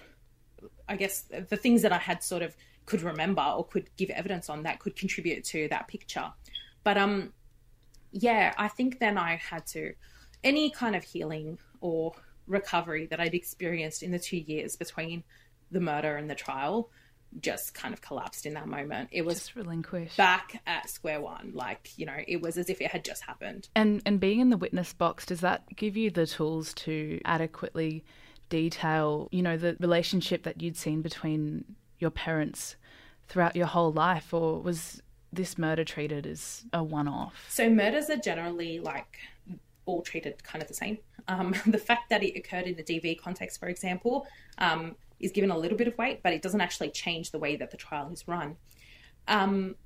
I 0.88 0.96
guess 0.96 1.22
the 1.22 1.56
things 1.56 1.82
that 1.82 1.92
I 1.92 1.98
had 1.98 2.22
sort 2.22 2.42
of 2.42 2.56
could 2.86 3.02
remember 3.02 3.42
or 3.42 3.64
could 3.64 3.88
give 3.96 4.10
evidence 4.10 4.50
on 4.50 4.64
that 4.64 4.80
could 4.80 4.96
contribute 4.96 5.44
to 5.44 5.68
that 5.68 5.88
picture. 5.88 6.32
But 6.82 6.98
um, 6.98 7.32
yeah, 8.12 8.54
I 8.56 8.68
think 8.68 8.98
then 8.98 9.18
I 9.18 9.36
had 9.36 9.66
to 9.68 9.94
any 10.42 10.70
kind 10.70 10.96
of 10.96 11.04
healing 11.04 11.58
or 11.80 12.12
recovery 12.46 13.06
that 13.06 13.20
I'd 13.20 13.34
experienced 13.34 14.02
in 14.02 14.10
the 14.10 14.18
two 14.18 14.38
years 14.38 14.76
between 14.76 15.22
the 15.70 15.80
murder 15.80 16.16
and 16.16 16.28
the 16.28 16.34
trial 16.34 16.90
just 17.38 17.74
kind 17.74 17.94
of 17.94 18.00
collapsed 18.00 18.44
in 18.44 18.54
that 18.54 18.66
moment. 18.66 19.08
It 19.12 19.24
was 19.24 19.36
just 19.36 19.56
relinquished. 19.56 20.16
Back 20.16 20.60
at 20.66 20.90
square 20.90 21.20
one. 21.20 21.52
Like, 21.54 21.90
you 21.96 22.06
know, 22.06 22.16
it 22.26 22.40
was 22.40 22.58
as 22.58 22.68
if 22.68 22.80
it 22.80 22.90
had 22.90 23.04
just 23.04 23.22
happened. 23.22 23.68
And 23.76 24.02
and 24.04 24.18
being 24.18 24.40
in 24.40 24.50
the 24.50 24.56
witness 24.56 24.92
box, 24.92 25.26
does 25.26 25.40
that 25.40 25.64
give 25.76 25.96
you 25.96 26.10
the 26.10 26.26
tools 26.26 26.74
to 26.74 27.20
adequately 27.24 28.04
detail, 28.48 29.28
you 29.30 29.42
know, 29.42 29.56
the 29.56 29.76
relationship 29.78 30.42
that 30.42 30.60
you'd 30.60 30.76
seen 30.76 31.02
between 31.02 31.64
your 31.98 32.10
parents 32.10 32.74
throughout 33.28 33.54
your 33.54 33.66
whole 33.66 33.92
life, 33.92 34.34
or 34.34 34.60
was 34.60 35.00
this 35.32 35.58
murder 35.58 35.84
treated 35.84 36.26
as 36.26 36.64
a 36.72 36.82
one 36.82 37.08
off? 37.08 37.46
So, 37.48 37.70
murders 37.70 38.10
are 38.10 38.16
generally 38.16 38.80
like 38.80 39.18
all 39.86 40.02
treated 40.02 40.42
kind 40.44 40.62
of 40.62 40.68
the 40.68 40.74
same. 40.74 40.98
Um, 41.28 41.54
the 41.66 41.78
fact 41.78 42.10
that 42.10 42.22
it 42.22 42.36
occurred 42.36 42.64
in 42.64 42.76
the 42.76 42.82
DV 42.82 43.20
context, 43.20 43.58
for 43.60 43.68
example, 43.68 44.26
um, 44.58 44.96
is 45.18 45.32
given 45.32 45.50
a 45.50 45.58
little 45.58 45.76
bit 45.76 45.88
of 45.88 45.96
weight, 45.98 46.22
but 46.22 46.32
it 46.32 46.42
doesn't 46.42 46.60
actually 46.60 46.90
change 46.90 47.30
the 47.30 47.38
way 47.38 47.56
that 47.56 47.70
the 47.70 47.76
trial 47.76 48.10
is 48.12 48.26
run. 48.26 48.56
Um, 49.28 49.76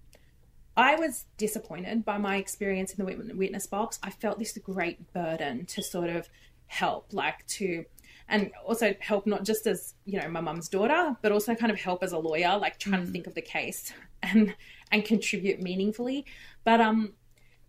I 0.77 0.97
was 0.97 1.27
disappointed 1.37 2.05
by 2.05 2.19
my 2.19 2.37
experience 2.37 2.95
in 2.95 3.05
the 3.05 3.35
witness 3.35 3.67
box. 3.67 3.99
I 4.03 4.11
felt 4.11 4.39
this 4.39 4.59
great 4.59 5.13
burden 5.13 5.67
to 5.67 5.83
sort 5.83 6.11
of 6.11 6.29
help, 6.67 7.13
like 7.13 7.47
to 7.47 7.85
and 8.29 8.51
also 8.65 8.95
help 9.01 9.27
not 9.27 9.45
just 9.45 9.67
as 9.67 9.95
you 10.05 10.19
know 10.19 10.29
my 10.29 10.41
mum's 10.41 10.69
daughter 10.69 11.17
but 11.21 11.31
also 11.31 11.55
kind 11.55 11.71
of 11.71 11.79
help 11.79 12.03
as 12.03 12.13
a 12.13 12.19
lawyer 12.19 12.57
like 12.57 12.79
trying 12.79 13.03
mm. 13.03 13.07
to 13.07 13.13
think 13.13 13.27
of 13.27 13.35
the 13.35 13.43
case 13.43 13.93
and 14.23 14.55
and 14.95 15.05
contribute 15.05 15.61
meaningfully 15.61 16.25
but 16.65 16.81
um 16.81 17.13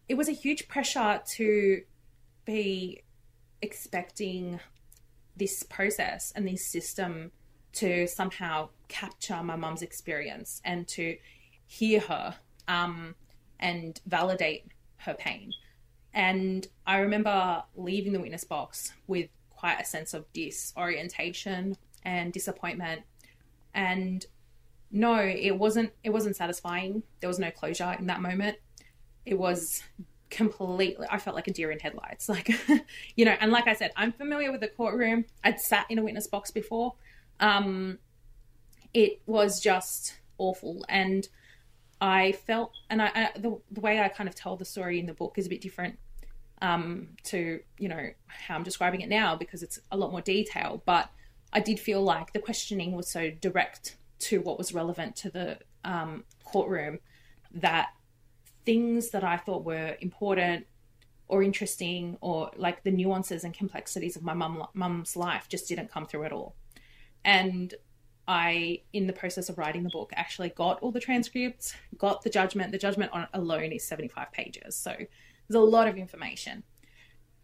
it 0.08 0.16
was 0.16 0.30
a 0.30 0.34
huge 0.34 0.68
pressure 0.68 1.22
to 1.26 1.82
be 2.46 3.02
expecting 3.62 4.60
this 5.36 5.64
process 5.64 6.32
and 6.36 6.48
this 6.48 6.66
system 6.66 7.32
to 7.74 8.08
somehow 8.08 8.70
capture 8.88 9.42
my 9.44 9.56
mum's 9.56 9.82
experience 9.82 10.62
and 10.64 10.88
to 10.88 11.18
hear 11.68 12.00
her 12.00 12.36
um, 12.68 13.16
and 13.60 14.00
validate 14.06 14.72
her 14.98 15.14
pain. 15.14 15.52
And 16.14 16.66
I 16.88 17.00
remember 17.00 17.64
leaving 17.76 18.14
the 18.14 18.20
witness 18.20 18.46
box 18.46 18.94
with 19.08 19.30
quite 19.50 19.82
a 19.82 19.86
sense 19.86 20.14
of 20.14 20.32
disorientation 20.32 21.76
and 22.04 22.32
disappointment. 22.32 23.02
And 23.74 24.26
no, 24.92 25.20
it 25.20 25.58
wasn't 25.58 25.92
it 26.04 26.12
wasn't 26.12 26.36
satisfying. 26.36 27.04
There 27.20 27.28
was 27.28 27.40
no 27.40 27.52
closure 27.52 27.96
in 27.98 28.08
that 28.08 28.22
moment. 28.22 28.58
It 29.26 29.38
was 29.38 29.84
completely 30.30 31.08
I 31.10 31.18
felt 31.18 31.36
like 31.36 31.48
a 31.48 31.54
deer 31.54 31.72
in 31.72 31.80
headlights. 31.80 32.30
Like 32.30 32.52
you 33.16 33.26
know, 33.26 33.36
and 33.40 33.52
like 33.52 33.68
I 33.68 33.74
said, 33.74 33.92
I'm 33.96 34.12
familiar 34.12 34.52
with 34.52 34.62
the 34.62 34.68
courtroom. 34.68 35.26
I'd 35.44 35.60
sat 35.60 35.86
in 35.90 36.00
a 36.00 36.04
witness 36.04 36.28
box 36.28 36.52
before. 36.52 36.94
Um 37.40 38.00
it 38.94 39.22
was 39.26 39.60
just 39.60 40.16
awful 40.38 40.86
and 40.88 41.28
I 42.02 42.34
felt, 42.34 42.72
and 42.90 43.02
I, 43.02 43.12
I 43.16 43.30
the, 43.40 43.58
the 43.72 43.80
way 43.80 44.00
I 44.00 44.10
kind 44.10 44.28
of 44.28 44.36
tell 44.36 44.58
the 44.58 44.66
story 44.66 45.00
in 45.00 45.06
the 45.06 45.14
book 45.14 45.36
is 45.38 45.46
a 45.46 45.50
bit 45.50 45.62
different 45.62 45.98
um, 46.62 47.10
to 47.24 47.60
you 47.78 47.90
know 47.90 48.10
how 48.28 48.56
I'm 48.56 48.64
describing 48.64 49.02
it 49.02 49.10
now 49.10 49.36
because 49.36 49.64
it's 49.64 49.80
a 49.92 49.98
lot 49.98 50.12
more 50.12 50.22
detail. 50.22 50.82
But 50.86 51.10
I 51.54 51.60
did 51.60 51.80
feel 51.80 52.02
like 52.02 52.34
the 52.34 52.40
questioning 52.40 52.92
was 52.92 53.10
so 53.10 53.32
direct 53.32 53.96
to 54.20 54.42
what 54.42 54.58
was 54.58 54.74
relevant 54.74 55.16
to 55.18 55.30
the 55.30 55.60
um, 55.84 56.24
courtroom 56.44 57.00
that 57.54 57.90
things 58.66 59.12
that 59.12 59.24
I 59.24 59.38
thought 59.38 59.64
were 59.64 59.96
important 60.00 60.66
or 61.28 61.44
interesting 61.44 62.18
or 62.22 62.52
like 62.56 62.84
the 62.84 62.92
nuances 62.92 63.44
and 63.44 63.54
complexities 63.54 64.16
of 64.16 64.24
my 64.24 64.34
mum 64.34 64.68
mum's 64.74 65.16
life 65.16 65.48
just 65.50 65.68
didn't 65.68 65.92
come 65.92 66.06
through 66.06 66.24
at 66.26 66.32
all. 66.32 66.56
And 67.24 67.74
I, 68.28 68.82
in 68.94 69.08
the 69.08 69.14
process 69.14 69.50
of 69.50 69.58
writing 69.58 69.84
the 69.84 69.90
book, 69.90 70.12
actually 70.16 70.50
got 70.50 70.80
all 70.82 70.92
the 70.92 71.00
transcripts, 71.00 71.76
got 71.98 72.24
the 72.24 72.30
judgment. 72.30 72.72
The 72.72 72.78
judgment 72.78 73.12
on 73.14 73.28
alone 73.34 73.72
is 73.72 73.88
75 73.88 74.32
pages. 74.32 74.76
So 74.76 74.96
there's 74.96 75.10
a 75.56 75.60
lot 75.60 75.88
of 75.88 75.98
information. 75.98 76.64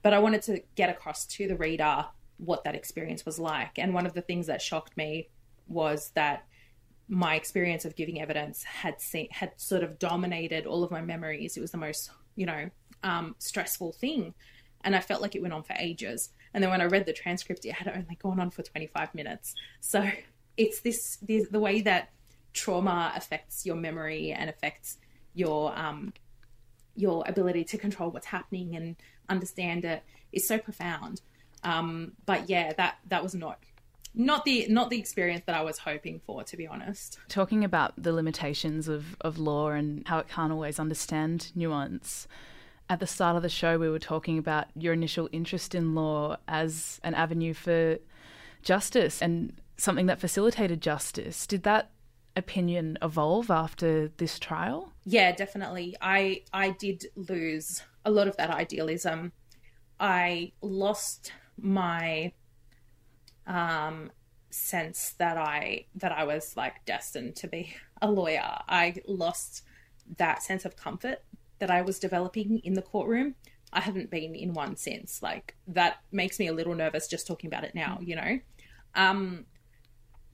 But 0.01 0.13
I 0.13 0.19
wanted 0.19 0.41
to 0.43 0.63
get 0.75 0.89
across 0.89 1.25
to 1.27 1.47
the 1.47 1.55
reader 1.55 2.05
what 2.37 2.63
that 2.63 2.73
experience 2.73 3.25
was 3.25 3.37
like. 3.37 3.77
And 3.77 3.93
one 3.93 4.07
of 4.07 4.13
the 4.13 4.21
things 4.21 4.47
that 4.47 4.61
shocked 4.61 4.97
me 4.97 5.29
was 5.67 6.11
that 6.15 6.45
my 7.11 7.35
experience 7.35 7.83
of 7.83 7.97
giving 7.97 8.21
evidence 8.21 8.63
had 8.63 9.01
seen, 9.01 9.27
had 9.31 9.51
sort 9.57 9.83
of 9.83 9.99
dominated 9.99 10.65
all 10.65 10.81
of 10.81 10.91
my 10.91 11.01
memories. 11.01 11.57
It 11.57 11.59
was 11.59 11.71
the 11.71 11.77
most, 11.77 12.09
you 12.37 12.45
know, 12.45 12.69
um, 13.03 13.35
stressful 13.37 13.91
thing. 13.91 14.33
And 14.85 14.95
I 14.95 15.01
felt 15.01 15.21
like 15.21 15.35
it 15.35 15.41
went 15.41 15.53
on 15.53 15.61
for 15.61 15.75
ages. 15.77 16.29
And 16.53 16.63
then 16.63 16.71
when 16.71 16.79
I 16.79 16.85
read 16.85 17.05
the 17.05 17.11
transcript, 17.11 17.65
it 17.65 17.73
had 17.73 17.89
only 17.89 18.15
gone 18.15 18.39
on 18.39 18.49
for 18.49 18.63
25 18.63 19.13
minutes. 19.13 19.55
So 19.81 20.09
it's 20.55 20.79
this, 20.79 21.17
this 21.21 21.49
the 21.49 21.59
way 21.59 21.81
that 21.81 22.11
trauma 22.53 23.11
affects 23.13 23.65
your 23.65 23.75
memory 23.75 24.31
and 24.31 24.49
affects 24.49 24.97
your 25.33 25.77
um, 25.77 26.13
your 26.95 27.23
ability 27.27 27.65
to 27.65 27.77
control 27.77 28.09
what's 28.09 28.27
happening 28.27 28.75
and 28.75 28.95
understand 29.27 29.83
it 29.83 30.03
is 30.31 30.47
so 30.47 30.57
profound. 30.57 31.21
Um, 31.63 32.13
but 32.25 32.49
yeah, 32.49 32.71
that 32.73 32.99
that 33.09 33.21
was 33.21 33.35
not 33.35 33.59
not 34.13 34.45
the 34.45 34.67
not 34.69 34.89
the 34.89 34.99
experience 34.99 35.43
that 35.45 35.55
I 35.55 35.61
was 35.61 35.79
hoping 35.79 36.21
for, 36.25 36.43
to 36.43 36.57
be 36.57 36.67
honest. 36.67 37.19
Talking 37.29 37.63
about 37.63 37.93
the 38.01 38.13
limitations 38.13 38.87
of, 38.87 39.15
of 39.21 39.37
law 39.37 39.69
and 39.69 40.07
how 40.07 40.19
it 40.19 40.27
can't 40.27 40.51
always 40.51 40.79
understand 40.79 41.51
nuance. 41.55 42.27
At 42.89 42.99
the 42.99 43.07
start 43.07 43.37
of 43.37 43.41
the 43.41 43.49
show, 43.49 43.77
we 43.77 43.89
were 43.89 43.99
talking 43.99 44.37
about 44.37 44.65
your 44.75 44.91
initial 44.91 45.29
interest 45.31 45.73
in 45.73 45.95
law 45.95 46.37
as 46.47 46.99
an 47.03 47.13
avenue 47.13 47.53
for 47.53 47.99
justice 48.63 49.21
and 49.21 49.53
something 49.77 50.07
that 50.07 50.19
facilitated 50.19 50.81
justice. 50.81 51.47
Did 51.47 51.63
that 51.63 51.91
opinion 52.35 52.97
evolve 53.01 53.49
after 53.49 54.09
this 54.17 54.39
trial? 54.39 54.91
Yeah, 55.05 55.31
definitely. 55.31 55.95
I 56.01 56.43
I 56.51 56.71
did 56.71 57.05
lose 57.15 57.81
a 58.03 58.11
lot 58.11 58.27
of 58.27 58.35
that 58.37 58.49
idealism. 58.49 59.31
I 59.99 60.51
lost 60.61 61.31
my 61.57 62.33
um 63.47 64.11
sense 64.49 65.11
that 65.17 65.37
I 65.37 65.85
that 65.95 66.11
I 66.11 66.25
was 66.25 66.55
like 66.57 66.85
destined 66.85 67.35
to 67.37 67.47
be 67.47 67.75
a 68.01 68.09
lawyer. 68.09 68.57
I 68.67 68.95
lost 69.07 69.63
that 70.17 70.43
sense 70.43 70.65
of 70.65 70.75
comfort 70.75 71.19
that 71.59 71.71
I 71.71 71.81
was 71.81 71.99
developing 71.99 72.59
in 72.59 72.73
the 72.73 72.81
courtroom. 72.81 73.35
I 73.73 73.79
haven't 73.79 74.09
been 74.09 74.35
in 74.35 74.53
one 74.53 74.75
since. 74.75 75.21
Like 75.21 75.55
that 75.67 75.99
makes 76.11 76.39
me 76.39 76.47
a 76.47 76.53
little 76.53 76.75
nervous 76.75 77.07
just 77.07 77.27
talking 77.27 77.47
about 77.47 77.63
it 77.63 77.73
now, 77.75 77.99
you 78.01 78.15
know. 78.15 78.39
Um 78.95 79.45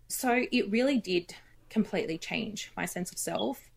so 0.07 0.45
it 0.51 0.71
really 0.71 0.99
did 0.99 1.35
completely 1.69 2.17
change 2.17 2.71
my 2.77 2.85
sense 2.85 3.11
of 3.11 3.17
self, 3.17 3.69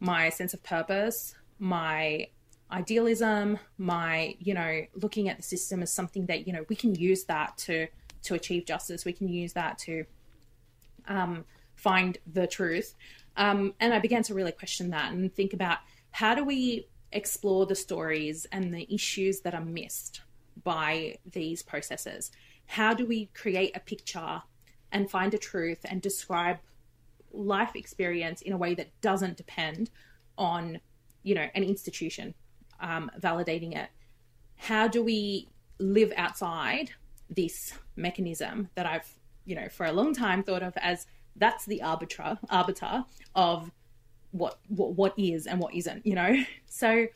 my 0.00 0.28
sense 0.28 0.52
of 0.52 0.62
purpose, 0.62 1.34
my 1.58 2.26
idealism, 2.70 3.58
my, 3.78 4.34
you 4.40 4.52
know, 4.52 4.84
looking 4.94 5.28
at 5.28 5.36
the 5.36 5.42
system 5.42 5.82
as 5.82 5.92
something 5.92 6.26
that, 6.26 6.46
you 6.46 6.52
know, 6.52 6.64
we 6.68 6.76
can 6.76 6.94
use 6.94 7.24
that 7.24 7.56
to 7.58 7.86
to 8.22 8.34
achieve 8.34 8.66
justice. 8.66 9.04
We 9.04 9.12
can 9.12 9.28
use 9.28 9.52
that 9.54 9.78
to 9.80 10.04
um, 11.08 11.44
find 11.74 12.18
the 12.32 12.46
truth. 12.46 12.94
Um, 13.36 13.74
and 13.80 13.92
I 13.92 13.98
began 13.98 14.22
to 14.24 14.34
really 14.34 14.52
question 14.52 14.90
that 14.90 15.12
and 15.12 15.32
think 15.34 15.52
about 15.52 15.78
how 16.10 16.34
do 16.34 16.44
we 16.44 16.88
explore 17.12 17.66
the 17.66 17.74
stories 17.74 18.46
and 18.50 18.72
the 18.72 18.92
issues 18.92 19.40
that 19.40 19.54
are 19.54 19.64
missed 19.64 20.22
by 20.64 21.16
these 21.30 21.62
processes? 21.62 22.30
How 22.66 22.94
do 22.94 23.06
we 23.06 23.26
create 23.26 23.76
a 23.76 23.80
picture 23.80 24.42
and 24.92 25.10
find 25.10 25.34
a 25.34 25.38
truth 25.38 25.80
and 25.84 26.00
describe 26.00 26.58
life 27.32 27.76
experience 27.76 28.42
in 28.42 28.52
a 28.52 28.56
way 28.56 28.74
that 28.74 28.88
doesn't 29.00 29.36
depend 29.36 29.90
on 30.38 30.80
you 31.22 31.34
know 31.34 31.46
an 31.54 31.62
institution 31.62 32.34
um, 32.80 33.10
validating 33.20 33.76
it 33.76 33.88
how 34.56 34.88
do 34.88 35.02
we 35.02 35.48
live 35.78 36.12
outside 36.16 36.90
this 37.30 37.74
mechanism 37.96 38.68
that 38.74 38.86
i've 38.86 39.08
you 39.44 39.54
know 39.54 39.68
for 39.68 39.86
a 39.86 39.92
long 39.92 40.14
time 40.14 40.42
thought 40.42 40.62
of 40.62 40.72
as 40.76 41.06
that's 41.36 41.64
the 41.66 41.82
arbiter 41.82 42.38
arbiter 42.50 43.04
of 43.34 43.70
what 44.30 44.58
what 44.68 44.94
what 44.94 45.14
is 45.16 45.46
and 45.46 45.60
what 45.60 45.74
isn't 45.74 46.04
you 46.06 46.14
know 46.14 46.36
so 46.68 47.06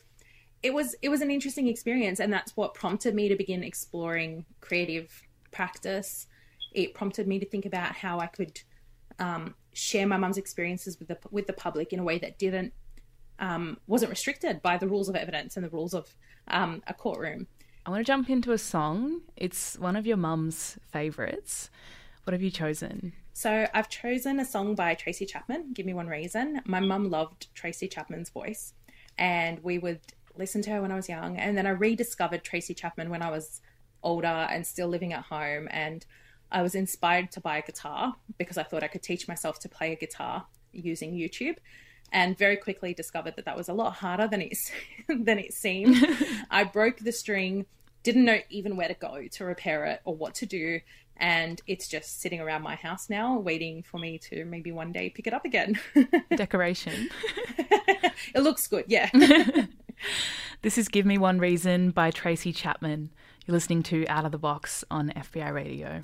it 0.63 0.73
was 0.73 0.95
it 1.01 1.09
was 1.09 1.21
an 1.21 1.31
interesting 1.31 1.67
experience 1.67 2.19
and 2.19 2.31
that's 2.31 2.55
what 2.55 2.73
prompted 2.73 3.15
me 3.15 3.27
to 3.29 3.35
begin 3.35 3.63
exploring 3.63 4.45
creative 4.59 5.23
practice 5.51 6.27
it 6.71 6.93
prompted 6.93 7.27
me 7.27 7.39
to 7.39 7.45
think 7.45 7.65
about 7.65 7.93
how 7.93 8.19
I 8.19 8.27
could 8.27 8.61
um, 9.19 9.55
share 9.73 10.07
my 10.07 10.17
mum's 10.17 10.37
experiences 10.37 10.97
with 10.99 11.09
the 11.09 11.17
with 11.29 11.47
the 11.47 11.53
public 11.53 11.93
in 11.93 11.99
a 11.99 12.03
way 12.03 12.17
that 12.19 12.39
didn't 12.39 12.73
um, 13.39 13.77
wasn't 13.87 14.09
restricted 14.09 14.61
by 14.61 14.77
the 14.77 14.87
rules 14.87 15.09
of 15.09 15.15
evidence 15.15 15.57
and 15.57 15.65
the 15.65 15.69
rules 15.69 15.93
of 15.93 16.15
um, 16.47 16.81
a 16.87 16.93
courtroom. 16.93 17.47
I 17.83 17.89
want 17.89 18.01
to 18.01 18.11
jump 18.11 18.29
into 18.29 18.51
a 18.51 18.59
song. 18.59 19.21
It's 19.35 19.77
one 19.79 19.95
of 19.95 20.05
your 20.05 20.17
mum's 20.17 20.77
favorites. 20.91 21.71
What 22.23 22.33
have 22.33 22.43
you 22.43 22.51
chosen? 22.51 23.13
So 23.33 23.67
I've 23.73 23.89
chosen 23.89 24.39
a 24.39 24.45
song 24.45 24.75
by 24.75 24.93
Tracy 24.93 25.25
Chapman. 25.25 25.73
Give 25.73 25.87
me 25.87 25.95
one 25.95 26.05
reason. 26.05 26.61
My 26.65 26.79
mum 26.79 27.09
loved 27.09 27.47
Tracy 27.55 27.87
Chapman's 27.87 28.29
voice, 28.29 28.73
and 29.17 29.59
we 29.63 29.79
would 29.79 30.01
listen 30.35 30.61
to 30.61 30.69
her 30.69 30.81
when 30.83 30.91
I 30.91 30.95
was 30.95 31.09
young. 31.09 31.37
And 31.37 31.57
then 31.57 31.65
I 31.65 31.71
rediscovered 31.71 32.43
Tracy 32.43 32.75
Chapman 32.75 33.09
when 33.09 33.23
I 33.23 33.31
was 33.31 33.61
older 34.03 34.27
and 34.27 34.65
still 34.65 34.87
living 34.87 35.13
at 35.13 35.23
home. 35.23 35.67
And 35.71 36.05
I 36.51 36.61
was 36.61 36.75
inspired 36.75 37.31
to 37.31 37.41
buy 37.41 37.57
a 37.57 37.61
guitar 37.63 38.15
because 38.37 38.59
I 38.59 38.63
thought 38.63 38.83
I 38.83 38.89
could 38.89 39.01
teach 39.01 39.27
myself 39.27 39.57
to 39.59 39.69
play 39.69 39.91
a 39.91 39.95
guitar 39.95 40.45
using 40.71 41.13
YouTube 41.15 41.55
and 42.11 42.37
very 42.37 42.57
quickly 42.57 42.93
discovered 42.93 43.35
that 43.35 43.45
that 43.45 43.57
was 43.57 43.69
a 43.69 43.73
lot 43.73 43.93
harder 43.93 44.27
than 44.27 44.41
it 44.41 44.57
than 45.07 45.39
it 45.39 45.53
seemed. 45.53 45.97
I 46.51 46.63
broke 46.63 46.97
the 46.99 47.11
string, 47.11 47.65
didn't 48.03 48.25
know 48.25 48.39
even 48.49 48.75
where 48.75 48.87
to 48.87 48.93
go 48.93 49.27
to 49.29 49.45
repair 49.45 49.85
it 49.85 50.01
or 50.03 50.15
what 50.15 50.35
to 50.35 50.45
do, 50.45 50.81
and 51.17 51.61
it's 51.67 51.87
just 51.87 52.21
sitting 52.21 52.39
around 52.39 52.63
my 52.63 52.75
house 52.75 53.09
now, 53.09 53.37
waiting 53.37 53.83
for 53.83 53.97
me 53.97 54.17
to 54.29 54.45
maybe 54.45 54.71
one 54.71 54.91
day 54.91 55.09
pick 55.09 55.27
it 55.27 55.33
up 55.33 55.45
again. 55.45 55.79
Decoration. 56.35 57.09
it 57.55 58.41
looks 58.41 58.67
good, 58.67 58.85
yeah. 58.87 59.09
this 60.61 60.77
is 60.77 60.87
"Give 60.87 61.05
Me 61.05 61.17
One 61.17 61.39
Reason" 61.39 61.91
by 61.91 62.11
Tracy 62.11 62.51
Chapman. 62.51 63.11
You're 63.45 63.53
listening 63.53 63.81
to 63.83 64.05
Out 64.07 64.25
of 64.25 64.31
the 64.31 64.37
Box 64.37 64.83
on 64.91 65.11
FBI 65.15 65.51
Radio. 65.51 65.99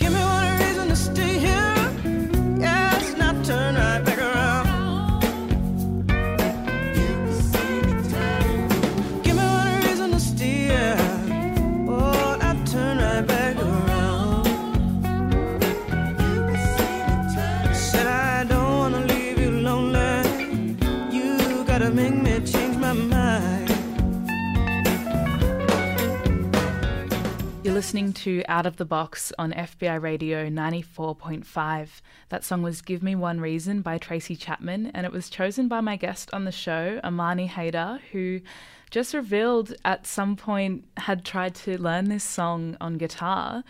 Listening 27.77 28.11
to 28.13 28.43
Out 28.47 28.65
of 28.65 28.77
the 28.77 28.85
Box 28.85 29.31
on 29.37 29.53
FBI 29.53 30.01
Radio 30.01 30.49
94.5. 30.49 31.89
That 32.29 32.43
song 32.43 32.63
was 32.63 32.81
Give 32.81 33.03
Me 33.03 33.13
One 33.13 33.39
Reason 33.39 33.83
by 33.83 33.99
Tracy 33.99 34.35
Chapman, 34.35 34.87
and 34.95 35.05
it 35.05 35.11
was 35.11 35.29
chosen 35.29 35.67
by 35.67 35.79
my 35.81 35.95
guest 35.95 36.31
on 36.33 36.45
the 36.45 36.51
show, 36.51 36.99
Amani 37.03 37.47
Haydar, 37.47 37.99
who 38.11 38.41
just 38.89 39.13
revealed 39.13 39.75
at 39.85 40.07
some 40.07 40.35
point 40.35 40.85
had 40.97 41.23
tried 41.23 41.53
to 41.53 41.79
learn 41.79 42.05
this 42.05 42.23
song 42.23 42.77
on 42.81 42.97
guitar 42.97 43.63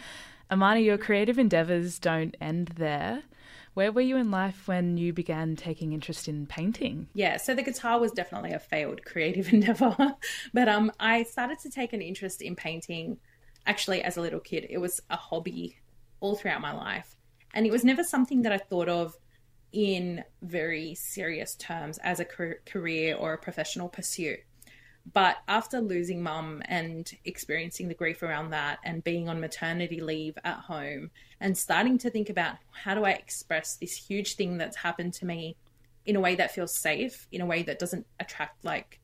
Amani, 0.50 0.84
your 0.84 0.98
creative 0.98 1.38
endeavours 1.38 2.00
don't 2.00 2.34
end 2.40 2.70
there. 2.78 3.24
Where 3.74 3.92
were 3.92 4.00
you 4.00 4.16
in 4.16 4.32
life 4.32 4.70
when 4.70 4.96
you 4.96 5.12
began 5.12 5.58
taking 5.58 5.92
interest 5.92 6.30
in 6.30 6.48
painting? 6.48 7.10
Yeah, 7.14 7.36
so 7.36 7.54
the 7.54 7.62
guitar 7.62 8.00
was 8.00 8.14
definitely 8.14 8.54
a 8.54 8.60
failed 8.60 9.04
creative 9.04 9.52
endeavor, 9.54 10.16
but 10.54 10.70
um, 10.70 10.94
I 10.98 11.24
started 11.24 11.60
to 11.60 11.70
take 11.70 11.92
an 11.92 12.02
interest 12.02 12.42
in 12.42 12.56
painting 12.56 13.18
actually 13.68 14.02
as 14.02 14.18
a 14.18 14.22
little 14.22 14.40
kid. 14.40 14.66
It 14.70 14.80
was 14.80 15.02
a 15.10 15.16
hobby 15.16 15.78
all 16.20 16.36
throughout 16.36 16.62
my 16.62 16.74
life, 16.74 17.16
and 17.54 17.66
it 17.66 17.72
was 17.72 17.84
never 17.84 18.04
something 18.04 18.42
that 18.42 18.52
I 18.52 18.58
thought 18.58 18.90
of 18.90 19.16
in 19.72 20.24
very 20.42 20.96
serious 20.96 21.56
terms 21.56 21.98
as 22.00 22.20
a 22.20 22.26
career 22.26 23.16
or 23.16 23.34
a 23.34 23.38
professional 23.38 23.90
pursuit. 23.90 24.40
But 25.14 25.38
after 25.48 25.80
losing 25.80 26.22
mum 26.22 26.62
and 26.66 27.10
experiencing 27.24 27.88
the 27.88 27.94
grief 27.94 28.24
around 28.24 28.50
that 28.50 28.80
and 28.84 29.04
being 29.04 29.30
on 29.30 29.40
maternity 29.40 30.02
leave 30.02 30.38
at 30.44 30.58
home 30.58 31.12
and 31.40 31.58
starting 31.58 31.98
to 32.00 32.10
think 32.10 32.30
about 32.30 32.56
how 32.72 32.94
do 32.96 33.06
I 33.06 33.12
express 33.12 33.76
this 33.76 33.96
huge 33.96 34.36
thing 34.36 34.58
that's 34.58 34.76
happened 34.76 35.14
to 35.16 35.26
me 35.26 35.56
in 36.06 36.16
a 36.16 36.20
way 36.20 36.36
that 36.36 36.54
feels 36.54 36.74
safe, 36.76 37.28
in 37.32 37.42
a 37.42 37.46
way 37.46 37.64
that 37.64 37.80
doesn't 37.80 38.06
attract 38.20 38.66
like, 38.66 39.00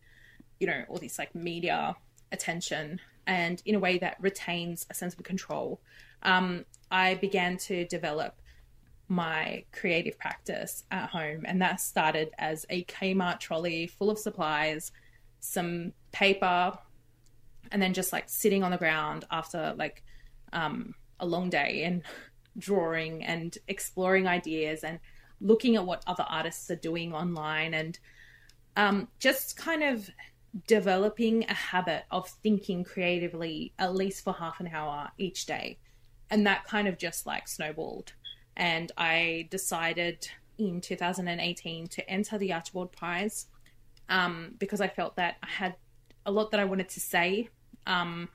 you 0.60 0.68
know, 0.68 0.84
all 0.90 0.98
this 0.98 1.20
like 1.20 1.36
media 1.36 1.96
attention 2.32 3.00
and 3.26 3.62
in 3.66 3.76
a 3.76 3.80
way 3.80 3.98
that 4.00 4.18
retains 4.20 4.86
a 4.90 4.94
sense 4.94 5.14
of 5.14 5.24
control, 5.24 5.82
um, 6.24 6.66
I 6.92 7.16
began 7.16 7.58
to 7.58 7.86
develop 7.86 8.36
my 9.08 9.66
creative 9.72 10.18
practice 10.18 10.84
at 10.92 11.10
home. 11.10 11.44
And 11.46 11.62
that 11.62 11.80
started 11.80 12.32
as 12.38 12.66
a 12.70 12.84
Kmart 12.86 13.40
trolley 13.40 13.88
full 13.88 14.10
of 14.10 14.18
supplies 14.18 14.92
some 15.40 15.92
paper, 16.14 16.78
and 17.72 17.82
then 17.82 17.94
just 17.94 18.14
like 18.14 18.30
sitting 18.30 18.64
on 18.64 18.72
the 18.72 18.78
ground 18.78 19.26
after 19.30 19.74
like 19.78 20.04
um, 20.54 20.96
a 21.20 21.26
long 21.26 21.50
day 21.50 21.84
and 21.84 22.04
drawing 22.58 23.24
and 23.24 23.58
exploring 23.68 24.28
ideas 24.28 24.84
and 24.84 25.00
looking 25.42 25.76
at 25.76 25.86
what 25.86 26.04
other 26.08 26.26
artists 26.30 26.70
are 26.72 26.76
doing 26.78 27.14
online 27.14 27.74
and 27.74 28.00
um, 28.78 29.08
just 29.20 29.58
kind 29.58 29.84
of 29.84 30.10
developing 30.68 31.44
a 31.46 31.54
habit 31.54 32.04
of 32.12 32.28
thinking 32.28 32.84
creatively 32.84 33.74
at 33.80 33.96
least 33.96 34.24
for 34.24 34.34
half 34.34 34.60
an 34.60 34.68
hour 34.68 35.10
each 35.18 35.46
day. 35.46 35.78
And 36.30 36.46
that 36.48 36.66
kind 36.66 36.88
of 36.88 36.98
just 36.98 37.26
like 37.26 37.48
snowballed. 37.48 38.14
And 38.56 38.92
I 38.98 39.48
decided 39.50 40.28
in 40.58 40.82
2018 40.82 41.88
to 41.88 42.10
enter 42.10 42.38
the 42.38 42.54
Archibald 42.54 42.92
Prize 42.92 43.48
um, 44.10 44.56
because 44.60 44.82
I 44.82 44.88
felt 44.88 45.16
that 45.16 45.38
I 45.42 45.48
had 45.48 45.76
a 46.26 46.32
lot 46.32 46.52
that 46.52 46.60
I 46.60 46.66
wanted 46.66 46.90
to 46.90 47.00
say. 47.00 47.50
Um, 47.88 48.30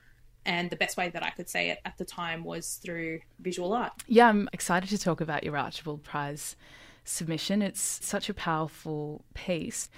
and 0.45 0.71
the 0.71 0.77
best 0.77 0.97
way 0.97 1.11
that 1.11 1.23
I 1.23 1.31
could 1.31 1.49
say 1.49 1.71
it 1.71 1.79
at 1.85 1.99
the 1.99 2.05
time 2.05 2.43
was 2.43 2.81
through 2.83 3.21
visual 3.39 3.73
art. 3.73 3.93
Yeah, 4.07 4.29
I'm 4.29 4.49
excited 4.53 4.89
to 4.91 4.99
talk 4.99 5.21
about 5.21 5.45
your 5.45 5.57
Archibald 5.57 6.03
Prize 6.03 6.57
submission. 7.05 7.62
It's 7.62 7.81
such 7.81 8.29
a 8.29 8.35
powerful 8.35 9.25
piece. 9.35 9.89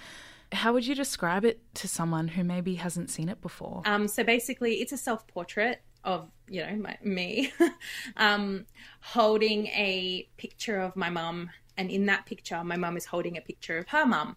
How 0.51 0.73
would 0.73 0.85
you 0.85 0.95
describe 0.95 1.45
it 1.45 1.61
to 1.75 1.87
someone 1.87 2.27
who 2.27 2.43
maybe 2.43 2.75
hasn't 2.75 3.09
seen 3.09 3.29
it 3.29 3.41
before? 3.41 3.81
Um, 3.85 4.07
so 4.07 4.23
basically, 4.23 4.81
it's 4.81 4.91
a 4.91 4.97
self 4.97 5.25
portrait 5.27 5.81
of 6.03 6.29
you 6.49 6.65
know 6.65 6.75
my, 6.77 6.97
me 7.03 7.53
um, 8.17 8.65
holding 9.01 9.67
a 9.67 10.27
picture 10.37 10.79
of 10.79 10.95
my 10.95 11.09
mum, 11.09 11.49
and 11.77 11.89
in 11.89 12.05
that 12.07 12.25
picture, 12.25 12.63
my 12.63 12.75
mum 12.75 12.97
is 12.97 13.05
holding 13.05 13.37
a 13.37 13.41
picture 13.41 13.77
of 13.77 13.87
her 13.89 14.05
mum. 14.05 14.35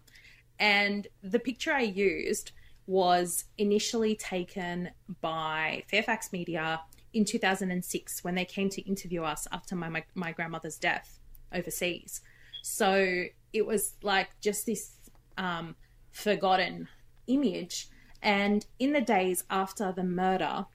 And 0.57 1.07
the 1.21 1.39
picture 1.39 1.73
I 1.73 1.81
used 1.81 2.51
was 2.87 3.45
initially 3.57 4.15
taken 4.15 4.91
by 5.21 5.83
Fairfax 5.89 6.31
Media 6.31 6.81
in 7.13 7.25
2006 7.25 8.23
when 8.23 8.35
they 8.35 8.45
came 8.45 8.69
to 8.69 8.81
interview 8.83 9.23
us 9.23 9.47
after 9.51 9.75
my, 9.75 9.89
my, 9.89 10.03
my 10.13 10.31
grandmother's 10.31 10.77
death 10.77 11.19
overseas. 11.53 12.21
So 12.61 13.25
it 13.53 13.65
was 13.65 13.95
like 14.01 14.29
just 14.41 14.65
this 14.65 14.93
um, 15.37 15.75
forgotten 16.15 16.87
image. 17.27 17.89
And 18.21 18.65
in 18.79 18.93
the 18.93 19.01
days 19.01 19.43
after 19.49 19.91
the 19.91 20.03
murder, 20.03 20.65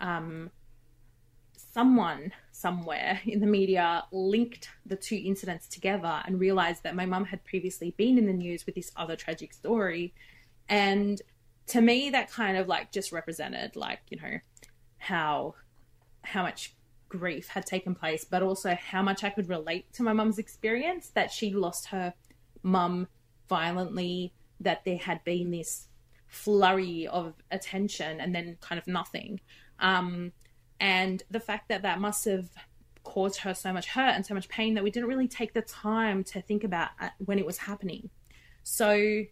um, 0.00 0.50
someone 1.56 2.32
somewhere 2.50 3.20
in 3.24 3.40
the 3.40 3.46
media 3.46 4.04
linked 4.10 4.68
the 4.84 4.96
two 4.96 5.20
incidents 5.24 5.68
together 5.68 6.22
and 6.26 6.40
realized 6.40 6.82
that 6.82 6.96
my 6.96 7.06
mum 7.06 7.24
had 7.24 7.44
previously 7.44 7.94
been 7.96 8.18
in 8.18 8.26
the 8.26 8.32
news 8.32 8.66
with 8.66 8.74
this 8.74 8.90
other 8.96 9.16
tragic 9.16 9.54
story. 9.54 10.12
And 10.68 11.22
to 11.68 11.80
me, 11.80 12.10
that 12.10 12.30
kind 12.30 12.56
of 12.56 12.66
like 12.66 12.90
just 12.90 13.12
represented 13.12 13.76
like, 13.76 14.00
you 14.10 14.18
know, 14.20 14.38
how 14.98 15.54
how 16.22 16.42
much 16.42 16.74
grief 17.08 17.48
had 17.48 17.64
taken 17.64 17.94
place, 17.94 18.24
but 18.24 18.42
also 18.42 18.74
how 18.74 19.02
much 19.02 19.22
I 19.22 19.30
could 19.30 19.48
relate 19.48 19.90
to 19.94 20.02
my 20.02 20.12
mum's 20.12 20.38
experience 20.38 21.10
that 21.10 21.30
she 21.30 21.54
lost 21.54 21.86
her 21.86 22.12
mum 22.62 23.06
violently, 23.48 24.34
that 24.60 24.84
there 24.84 24.98
had 24.98 25.22
been 25.24 25.50
this 25.50 25.88
flurry 26.26 27.06
of 27.06 27.34
attention 27.50 28.20
and 28.20 28.34
then 28.34 28.56
kind 28.60 28.78
of 28.78 28.86
nothing. 28.86 29.40
Um, 29.78 30.32
and 30.80 31.22
the 31.30 31.40
fact 31.40 31.68
that 31.68 31.82
that 31.82 32.00
must 32.00 32.24
have 32.26 32.48
caused 33.02 33.40
her 33.40 33.54
so 33.54 33.72
much 33.72 33.88
hurt 33.88 34.14
and 34.14 34.24
so 34.24 34.34
much 34.34 34.48
pain 34.48 34.74
that 34.74 34.84
we 34.84 34.90
didn't 34.90 35.08
really 35.08 35.28
take 35.28 35.54
the 35.54 35.62
time 35.62 36.22
to 36.22 36.42
think 36.42 36.62
about 36.64 36.90
when 37.24 37.38
it 37.38 37.46
was 37.46 37.58
happening. 37.58 38.10
So 38.62 39.24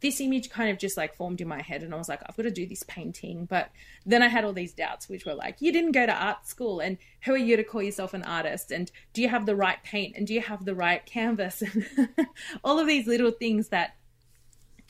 this 0.00 0.20
image 0.20 0.48
kind 0.48 0.70
of 0.70 0.78
just 0.78 0.96
like 0.96 1.14
formed 1.14 1.40
in 1.40 1.48
my 1.48 1.60
head 1.60 1.82
and 1.82 1.94
I 1.94 1.98
was 1.98 2.08
like, 2.08 2.22
I've 2.26 2.36
got 2.36 2.44
to 2.44 2.50
do 2.50 2.66
this 2.66 2.82
painting. 2.84 3.44
But 3.44 3.70
then 4.06 4.22
I 4.22 4.28
had 4.28 4.44
all 4.44 4.54
these 4.54 4.72
doubts, 4.72 5.08
which 5.08 5.26
were 5.26 5.34
like, 5.34 5.60
you 5.60 5.72
didn't 5.72 5.92
go 5.92 6.06
to 6.06 6.14
art 6.14 6.46
school 6.46 6.80
and 6.80 6.96
who 7.22 7.34
are 7.34 7.38
you 7.38 7.56
to 7.56 7.64
call 7.64 7.82
yourself 7.82 8.14
an 8.14 8.22
artist? 8.22 8.70
And 8.70 8.90
do 9.12 9.20
you 9.20 9.28
have 9.28 9.44
the 9.44 9.54
right 9.54 9.82
paint? 9.84 10.16
And 10.16 10.26
do 10.26 10.32
you 10.32 10.40
have 10.40 10.64
the 10.64 10.74
right 10.74 11.04
canvas? 11.04 11.62
And 11.72 12.26
all 12.64 12.78
of 12.78 12.86
these 12.86 13.06
little 13.06 13.30
things 13.30 13.68
that 13.68 13.96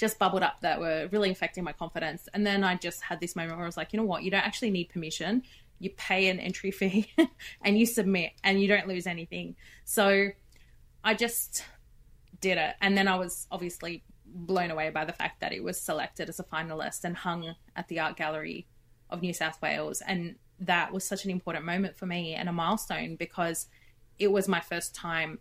just 0.00 0.18
bubbled 0.18 0.42
up 0.42 0.62
that 0.62 0.80
were 0.80 1.08
really 1.12 1.30
affecting 1.30 1.62
my 1.62 1.72
confidence. 1.72 2.28
And 2.32 2.46
then 2.46 2.64
I 2.64 2.74
just 2.74 3.02
had 3.02 3.20
this 3.20 3.36
moment 3.36 3.56
where 3.56 3.64
I 3.64 3.68
was 3.68 3.76
like, 3.76 3.92
you 3.92 3.98
know 3.98 4.06
what? 4.06 4.22
You 4.22 4.30
don't 4.30 4.46
actually 4.46 4.70
need 4.70 4.88
permission 4.88 5.42
you 5.80 5.90
pay 5.90 6.28
an 6.28 6.38
entry 6.38 6.70
fee 6.70 7.10
and 7.62 7.76
you 7.76 7.86
submit 7.86 8.32
and 8.44 8.62
you 8.62 8.68
don't 8.68 8.86
lose 8.86 9.08
anything. 9.08 9.56
So 9.84 10.28
I 11.02 11.14
just 11.14 11.64
did 12.40 12.58
it. 12.58 12.76
And 12.80 12.96
then 12.96 13.08
I 13.08 13.16
was 13.16 13.48
obviously 13.50 14.04
blown 14.24 14.70
away 14.70 14.90
by 14.90 15.04
the 15.04 15.12
fact 15.12 15.40
that 15.40 15.52
it 15.52 15.64
was 15.64 15.80
selected 15.80 16.28
as 16.28 16.38
a 16.38 16.44
finalist 16.44 17.02
and 17.02 17.16
hung 17.16 17.56
at 17.74 17.88
the 17.88 17.98
Art 17.98 18.16
Gallery 18.16 18.68
of 19.08 19.22
New 19.22 19.32
South 19.32 19.60
Wales. 19.60 20.02
And 20.06 20.36
that 20.60 20.92
was 20.92 21.02
such 21.02 21.24
an 21.24 21.30
important 21.30 21.64
moment 21.64 21.96
for 21.96 22.06
me 22.06 22.34
and 22.34 22.48
a 22.48 22.52
milestone 22.52 23.16
because 23.16 23.66
it 24.18 24.30
was 24.30 24.46
my 24.46 24.60
first 24.60 24.94
time 24.94 25.38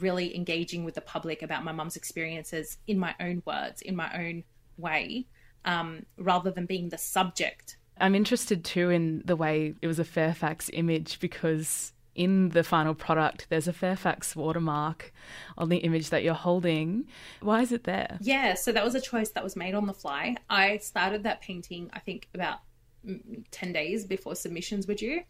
really 0.00 0.34
engaging 0.36 0.84
with 0.84 0.94
the 0.94 1.00
public 1.00 1.42
about 1.42 1.64
my 1.64 1.72
mum's 1.72 1.96
experiences 1.96 2.78
in 2.86 2.98
my 2.98 3.14
own 3.20 3.42
words, 3.44 3.82
in 3.82 3.96
my 3.96 4.10
own 4.16 4.44
way, 4.78 5.26
um, 5.64 6.06
rather 6.16 6.50
than 6.50 6.66
being 6.66 6.88
the 6.88 6.98
subject 6.98 7.76
I'm 7.98 8.14
interested 8.14 8.64
too 8.64 8.90
in 8.90 9.22
the 9.24 9.36
way 9.36 9.74
it 9.80 9.86
was 9.86 9.98
a 9.98 10.04
Fairfax 10.04 10.70
image 10.72 11.18
because 11.20 11.92
in 12.14 12.50
the 12.50 12.64
final 12.64 12.94
product 12.94 13.46
there's 13.48 13.68
a 13.68 13.72
Fairfax 13.72 14.34
watermark 14.36 15.12
on 15.56 15.68
the 15.68 15.78
image 15.78 16.10
that 16.10 16.22
you're 16.22 16.34
holding. 16.34 17.06
Why 17.40 17.62
is 17.62 17.72
it 17.72 17.84
there? 17.84 18.18
Yeah, 18.20 18.54
so 18.54 18.72
that 18.72 18.84
was 18.84 18.94
a 18.94 19.00
choice 19.00 19.30
that 19.30 19.44
was 19.44 19.56
made 19.56 19.74
on 19.74 19.86
the 19.86 19.94
fly. 19.94 20.36
I 20.50 20.78
started 20.78 21.22
that 21.22 21.40
painting, 21.40 21.90
I 21.92 22.00
think, 22.00 22.28
about 22.34 22.58
mm, 23.06 23.44
10 23.50 23.72
days 23.72 24.04
before 24.04 24.34
submissions 24.34 24.86
were 24.86 24.94
due. 24.94 25.22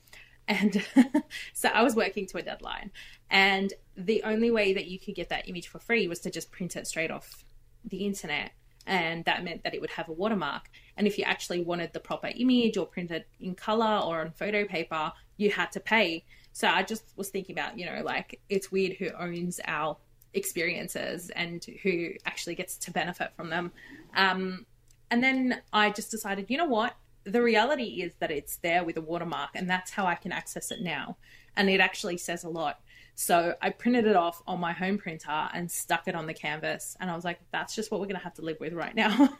And 0.48 0.84
so 1.52 1.68
I 1.68 1.82
was 1.82 1.96
working 1.96 2.26
to 2.26 2.38
a 2.38 2.42
deadline. 2.42 2.90
And 3.30 3.72
the 3.96 4.22
only 4.22 4.50
way 4.50 4.72
that 4.74 4.86
you 4.86 4.98
could 4.98 5.14
get 5.14 5.28
that 5.30 5.48
image 5.48 5.68
for 5.68 5.78
free 5.78 6.06
was 6.06 6.20
to 6.20 6.30
just 6.30 6.50
print 6.50 6.76
it 6.76 6.86
straight 6.86 7.10
off 7.10 7.44
the 7.84 8.04
internet 8.06 8.52
and 8.86 9.24
that 9.24 9.42
meant 9.42 9.64
that 9.64 9.74
it 9.74 9.80
would 9.80 9.90
have 9.90 10.08
a 10.08 10.12
watermark. 10.12 10.70
And 10.96 11.06
if 11.06 11.18
you 11.18 11.24
actually 11.24 11.62
wanted 11.62 11.92
the 11.92 12.00
proper 12.00 12.28
image 12.28 12.76
or 12.76 12.86
printed 12.86 13.24
in 13.40 13.54
color 13.54 14.00
or 14.04 14.20
on 14.20 14.30
photo 14.30 14.64
paper, 14.64 15.12
you 15.36 15.50
had 15.50 15.72
to 15.72 15.80
pay. 15.80 16.24
So 16.52 16.68
I 16.68 16.82
just 16.82 17.04
was 17.16 17.28
thinking 17.28 17.58
about, 17.58 17.78
you 17.78 17.86
know, 17.86 18.02
like 18.04 18.40
it's 18.48 18.70
weird 18.70 18.94
who 18.94 19.10
owns 19.18 19.60
our 19.66 19.96
experiences 20.34 21.30
and 21.30 21.64
who 21.82 22.10
actually 22.24 22.54
gets 22.54 22.76
to 22.78 22.90
benefit 22.92 23.32
from 23.36 23.50
them. 23.50 23.72
Um, 24.14 24.66
and 25.10 25.22
then 25.22 25.60
I 25.72 25.90
just 25.90 26.10
decided, 26.10 26.46
you 26.48 26.56
know 26.56 26.66
what? 26.66 26.96
The 27.24 27.42
reality 27.42 28.02
is 28.02 28.14
that 28.20 28.30
it's 28.30 28.56
there 28.58 28.84
with 28.84 28.96
a 28.96 29.00
watermark, 29.00 29.50
and 29.56 29.68
that's 29.68 29.90
how 29.90 30.06
I 30.06 30.14
can 30.14 30.30
access 30.30 30.70
it 30.70 30.80
now. 30.80 31.16
And 31.56 31.68
it 31.68 31.80
actually 31.80 32.18
says 32.18 32.44
a 32.44 32.48
lot. 32.48 32.80
So 33.18 33.54
I 33.62 33.70
printed 33.70 34.06
it 34.06 34.14
off 34.14 34.42
on 34.46 34.60
my 34.60 34.74
home 34.74 34.98
printer 34.98 35.48
and 35.54 35.70
stuck 35.70 36.06
it 36.06 36.14
on 36.14 36.26
the 36.26 36.34
canvas. 36.34 36.98
And 37.00 37.10
I 37.10 37.16
was 37.16 37.24
like, 37.24 37.40
that's 37.50 37.74
just 37.74 37.90
what 37.90 37.98
we're 37.98 38.06
going 38.06 38.18
to 38.18 38.22
have 38.22 38.34
to 38.34 38.42
live 38.42 38.58
with 38.60 38.74
right 38.74 38.94
now. 38.94 39.10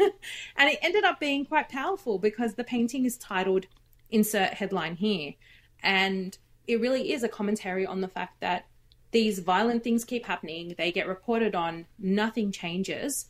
and 0.57 0.71
it 0.71 0.79
ended 0.81 1.05
up 1.05 1.21
being 1.21 1.45
quite 1.45 1.69
powerful 1.69 2.19
because 2.19 2.55
the 2.55 2.65
painting 2.65 3.05
is 3.05 3.19
titled 3.19 3.67
Insert 4.09 4.55
Headline 4.55 4.97
Here. 4.97 5.35
And 5.83 6.37
it 6.67 6.81
really 6.81 7.13
is 7.13 7.23
a 7.23 7.29
commentary 7.29 7.85
on 7.85 8.01
the 8.01 8.09
fact 8.09 8.41
that 8.41 8.65
these 9.11 9.41
violent 9.41 9.85
things 9.85 10.07
keep 10.07 10.25
happening, 10.25 10.75
they 10.79 10.91
get 10.91 11.07
reported 11.07 11.55
on, 11.55 11.85
nothing 11.99 12.53
changes. 12.53 13.27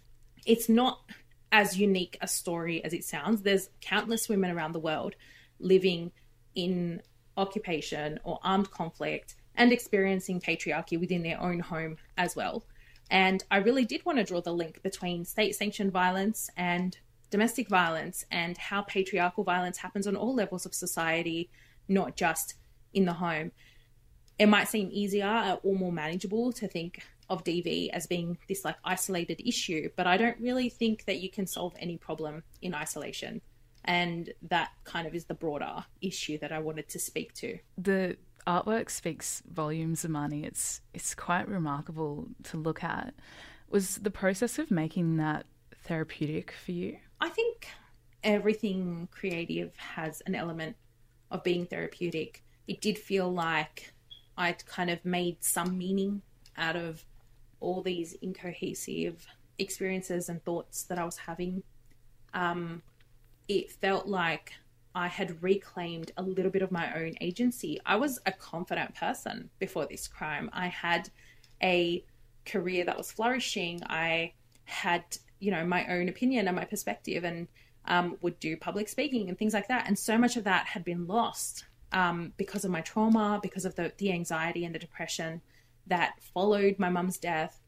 It's 0.46 0.68
not 0.68 1.00
as 1.50 1.76
unique 1.76 2.18
a 2.20 2.28
story 2.28 2.84
as 2.84 2.92
it 2.92 3.04
sounds. 3.04 3.42
There's 3.42 3.68
countless 3.80 4.28
women 4.28 4.52
around 4.52 4.72
the 4.72 4.78
world 4.78 5.16
living 5.58 6.12
in 6.54 7.02
occupation, 7.36 8.20
or 8.24 8.38
armed 8.42 8.70
conflict, 8.70 9.34
and 9.56 9.72
experiencing 9.72 10.40
patriarchy 10.40 10.98
within 10.98 11.22
their 11.22 11.40
own 11.40 11.60
home 11.60 11.96
as 12.16 12.36
well. 12.36 12.64
And 13.10 13.44
I 13.50 13.58
really 13.58 13.84
did 13.84 14.04
want 14.04 14.18
to 14.18 14.24
draw 14.24 14.40
the 14.40 14.52
link 14.52 14.82
between 14.82 15.24
state 15.24 15.54
sanctioned 15.54 15.92
violence 15.92 16.50
and 16.56 16.96
domestic 17.30 17.68
violence 17.68 18.24
and 18.30 18.56
how 18.56 18.82
patriarchal 18.82 19.44
violence 19.44 19.78
happens 19.78 20.06
on 20.06 20.16
all 20.16 20.34
levels 20.34 20.66
of 20.66 20.74
society, 20.74 21.50
not 21.88 22.16
just 22.16 22.54
in 22.92 23.04
the 23.04 23.12
home. 23.14 23.52
It 24.38 24.46
might 24.46 24.68
seem 24.68 24.90
easier 24.92 25.58
or 25.62 25.74
more 25.74 25.92
manageable 25.92 26.52
to 26.52 26.68
think 26.68 27.02
of 27.28 27.42
DV 27.44 27.90
as 27.90 28.06
being 28.06 28.38
this 28.48 28.64
like 28.64 28.76
isolated 28.84 29.40
issue, 29.46 29.88
but 29.96 30.06
I 30.06 30.16
don't 30.16 30.38
really 30.38 30.68
think 30.68 31.04
that 31.06 31.20
you 31.20 31.30
can 31.30 31.46
solve 31.46 31.74
any 31.78 31.96
problem 31.96 32.42
in 32.62 32.74
isolation. 32.74 33.40
And 33.84 34.32
that 34.42 34.70
kind 34.84 35.06
of 35.06 35.14
is 35.14 35.24
the 35.24 35.34
broader 35.34 35.84
issue 36.00 36.38
that 36.38 36.52
I 36.52 36.58
wanted 36.58 36.88
to 36.90 36.98
speak 36.98 37.32
to. 37.34 37.58
The 37.78 38.16
artwork 38.46 38.90
speaks 38.90 39.42
volumes, 39.50 40.04
Amani. 40.04 40.44
It's 40.44 40.80
it's 40.94 41.14
quite 41.14 41.48
remarkable 41.48 42.28
to 42.44 42.56
look 42.56 42.82
at. 42.84 43.14
Was 43.68 43.96
the 43.96 44.10
process 44.10 44.58
of 44.58 44.70
making 44.70 45.16
that 45.16 45.46
therapeutic 45.84 46.52
for 46.52 46.72
you? 46.72 46.98
I 47.20 47.28
think 47.28 47.68
everything 48.22 49.08
creative 49.10 49.76
has 49.76 50.22
an 50.26 50.34
element 50.34 50.76
of 51.30 51.42
being 51.42 51.66
therapeutic. 51.66 52.44
It 52.68 52.80
did 52.80 52.98
feel 52.98 53.32
like 53.32 53.92
I'd 54.36 54.64
kind 54.66 54.90
of 54.90 55.04
made 55.04 55.42
some 55.42 55.76
meaning 55.76 56.22
out 56.56 56.76
of 56.76 57.04
all 57.60 57.82
these 57.82 58.14
incohesive 58.22 59.26
experiences 59.58 60.28
and 60.28 60.44
thoughts 60.44 60.84
that 60.84 60.98
I 60.98 61.04
was 61.04 61.16
having. 61.16 61.62
Um, 62.34 62.82
it 63.48 63.72
felt 63.72 64.06
like 64.06 64.52
I 64.96 65.08
had 65.08 65.42
reclaimed 65.42 66.10
a 66.16 66.22
little 66.22 66.50
bit 66.50 66.62
of 66.62 66.72
my 66.72 66.90
own 66.94 67.16
agency. 67.20 67.78
I 67.84 67.96
was 67.96 68.18
a 68.24 68.32
confident 68.32 68.94
person 68.94 69.50
before 69.58 69.84
this 69.84 70.08
crime. 70.08 70.48
I 70.54 70.68
had 70.68 71.10
a 71.62 72.02
career 72.46 72.82
that 72.86 72.96
was 72.96 73.12
flourishing. 73.12 73.82
I 73.90 74.32
had, 74.64 75.04
you 75.38 75.50
know, 75.50 75.66
my 75.66 75.86
own 75.88 76.08
opinion 76.08 76.48
and 76.48 76.56
my 76.56 76.64
perspective 76.64 77.24
and 77.24 77.46
um, 77.84 78.16
would 78.22 78.40
do 78.40 78.56
public 78.56 78.88
speaking 78.88 79.28
and 79.28 79.38
things 79.38 79.52
like 79.52 79.68
that. 79.68 79.86
And 79.86 79.98
so 79.98 80.16
much 80.16 80.38
of 80.38 80.44
that 80.44 80.64
had 80.64 80.82
been 80.82 81.06
lost 81.06 81.66
um, 81.92 82.32
because 82.38 82.64
of 82.64 82.70
my 82.70 82.80
trauma, 82.80 83.38
because 83.42 83.66
of 83.66 83.74
the, 83.74 83.92
the 83.98 84.10
anxiety 84.10 84.64
and 84.64 84.74
the 84.74 84.78
depression 84.78 85.42
that 85.88 86.14
followed 86.32 86.78
my 86.78 86.88
mum's 86.88 87.18
death. 87.18 87.60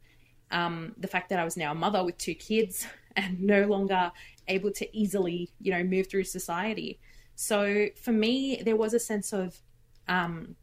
Um, 0.51 0.95
the 0.97 1.09
fact 1.09 1.29
that 1.29 1.39
I 1.39 1.45
was 1.45 1.59
now 1.59 1.73
a 1.73 1.75
mother 1.75 2.03
with 2.03 2.17
two 2.17 2.35
kids 2.35 2.87
and 3.17 3.39
no 3.39 3.67
longer 3.67 4.13
able 4.49 4.71
to 4.71 4.97
easily, 4.97 5.51
you 5.61 5.73
know, 5.73 5.85
move 5.85 6.09
through 6.09 6.25
society. 6.25 6.99
So 7.41 7.87
for 8.03 8.11
me, 8.11 8.63
there 8.65 8.75
was 8.75 8.95
a 8.95 8.99
sense 8.99 9.33
of 9.33 9.57
um, 10.09 10.57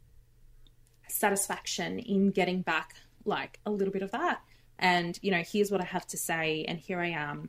satisfaction 1.08 1.98
in 1.98 2.32
getting 2.32 2.60
back 2.60 2.96
like 3.24 3.58
a 3.64 3.70
little 3.70 3.94
bit 3.94 4.02
of 4.02 4.10
that. 4.10 4.42
And, 4.78 5.18
you 5.22 5.30
know, 5.30 5.42
here's 5.42 5.70
what 5.70 5.80
I 5.80 5.86
have 5.86 6.06
to 6.08 6.18
say, 6.18 6.66
and 6.68 6.78
here 6.78 7.00
I 7.00 7.08
am, 7.08 7.48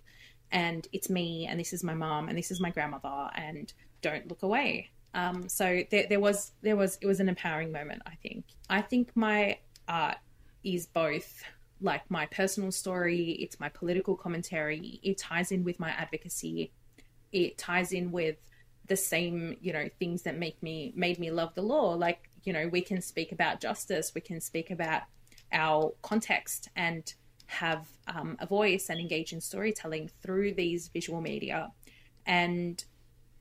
and 0.49 0.87
it's 0.93 1.09
me, 1.09 1.45
and 1.45 1.59
this 1.59 1.73
is 1.73 1.83
my 1.83 1.93
mom, 1.93 2.29
and 2.29 2.37
this 2.37 2.51
is 2.51 2.61
my 2.61 2.69
grandmother, 2.69 3.29
and 3.35 3.73
don't 4.01 4.29
look 4.29 4.43
away. 4.43 4.91
Um, 5.13 5.49
so 5.49 5.83
there, 5.91 6.05
there 6.07 6.21
was 6.21 6.53
there 6.61 6.77
was 6.77 6.97
it 7.01 7.05
was 7.05 7.19
an 7.19 7.27
empowering 7.27 7.73
moment. 7.73 8.03
I 8.05 8.15
think. 8.23 8.45
I 8.69 8.81
think 8.81 9.11
my 9.13 9.57
art 9.89 10.19
is 10.63 10.85
both 10.85 11.43
like 11.81 12.09
my 12.09 12.27
personal 12.27 12.71
story. 12.71 13.31
It's 13.41 13.59
my 13.59 13.67
political 13.67 14.15
commentary. 14.15 15.01
It 15.03 15.17
ties 15.17 15.51
in 15.51 15.65
with 15.65 15.81
my 15.81 15.89
advocacy. 15.89 16.71
It 17.33 17.57
ties 17.57 17.91
in 17.91 18.13
with 18.13 18.37
the 18.87 18.97
same 18.97 19.57
you 19.61 19.73
know 19.73 19.89
things 19.99 20.23
that 20.23 20.37
make 20.37 20.61
me 20.63 20.93
made 20.95 21.19
me 21.19 21.31
love 21.31 21.53
the 21.55 21.61
law. 21.61 21.93
Like 21.93 22.29
you 22.43 22.53
know 22.53 22.67
we 22.67 22.81
can 22.81 23.01
speak 23.01 23.31
about 23.31 23.59
justice. 23.59 24.13
We 24.13 24.21
can 24.21 24.41
speak 24.41 24.71
about 24.71 25.03
our 25.51 25.93
context 26.01 26.69
and 26.75 27.13
have 27.47 27.87
um, 28.07 28.35
a 28.39 28.45
voice 28.45 28.89
and 28.89 28.99
engage 28.99 29.31
in 29.31 29.39
storytelling 29.39 30.09
through 30.21 30.53
these 30.53 30.89
visual 30.89 31.21
media 31.21 31.71
and 32.25 32.83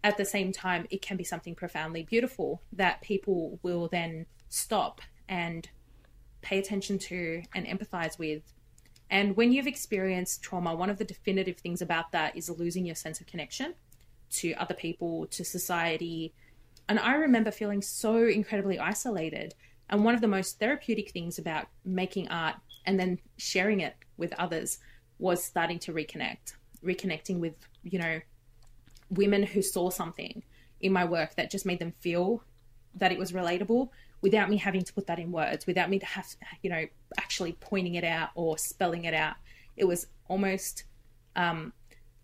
at 0.07 0.17
the 0.17 0.25
same 0.25 0.53
time, 0.53 0.87
it 0.89 1.03
can 1.03 1.17
be 1.17 1.25
something 1.25 1.57
profoundly 1.57 2.05
beautiful 2.05 2.63
that 2.73 3.03
people 3.03 3.59
will 3.65 3.89
then 3.89 4.27
stop 4.49 5.01
and 5.29 5.69
pay 6.43 6.61
attention 6.61 6.97
to 6.97 7.43
and 7.57 7.67
empathize 7.67 8.17
with. 8.17 8.55
And 9.11 9.37
when 9.37 9.53
you've 9.53 9.67
experienced 9.67 10.43
trauma, 10.43 10.77
one 10.77 10.91
of 10.91 10.99
the 10.99 11.05
definitive 11.05 11.57
things 11.57 11.83
about 11.83 12.13
that 12.13 12.37
is 12.37 12.49
losing 12.49 12.87
your 12.87 12.95
sense 12.95 13.21
of 13.21 13.27
connection 13.27 13.75
to 14.31 14.53
other 14.55 14.75
people, 14.75 15.27
to 15.29 15.45
society. 15.45 16.33
And 16.89 16.99
I 16.99 17.15
remember 17.15 17.51
feeling 17.51 17.83
so 17.83 18.27
incredibly 18.27 18.79
isolated. 18.79 19.55
And 19.89 20.05
one 20.05 20.15
of 20.15 20.21
the 20.21 20.29
most 20.29 20.59
therapeutic 20.59 21.11
things 21.11 21.39
about 21.39 21.67
making 21.85 22.29
art 22.29 22.57
and 22.85 22.99
then 22.99 23.19
sharing 23.37 23.81
it 23.81 23.95
with 24.17 24.33
others 24.35 24.79
was 25.19 25.43
starting 25.45 25.79
to 25.81 25.93
reconnect, 25.93 26.55
reconnecting 26.85 27.39
with, 27.39 27.55
you 27.83 27.99
know, 27.99 28.21
women 29.11 29.43
who 29.43 29.63
saw 29.63 29.91
something 29.91 30.43
in 30.81 30.93
my 30.93 31.05
work 31.05 31.35
that 31.37 31.51
just 31.51 31.67
made 31.67 31.79
them 31.79 31.93
feel 32.01 32.43
that 32.95 33.13
it 33.13 33.19
was 33.19 33.33
relatable 33.33 33.89
without 34.21 34.49
me 34.49 34.57
having 34.57 34.83
to 34.83 34.93
put 34.93 35.07
that 35.07 35.19
in 35.19 35.31
words, 35.31 35.67
without 35.67 35.91
me 35.91 35.99
to 35.99 36.07
have, 36.07 36.27
you 36.63 36.71
know, 36.71 36.85
actually 37.19 37.53
pointing 37.61 37.95
it 37.95 38.05
out 38.05 38.31
or 38.35 38.59
spelling 38.59 39.05
it 39.05 39.15
out. 39.15 39.37
It 39.77 39.85
was 39.85 40.07
almost 40.29 40.85
um, 41.37 41.73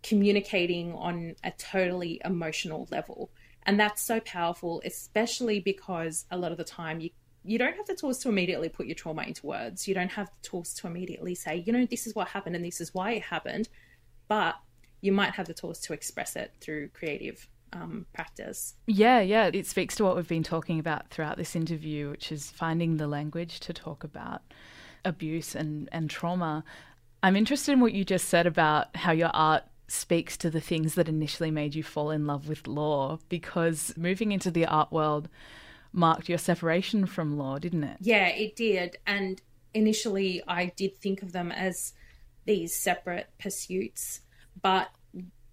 communicating 0.03 0.93
on 0.95 1.35
a 1.45 1.51
totally 1.53 2.21
emotional 2.25 2.89
level. 2.91 3.31
And 3.65 3.79
that's 3.79 4.03
so 4.03 4.21
powerful, 4.21 4.83
especially 4.85 5.61
because 5.61 6.27
a 6.31 6.37
lot 6.37 6.53
of 6.53 6.59
the 6.59 6.65
time 6.65 7.01
you 7.01 7.11
you 7.45 7.59
don't 7.59 7.77
have 7.77 7.87
the 7.87 7.95
tools 7.97 8.19
to 8.21 8.29
immediately 8.29 8.69
put 8.69 8.87
your 8.87 8.95
trauma 8.95 9.23
into 9.23 9.47
words. 9.47 9.89
You 9.89 9.95
don't 9.95 10.13
have 10.13 10.29
the 10.29 10.49
tools 10.49 10.75
to 10.75 10.87
immediately 10.87 11.35
say, 11.35 11.65
you 11.67 11.73
know, 11.73 11.85
this 11.87 12.07
is 12.07 12.15
what 12.15 12.29
happened 12.29 12.55
and 12.55 12.65
this 12.65 12.81
is 12.81 12.95
why 12.95 13.13
it 13.13 13.23
happened. 13.23 13.69
But 14.29 14.55
you 15.01 15.11
might 15.11 15.33
have 15.33 15.49
the 15.49 15.55
tools 15.55 15.81
to 15.81 15.93
express 15.93 16.37
it 16.37 16.53
through 16.61 16.91
creative 16.91 17.49
um, 17.73 18.07
practice. 18.13 18.75
Yeah, 18.87 19.21
yeah. 19.21 19.51
It 19.53 19.67
speaks 19.67 19.97
to 19.97 20.05
what 20.05 20.15
we've 20.15 20.29
been 20.29 20.45
talking 20.45 20.79
about 20.79 21.11
throughout 21.11 21.37
this 21.37 21.57
interview, 21.57 22.11
which 22.11 22.31
is 22.31 22.51
finding 22.51 22.97
the 22.97 23.09
language 23.09 23.61
to 23.61 23.73
talk 23.73 24.05
about 24.05 24.43
abuse 25.05 25.55
and, 25.55 25.89
and 25.91 26.09
trauma. 26.09 26.65
I'm 27.23 27.37
interested 27.37 27.73
in 27.73 27.81
what 27.81 27.93
you 27.93 28.05
just 28.05 28.29
said 28.29 28.47
about 28.47 28.95
how 28.97 29.13
your 29.13 29.31
art 29.33 29.65
speaks 29.93 30.37
to 30.39 30.51
the 30.51 30.61
things 30.61 30.95
that 30.95 31.09
initially 31.09 31.51
made 31.51 31.75
you 31.75 31.83
fall 31.83 32.11
in 32.11 32.27
love 32.27 32.49
with 32.49 32.67
law, 32.67 33.19
because 33.29 33.95
moving 33.97 34.33
into 34.33 34.51
the 34.51 34.67
art 34.67 34.91
world 34.91 35.29
marked 35.93 36.29
your 36.29 36.39
separation 36.39 37.07
from 37.07 37.37
law, 37.37 37.59
didn't 37.59 37.85
it? 37.85 37.99
Yeah, 38.01 38.29
it 38.29 38.57
did. 38.57 38.97
And 39.07 39.41
initially, 39.75 40.43
I 40.49 40.67
did 40.67 40.97
think 40.97 41.23
of 41.23 41.33
them 41.33 41.53
as 41.53 41.93
these 42.45 42.75
separate 42.75 43.29
pursuits 43.39 44.23
but 44.61 44.89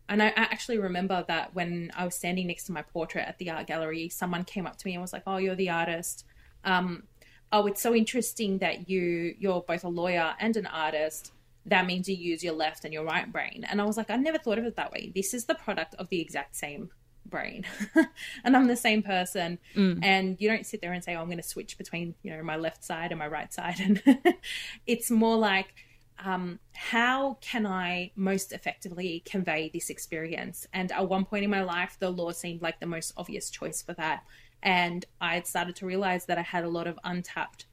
and 0.07 0.23
I 0.23 0.33
actually 0.35 0.79
remember 0.79 1.23
that 1.27 1.53
when 1.53 1.91
I 1.95 2.03
was 2.03 2.15
standing 2.15 2.47
next 2.47 2.63
to 2.65 2.71
my 2.71 2.81
portrait 2.81 3.25
at 3.27 3.37
the 3.37 3.51
art 3.51 3.67
gallery, 3.67 4.09
someone 4.09 4.43
came 4.43 4.65
up 4.65 4.75
to 4.77 4.87
me 4.87 4.93
and 4.93 5.01
was 5.01 5.13
like, 5.13 5.21
"Oh, 5.27 5.37
you're 5.37 5.55
the 5.55 5.69
artist. 5.69 6.25
Um, 6.63 7.03
oh, 7.51 7.67
it's 7.67 7.81
so 7.81 7.93
interesting 7.93 8.57
that 8.57 8.89
you 8.89 9.35
you're 9.37 9.61
both 9.61 9.83
a 9.83 9.89
lawyer 9.89 10.33
and 10.39 10.57
an 10.57 10.65
artist. 10.65 11.31
That 11.69 11.85
means 11.85 12.09
you 12.09 12.15
use 12.15 12.43
your 12.43 12.53
left 12.53 12.85
and 12.85 12.93
your 12.93 13.03
right 13.03 13.31
brain." 13.31 13.65
And 13.69 13.81
I 13.81 13.85
was 13.85 13.97
like, 13.97 14.09
"I 14.09 14.15
never 14.15 14.37
thought 14.37 14.57
of 14.57 14.65
it 14.65 14.75
that 14.75 14.91
way. 14.91 15.11
This 15.13 15.33
is 15.33 15.45
the 15.45 15.55
product 15.55 15.95
of 15.95 16.09
the 16.09 16.21
exact 16.21 16.55
same 16.55 16.89
brain, 17.25 17.65
and 18.43 18.55
I'm 18.55 18.67
the 18.67 18.75
same 18.75 19.03
person. 19.03 19.59
Mm. 19.75 19.99
And 20.03 20.37
you 20.39 20.49
don't 20.49 20.65
sit 20.65 20.81
there 20.81 20.93
and 20.93 21.03
say, 21.03 21.15
"Oh, 21.15 21.21
I'm 21.21 21.27
going 21.27 21.37
to 21.37 21.43
switch 21.43 21.77
between 21.77 22.15
you 22.23 22.31
know 22.35 22.43
my 22.43 22.57
left 22.57 22.83
side 22.83 23.11
and 23.11 23.19
my 23.19 23.27
right 23.27 23.53
side." 23.53 23.79
And 24.05 24.35
it's 24.85 25.09
more 25.09 25.37
like 25.37 25.73
um, 26.23 26.59
how 26.73 27.37
can 27.41 27.65
I 27.65 28.11
most 28.15 28.51
effectively 28.51 29.23
convey 29.25 29.69
this 29.73 29.89
experience? 29.89 30.67
And 30.73 30.91
at 30.91 31.07
one 31.07 31.25
point 31.25 31.43
in 31.43 31.49
my 31.49 31.63
life, 31.63 31.97
the 31.99 32.09
law 32.09 32.31
seemed 32.31 32.61
like 32.61 32.79
the 32.79 32.85
most 32.85 33.13
obvious 33.15 33.49
choice 33.49 33.81
for 33.81 33.93
that. 33.93 34.23
And 34.61 35.05
I 35.21 35.35
had 35.35 35.47
started 35.47 35.75
to 35.77 35.85
realize 35.85 36.25
that 36.25 36.37
I 36.37 36.41
had 36.41 36.65
a 36.65 36.69
lot 36.69 36.87
of 36.87 36.99
untapped 37.03 37.65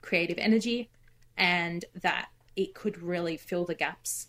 creative 0.00 0.38
energy 0.38 0.88
and 1.36 1.84
that 2.00 2.28
it 2.56 2.74
could 2.74 3.02
really 3.02 3.36
fill 3.36 3.64
the 3.64 3.74
gaps 3.74 4.28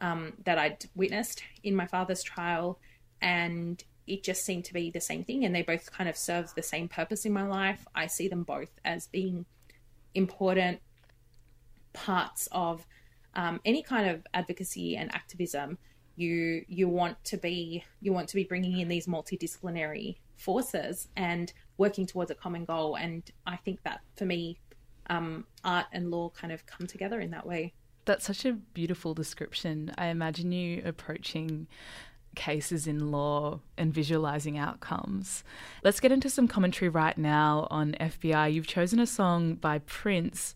um, 0.00 0.34
that 0.44 0.58
I'd 0.58 0.86
witnessed 0.94 1.42
in 1.62 1.74
my 1.74 1.86
father's 1.86 2.22
trial. 2.22 2.78
And 3.20 3.82
it 4.06 4.22
just 4.22 4.44
seemed 4.44 4.64
to 4.66 4.74
be 4.74 4.90
the 4.90 5.00
same 5.00 5.24
thing. 5.24 5.44
And 5.44 5.54
they 5.54 5.62
both 5.62 5.90
kind 5.92 6.08
of 6.08 6.16
serve 6.16 6.54
the 6.54 6.62
same 6.62 6.88
purpose 6.88 7.24
in 7.24 7.32
my 7.32 7.46
life. 7.46 7.86
I 7.94 8.06
see 8.06 8.28
them 8.28 8.42
both 8.42 8.70
as 8.84 9.06
being 9.06 9.44
important 10.14 10.80
parts 11.92 12.48
of 12.52 12.86
um, 13.34 13.60
any 13.64 13.82
kind 13.82 14.08
of 14.08 14.26
advocacy 14.34 14.96
and 14.96 15.14
activism, 15.14 15.78
you 16.16 16.64
you 16.66 16.88
want 16.88 17.22
to 17.24 17.36
be 17.36 17.84
you 18.00 18.12
want 18.12 18.28
to 18.28 18.34
be 18.34 18.44
bringing 18.44 18.80
in 18.80 18.88
these 18.88 19.06
multidisciplinary 19.06 20.16
forces 20.36 21.08
and 21.16 21.52
working 21.76 22.06
towards 22.06 22.30
a 22.30 22.34
common 22.34 22.64
goal. 22.64 22.96
And 22.96 23.22
I 23.46 23.56
think 23.56 23.82
that 23.84 24.00
for 24.16 24.24
me, 24.24 24.58
um, 25.08 25.44
art 25.64 25.86
and 25.92 26.10
law 26.10 26.30
kind 26.30 26.52
of 26.52 26.66
come 26.66 26.86
together 26.86 27.20
in 27.20 27.30
that 27.30 27.46
way. 27.46 27.74
That's 28.04 28.24
such 28.24 28.44
a 28.44 28.52
beautiful 28.52 29.14
description. 29.14 29.92
I 29.98 30.06
imagine 30.06 30.52
you 30.52 30.82
approaching 30.84 31.66
cases 32.34 32.86
in 32.86 33.10
law 33.10 33.60
and 33.76 33.92
visualizing 33.92 34.56
outcomes. 34.56 35.44
Let's 35.82 36.00
get 36.00 36.12
into 36.12 36.30
some 36.30 36.48
commentary 36.48 36.88
right 36.88 37.18
now 37.18 37.66
on 37.70 37.96
FBI. 38.00 38.52
You've 38.52 38.66
chosen 38.66 39.00
a 39.00 39.06
song 39.06 39.54
by 39.54 39.80
Prince. 39.80 40.54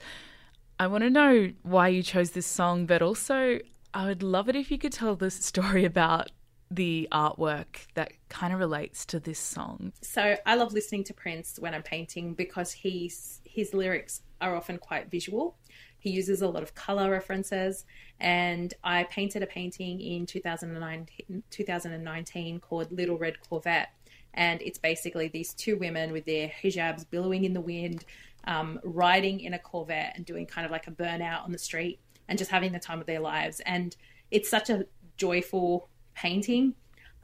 I 0.79 0.87
want 0.87 1.05
to 1.05 1.11
know 1.11 1.53
why 1.63 1.89
you 1.89 2.03
chose 2.03 2.31
this 2.31 2.47
song, 2.47 2.87
but 2.87 3.03
also 3.03 3.59
I 3.93 4.07
would 4.07 4.23
love 4.23 4.49
it 4.49 4.57
if 4.57 4.71
you 4.71 4.79
could 4.79 4.93
tell 4.93 5.17
the 5.17 5.31
story 5.31 5.85
about 5.85 6.31
the 6.75 7.07
artwork 7.13 7.87
that 7.95 8.13
kind 8.29 8.53
of 8.53 8.59
relates 8.59 9.05
to 9.07 9.21
this 9.21 9.39
song. 9.39 9.93
So 10.01 10.37
I 10.47 10.55
love 10.55 10.73
listening 10.73 11.05
to 11.05 11.15
Prince 11.15 11.59
when 11.59 11.75
I'm 11.75 11.83
painting 11.83 12.35
because 12.35 12.73
he's 12.73 13.41
his 13.45 13.75
lyrics 13.75 14.23
are 14.41 14.57
often 14.57 14.79
quite 14.79 15.11
visual. 15.11 15.57
He 15.99 16.11
uses 16.11 16.43
a 16.43 16.49
lot 16.49 16.63
of 16.63 16.75
color 16.75 17.11
references, 17.11 17.85
and 18.19 18.73
I 18.83 19.05
painted 19.05 19.43
a 19.43 19.47
painting 19.47 20.01
in 20.01 20.27
2019, 20.27 21.45
2019 21.51 22.61
called 22.61 22.91
Little 22.91 23.19
Red 23.19 23.41
Corvette, 23.49 23.91
and 24.35 24.61
it's 24.63 24.79
basically 24.79 25.29
these 25.29 25.55
two 25.55 25.77
women 25.77 26.11
with 26.11 26.25
their 26.25 26.49
hijabs 26.49 27.09
billowing 27.09 27.45
in 27.45 27.53
the 27.53 27.61
wind, 27.61 28.05
um, 28.45 28.81
riding 28.83 29.41
in 29.41 29.55
a 29.55 29.59
Corvette 29.59 30.15
and 30.17 30.25
doing 30.25 30.47
kind 30.47 30.65
of 30.65 30.73
like 30.73 30.89
a 30.89 30.91
burnout 30.91 31.45
on 31.45 31.53
the 31.53 31.59
street 31.59 32.01
and 32.29 32.39
just 32.39 32.51
having 32.51 32.73
the 32.73 32.79
time 32.79 33.01
of 33.01 33.07
their 33.07 33.21
lives. 33.21 33.61
And 33.61 33.95
it's 34.31 34.49
such 34.49 34.71
a 34.71 34.87
joyful 35.17 35.89
painting. 36.15 36.75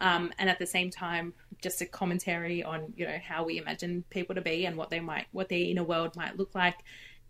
Um, 0.01 0.33
and 0.39 0.49
at 0.49 0.59
the 0.59 0.67
same 0.67 0.91
time, 0.91 1.35
just 1.61 1.81
a 1.81 1.87
commentary 1.87 2.63
on 2.63 2.93
you 2.97 3.05
know 3.05 3.19
how 3.27 3.45
we 3.45 3.59
imagine 3.59 4.05
people 4.11 4.37
to 4.37 4.41
be 4.41 4.65
and 4.65 4.77
what 4.77 4.91
they 4.91 5.01
might, 5.01 5.27
what 5.33 5.49
their 5.49 5.59
inner 5.59 5.83
world 5.83 6.15
might 6.15 6.37
look 6.39 6.55
like, 6.55 6.77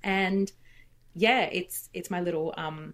and 0.03 0.53
yeah, 1.15 1.49
it's 1.51 1.89
it's 1.95 2.11
my 2.11 2.21
little 2.21 2.53
um, 2.59 2.93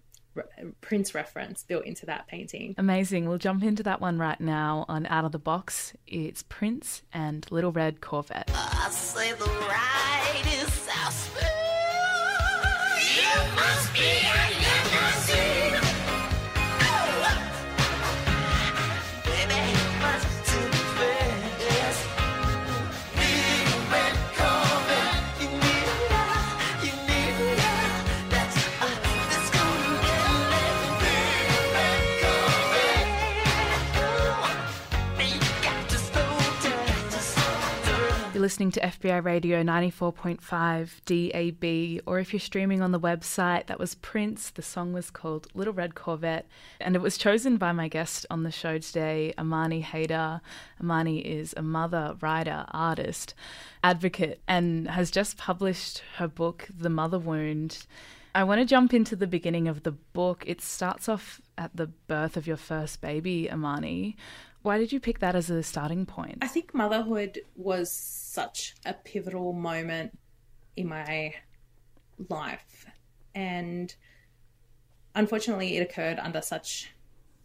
Prince 0.81 1.13
reference 1.13 1.63
built 1.63 1.85
into 1.85 2.05
that 2.07 2.27
painting. 2.27 2.75
Amazing. 2.77 3.27
We'll 3.27 3.37
jump 3.37 3.63
into 3.63 3.83
that 3.83 4.01
one 4.01 4.17
right 4.17 4.39
now 4.39 4.85
on 4.87 5.05
Out 5.07 5.25
of 5.25 5.31
the 5.31 5.39
Box. 5.39 5.93
It's 6.07 6.43
Prince 6.43 7.03
and 7.13 7.45
Little 7.51 7.71
Red 7.71 8.01
Corvette. 8.01 8.51
Listening 38.45 38.69
to 38.73 38.79
FBI 38.79 39.25
Radio 39.25 39.63
94.5 39.63 41.01
DAB, 41.07 42.03
or 42.05 42.19
if 42.19 42.31
you're 42.31 42.39
streaming 42.39 42.79
on 42.79 42.91
the 42.91 42.99
website, 42.99 43.65
that 43.65 43.79
was 43.79 43.95
Prince. 43.95 44.51
The 44.51 44.61
song 44.61 44.93
was 44.93 45.09
called 45.09 45.47
Little 45.55 45.73
Red 45.73 45.95
Corvette, 45.95 46.45
and 46.79 46.95
it 46.95 47.01
was 47.01 47.17
chosen 47.17 47.57
by 47.57 47.71
my 47.71 47.87
guest 47.87 48.23
on 48.29 48.43
the 48.43 48.51
show 48.51 48.77
today, 48.77 49.33
Amani 49.39 49.81
Haydar. 49.81 50.41
Amani 50.79 51.21
is 51.21 51.55
a 51.57 51.63
mother, 51.63 52.17
writer, 52.21 52.67
artist, 52.69 53.33
advocate, 53.83 54.39
and 54.47 54.89
has 54.89 55.09
just 55.09 55.37
published 55.37 56.03
her 56.17 56.27
book, 56.27 56.67
The 56.69 56.91
Mother 56.91 57.17
Wound. 57.17 57.87
I 58.35 58.43
want 58.43 58.59
to 58.59 58.65
jump 58.65 58.93
into 58.93 59.15
the 59.15 59.25
beginning 59.25 59.67
of 59.67 59.81
the 59.81 59.93
book. 59.93 60.43
It 60.45 60.61
starts 60.61 61.09
off 61.09 61.41
at 61.57 61.75
the 61.75 61.87
birth 61.87 62.37
of 62.37 62.45
your 62.45 62.57
first 62.57 63.01
baby, 63.01 63.49
Amani. 63.49 64.15
Why 64.65 64.79
did 64.79 64.91
you 64.91 64.99
pick 64.99 65.19
that 65.19 65.35
as 65.35 65.51
a 65.51 65.61
starting 65.61 66.07
point? 66.07 66.39
I 66.41 66.47
think 66.47 66.73
motherhood 66.73 67.41
was 67.55 67.91
such 67.91 68.73
a 68.83 68.95
pivotal 68.95 69.53
moment 69.53 70.17
in 70.75 70.87
my 70.87 71.35
life. 72.29 72.87
And 73.35 73.93
unfortunately, 75.13 75.77
it 75.77 75.81
occurred 75.81 76.17
under 76.17 76.41
such 76.41 76.89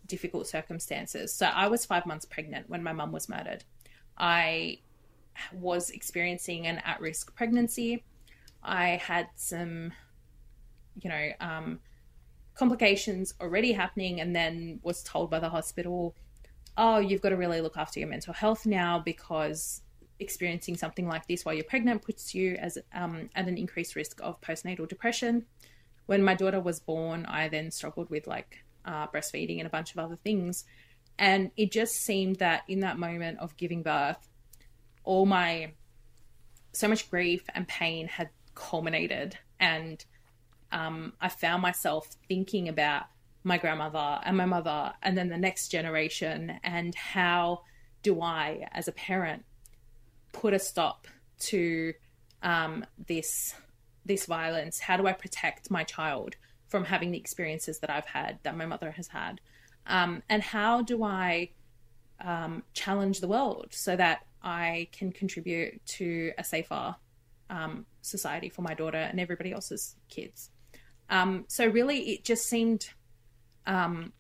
difficult 0.07 0.47
circumstances. 0.47 1.31
So 1.31 1.45
I 1.45 1.69
was 1.69 1.85
five 1.85 2.07
months 2.07 2.25
pregnant 2.25 2.71
when 2.71 2.83
my 2.83 2.95
mum 2.95 3.13
was 3.13 3.29
murdered. 3.29 3.65
I 4.17 4.79
was 5.53 5.91
experiencing 5.91 6.67
an 6.67 6.79
at 6.87 7.03
risk 7.03 7.37
pregnancy. 7.37 8.03
I 8.63 8.97
had 8.97 9.29
some, 9.35 9.93
you 11.03 11.11
know, 11.11 11.29
um, 11.39 11.81
complications 12.55 13.35
already 13.43 13.73
happening, 13.73 14.23
and 14.23 14.35
then 14.35 14.81
was 14.83 15.03
told 15.03 15.31
by 15.31 15.39
the 15.39 15.51
hospital 15.51 16.15
oh, 16.81 16.99
you've 16.99 17.21
got 17.21 17.29
to 17.29 17.37
really 17.37 17.61
look 17.61 17.77
after 17.77 18.01
your 18.01 18.09
mental 18.09 18.33
health 18.33 18.65
now 18.65 18.99
because 18.99 19.83
experiencing 20.19 20.79
something 20.79 21.07
like 21.07 21.27
this 21.29 21.45
while 21.45 21.55
you're 21.55 21.63
pregnant 21.63 22.01
puts 22.01 22.35
you 22.35 22.57
as 22.57 22.79
um, 22.95 23.29
at 23.37 23.47
an 23.47 23.59
increased 23.59 23.95
risk 23.95 24.19
of 24.23 24.41
postnatal 24.41 24.89
depression. 24.89 25.45
When 26.07 26.25
my 26.25 26.35
daughter 26.35 26.59
was 26.59 26.81
born, 26.81 27.27
I 27.27 27.49
then 27.49 27.71
struggled 27.71 28.09
with 28.09 28.27
like 28.27 28.65
uh, 28.87 29.07
breastfeeding 29.09 29.59
and 29.59 29.67
a 29.67 29.71
bunch 29.71 29.93
of 29.93 29.99
other 29.99 30.17
things, 30.17 30.65
and 31.19 31.51
it 31.57 31.71
just 31.71 31.97
seemed 31.97 32.37
that 32.37 32.63
in 32.67 32.81
that 32.81 32.99
moment 32.99 33.39
of 33.41 33.57
giving 33.59 33.83
birth, 33.83 34.27
all 35.05 35.27
my 35.27 35.73
so 36.73 36.89
much 36.89 37.11
grief 37.11 37.43
and 37.55 37.69
pain 37.69 38.09
had 38.09 38.31
culminated, 38.55 39.37
and 39.61 40.03
um, 40.73 41.13
I 41.21 41.29
found 41.29 41.61
myself 41.61 42.09
thinking 42.27 42.71
about 42.71 43.05
my 43.43 43.59
grandmother 43.59 44.21
and 44.25 44.37
my 44.37 44.45
mother 44.45 44.93
and 45.03 45.17
then 45.17 45.29
the 45.29 45.39
next 45.39 45.69
generation 45.69 46.59
and 46.63 46.95
how 46.95 47.63
do 48.03 48.21
i 48.21 48.67
as 48.73 48.89
a 48.89 48.93
parent 48.93 49.45
put 50.33 50.55
a 50.55 50.59
stop 50.59 51.07
to 51.39 51.93
um, 52.43 52.85
this 53.07 53.55
this 54.07 54.27
violence? 54.27 54.81
How 54.81 54.97
do 54.97 55.07
i 55.07 55.13
protect 55.13 55.71
my 55.71 55.85
child 55.85 56.37
from 56.69 56.85
having 56.85 57.11
the 57.11 57.19
experiences 57.19 57.81
that 57.81 57.91
i've 57.91 58.07
had 58.07 58.39
that 58.43 58.57
my 58.57 58.67
mother 58.67 58.91
has 58.93 59.09
had? 59.09 59.41
Um, 59.87 60.23
and 60.29 60.43
how 60.43 60.83
do 60.83 61.03
i 61.03 61.51
um, 62.25 62.63
challenge 62.75 63.21
the 63.21 63.29
world 63.29 63.69
so 63.71 63.97
that 63.97 64.27
i 64.43 64.89
can 64.93 65.11
contribute 65.13 65.85
to 65.87 66.33
a 66.39 66.45
safer 66.45 66.95
um, 67.49 67.87
society 68.03 68.49
for 68.49 68.63
my 68.63 68.75
daughter 68.75 68.99
and 68.99 69.21
everybody 69.21 69.53
else's 69.53 69.97
kids? 70.09 70.51
Um, 71.09 71.45
so 71.49 71.67
really 71.67 72.11
it 72.11 72.25
just 72.25 72.47
seemed 72.47 72.91
um, 73.71 74.13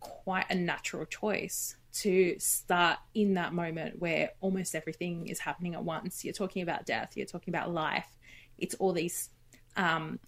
quite 0.00 0.46
a 0.50 0.54
natural 0.54 1.04
choice 1.04 1.76
to 1.92 2.34
start 2.38 2.98
in 3.14 3.34
that 3.34 3.52
moment 3.52 3.98
where 3.98 4.30
almost 4.40 4.74
everything 4.74 5.26
is 5.26 5.38
happening 5.38 5.74
at 5.74 5.84
once. 5.84 6.24
You're 6.24 6.32
talking 6.32 6.62
about 6.62 6.86
death, 6.86 7.12
you're 7.14 7.26
talking 7.26 7.52
about 7.52 7.72
life. 7.72 8.08
It's 8.56 8.74
all 8.76 8.92
these 8.92 9.28
um, 9.76 10.18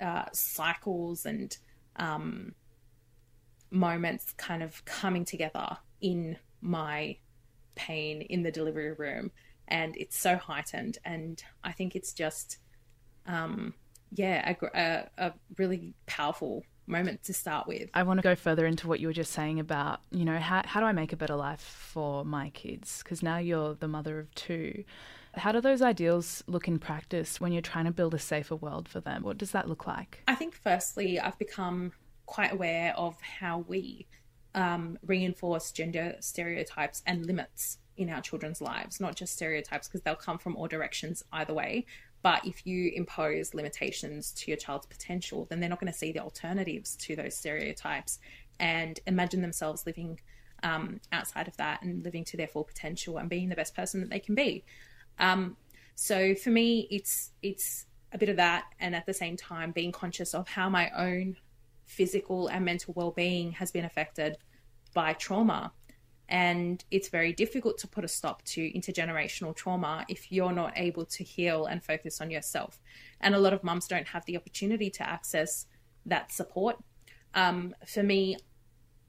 uh, 0.00 0.24
cycles 0.32 1.26
and 1.26 1.56
um, 1.96 2.54
moments 3.70 4.32
kind 4.38 4.62
of 4.62 4.82
coming 4.86 5.24
together 5.24 5.76
in 6.00 6.38
my 6.62 7.18
pain 7.74 8.22
in 8.22 8.42
the 8.42 8.50
delivery 8.50 8.92
room. 8.92 9.30
And 9.68 9.94
it's 9.98 10.18
so 10.18 10.36
heightened. 10.36 10.98
And 11.04 11.42
I 11.62 11.72
think 11.72 11.96
it's 11.96 12.14
just, 12.14 12.58
um, 13.26 13.74
yeah, 14.10 14.54
a, 14.62 14.66
a, 14.74 15.26
a 15.26 15.32
really 15.58 15.94
powerful 16.06 16.64
moment 16.86 17.22
to 17.24 17.32
start 17.32 17.66
with. 17.66 17.90
I 17.94 18.02
want 18.02 18.18
to 18.18 18.22
go 18.22 18.34
further 18.34 18.66
into 18.66 18.88
what 18.88 19.00
you 19.00 19.06
were 19.06 19.12
just 19.12 19.32
saying 19.32 19.60
about, 19.60 20.00
you 20.10 20.24
know, 20.24 20.38
how, 20.38 20.62
how 20.64 20.80
do 20.80 20.86
I 20.86 20.92
make 20.92 21.12
a 21.12 21.16
better 21.16 21.36
life 21.36 21.60
for 21.60 22.24
my 22.24 22.50
kids? 22.50 23.02
Because 23.02 23.22
now 23.22 23.38
you're 23.38 23.74
the 23.74 23.88
mother 23.88 24.18
of 24.18 24.34
two. 24.34 24.84
How 25.34 25.52
do 25.52 25.60
those 25.60 25.80
ideals 25.80 26.44
look 26.46 26.68
in 26.68 26.78
practice 26.78 27.40
when 27.40 27.52
you're 27.52 27.62
trying 27.62 27.86
to 27.86 27.90
build 27.90 28.14
a 28.14 28.18
safer 28.18 28.56
world 28.56 28.88
for 28.88 29.00
them? 29.00 29.22
What 29.22 29.38
does 29.38 29.52
that 29.52 29.68
look 29.68 29.86
like? 29.86 30.22
I 30.28 30.34
think, 30.34 30.54
firstly, 30.54 31.18
I've 31.18 31.38
become 31.38 31.92
quite 32.26 32.52
aware 32.52 32.94
of 32.96 33.20
how 33.20 33.64
we 33.66 34.06
um, 34.54 34.98
reinforce 35.06 35.72
gender 35.72 36.16
stereotypes 36.20 37.02
and 37.06 37.24
limits 37.24 37.78
in 37.96 38.10
our 38.10 38.20
children's 38.20 38.60
lives, 38.60 39.00
not 39.00 39.16
just 39.16 39.34
stereotypes, 39.34 39.88
because 39.88 40.02
they'll 40.02 40.14
come 40.14 40.38
from 40.38 40.56
all 40.56 40.66
directions 40.66 41.24
either 41.32 41.54
way, 41.54 41.86
but 42.22 42.46
if 42.46 42.66
you 42.66 42.92
impose 42.94 43.52
limitations 43.54 44.32
to 44.32 44.50
your 44.50 44.58
child's 44.58 44.86
potential, 44.86 45.46
then 45.50 45.60
they're 45.60 45.68
not 45.68 45.80
going 45.80 45.92
to 45.92 45.98
see 45.98 46.12
the 46.12 46.20
alternatives 46.20 46.96
to 46.96 47.16
those 47.16 47.36
stereotypes 47.36 48.20
and 48.60 49.00
imagine 49.06 49.42
themselves 49.42 49.84
living 49.86 50.20
um, 50.62 51.00
outside 51.10 51.48
of 51.48 51.56
that 51.56 51.82
and 51.82 52.04
living 52.04 52.24
to 52.24 52.36
their 52.36 52.46
full 52.46 52.64
potential 52.64 53.18
and 53.18 53.28
being 53.28 53.48
the 53.48 53.56
best 53.56 53.74
person 53.74 54.00
that 54.00 54.10
they 54.10 54.20
can 54.20 54.34
be. 54.34 54.64
Um, 55.18 55.56
so 55.94 56.34
for 56.34 56.50
me, 56.50 56.86
it's 56.90 57.32
it's 57.42 57.86
a 58.12 58.18
bit 58.18 58.28
of 58.28 58.36
that, 58.36 58.64
and 58.78 58.94
at 58.94 59.06
the 59.06 59.14
same 59.14 59.36
time, 59.36 59.72
being 59.72 59.92
conscious 59.92 60.34
of 60.34 60.48
how 60.48 60.68
my 60.68 60.90
own 60.90 61.36
physical 61.86 62.48
and 62.48 62.64
mental 62.64 62.94
well-being 62.94 63.52
has 63.52 63.70
been 63.70 63.84
affected 63.84 64.38
by 64.94 65.12
trauma 65.14 65.72
and 66.32 66.82
it's 66.90 67.10
very 67.10 67.34
difficult 67.34 67.76
to 67.76 67.86
put 67.86 68.04
a 68.04 68.08
stop 68.08 68.42
to 68.42 68.72
intergenerational 68.72 69.54
trauma 69.54 70.06
if 70.08 70.32
you're 70.32 70.50
not 70.50 70.72
able 70.76 71.04
to 71.04 71.22
heal 71.22 71.66
and 71.66 71.84
focus 71.84 72.22
on 72.22 72.30
yourself. 72.30 72.80
And 73.20 73.34
a 73.34 73.38
lot 73.38 73.52
of 73.52 73.62
mums 73.62 73.86
don't 73.86 74.08
have 74.08 74.24
the 74.24 74.38
opportunity 74.38 74.88
to 74.88 75.06
access 75.06 75.66
that 76.06 76.32
support. 76.32 76.78
Um, 77.34 77.74
for 77.86 78.02
me, 78.02 78.38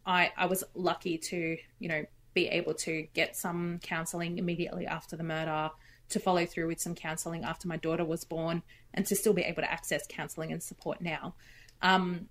I, 0.06 0.34
I 0.36 0.48
was 0.48 0.66
lucky 0.76 1.18
to, 1.18 1.58
you 1.80 1.88
know, 1.88 2.04
be 2.34 2.50
able 2.50 2.74
to 2.74 3.08
get 3.14 3.38
some 3.38 3.80
counseling 3.82 4.38
immediately 4.38 4.86
after 4.86 5.16
the 5.16 5.24
murder, 5.24 5.72
to 6.10 6.20
follow 6.20 6.46
through 6.46 6.68
with 6.68 6.82
some 6.82 6.94
counseling 6.94 7.46
after 7.46 7.70
my 7.70 7.78
daughter 7.78 8.04
was 8.04 8.26
born, 8.26 8.64
and 8.94 9.06
to 9.06 9.16
still 9.16 9.34
be 9.34 9.44
able 9.44 9.62
to 9.62 9.72
access 9.72 10.06
counseling 10.10 10.52
and 10.52 10.62
support 10.62 11.00
now. 11.00 11.36
Um, 11.82 12.28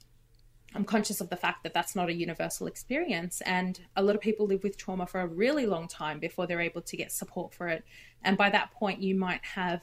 I'm 0.75 0.85
conscious 0.85 1.21
of 1.21 1.29
the 1.29 1.37
fact 1.37 1.63
that 1.63 1.75
that's 1.75 1.95
not 1.95 2.09
a 2.09 2.15
universal 2.15 2.67
experience, 2.67 3.41
and 3.43 3.79
a 3.97 4.03
lot 4.03 4.15
of 4.15 4.21
people 4.21 4.47
live 4.47 4.63
with 4.63 4.77
trauma 4.77 5.07
for 5.07 5.21
a 5.21 5.27
really 5.27 5.67
long 5.67 5.89
time 5.89 6.19
before 6.19 6.47
they're 6.47 6.61
able 6.61 6.83
to 6.83 6.97
get 6.97 7.13
support 7.13 7.55
for 7.55 7.69
it. 7.69 7.85
And 8.23 8.37
by 8.37 8.51
that 8.51 8.73
point, 8.73 9.01
you 9.01 9.15
might 9.15 9.45
have 9.45 9.83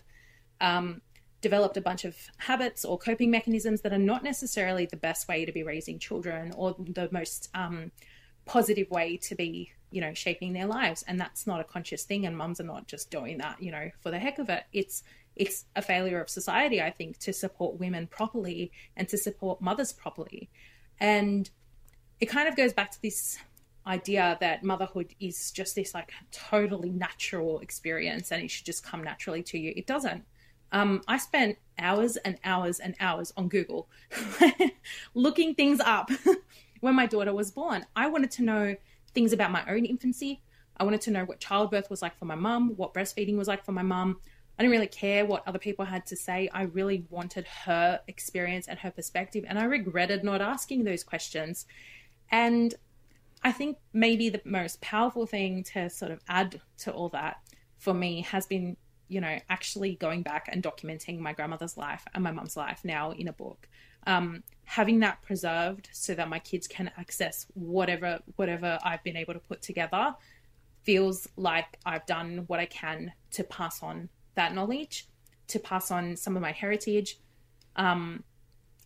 um, 0.62 1.02
developed 1.42 1.78
a 1.78 1.82
bunch 1.82 2.06
of 2.06 2.16
habits 2.38 2.84
or 2.84 2.98
coping 2.98 3.32
mechanisms 3.32 3.82
that 3.82 3.94
are 3.94 3.98
not 3.98 4.24
necessarily 4.24 4.86
the 4.86 4.98
best 4.98 5.28
way 5.28 5.46
to 5.46 5.52
be 5.52 5.64
raising 5.64 6.00
children 6.00 6.54
or 6.56 6.76
the 6.80 7.08
most 7.12 7.50
um, 7.54 7.92
positive 8.46 8.90
way 8.90 9.18
to 9.18 9.36
be, 9.36 9.72
you 9.92 10.02
know, 10.02 10.14
shaping 10.14 10.54
their 10.54 10.66
lives. 10.66 11.04
And 11.08 11.20
that's 11.20 11.46
not 11.46 11.62
a 11.62 11.64
conscious 11.64 12.04
thing, 12.04 12.26
and 12.26 12.36
mums 12.36 12.60
are 12.60 12.66
not 12.66 12.88
just 12.88 13.12
doing 13.12 13.38
that, 13.38 13.62
you 13.62 13.72
know, 13.72 13.92
for 14.00 14.12
the 14.12 14.20
heck 14.20 14.40
of 14.40 14.50
it. 14.50 14.64
It's 14.74 15.04
it's 15.36 15.66
a 15.76 15.82
failure 15.82 16.20
of 16.20 16.30
society, 16.30 16.82
I 16.82 16.92
think, 16.92 17.18
to 17.20 17.32
support 17.32 17.80
women 17.80 18.08
properly 18.08 18.72
and 18.98 19.08
to 19.08 19.18
support 19.18 19.62
mothers 19.62 19.94
properly. 19.94 20.50
And 21.00 21.50
it 22.20 22.28
kind 22.28 22.48
of 22.48 22.56
goes 22.56 22.74
back 22.74 22.92
to 22.92 23.02
this 23.02 23.38
idea 23.88 24.38
that 24.40 24.64
motherhood 24.64 25.16
is 25.20 25.52
just 25.52 25.76
this 25.76 25.94
like 25.94 26.12
totally 26.32 26.90
natural 26.90 27.60
experience 27.60 28.32
and 28.32 28.44
it 28.44 28.52
should 28.52 28.66
just 28.66 28.84
come 28.84 29.04
naturally 29.04 29.42
to 29.44 29.58
you. 29.58 29.74
It 29.76 29.88
doesn't. 29.88 30.24
Um, 30.72 31.02
I 31.08 31.18
spent 31.18 31.58
hours 31.80 32.18
and 32.18 32.38
hours 32.44 32.80
and 32.80 32.96
hours 33.00 33.34
on 33.36 33.48
Google 33.48 33.90
looking 35.16 35.56
things 35.56 35.80
up 35.80 36.12
when 36.82 36.94
my 36.94 37.08
daughter 37.08 37.34
was 37.34 37.50
born. 37.50 37.86
I 37.96 38.08
wanted 38.08 38.32
to 38.32 38.44
know 38.44 38.76
things 39.14 39.34
about 39.34 39.52
my 39.52 39.64
own 39.68 39.86
infancy. 39.86 40.42
I 40.78 40.84
wanted 40.84 41.02
to 41.02 41.12
know 41.12 41.26
what 41.26 41.40
childbirth 41.40 41.90
was 41.90 42.02
like 42.02 42.18
for 42.18 42.26
my 42.26 42.36
mum, 42.36 42.74
what 42.78 42.94
breastfeeding 42.94 43.36
was 43.36 43.48
like 43.48 43.66
for 43.66 43.72
my 43.72 43.82
mum. 43.82 44.20
I 44.60 44.64
didn't 44.64 44.74
really 44.74 44.88
care 44.88 45.26
what 45.26 45.48
other 45.48 45.58
people 45.58 45.86
had 45.86 46.06
to 46.08 46.18
say. 46.18 46.50
I 46.54 46.64
really 46.64 47.06
wanted 47.10 47.48
her 47.64 48.02
experience 48.10 48.68
and 48.68 48.78
her 48.80 48.92
perspective, 48.92 49.46
and 49.48 49.58
I 49.58 49.64
regretted 49.64 50.22
not 50.22 50.42
asking 50.42 50.84
those 50.84 51.02
questions. 51.02 51.66
And 52.30 52.76
I 53.42 53.54
think 53.54 53.78
maybe 53.94 54.28
the 54.28 54.42
most 54.44 54.82
powerful 54.82 55.26
thing 55.26 55.64
to 55.76 55.90
sort 55.90 56.12
of 56.12 56.20
add 56.28 56.60
to 56.80 56.92
all 56.92 57.08
that 57.10 57.38
for 57.78 57.94
me 57.94 58.24
has 58.24 58.48
been, 58.48 58.76
you 59.08 59.22
know, 59.22 59.40
actually 59.50 59.96
going 59.96 60.24
back 60.24 60.50
and 60.52 60.62
documenting 60.62 61.20
my 61.20 61.32
grandmother's 61.32 61.78
life 61.78 62.04
and 62.14 62.22
my 62.22 62.32
mum's 62.32 62.58
life 62.58 62.82
now 62.84 63.12
in 63.12 63.30
a 63.30 63.34
book. 63.34 63.70
Um, 64.08 64.44
having 64.66 65.00
that 65.00 65.22
preserved 65.22 65.88
so 65.94 66.14
that 66.16 66.28
my 66.28 66.40
kids 66.40 66.68
can 66.68 66.92
access 66.98 67.46
whatever 67.54 68.20
whatever 68.36 68.78
I've 68.84 69.04
been 69.04 69.16
able 69.16 69.34
to 69.36 69.40
put 69.40 69.62
together 69.62 70.16
feels 70.84 71.30
like 71.38 71.78
I've 71.86 72.06
done 72.06 72.44
what 72.48 72.60
I 72.60 72.66
can 72.66 73.14
to 73.32 73.44
pass 73.46 73.82
on 73.82 74.10
that 74.40 74.56
knowledge 74.56 75.06
to 75.48 75.60
pass 75.60 75.92
on 75.92 76.16
some 76.16 76.36
of 76.36 76.42
my 76.42 76.52
heritage. 76.52 77.20
Um, 77.76 78.24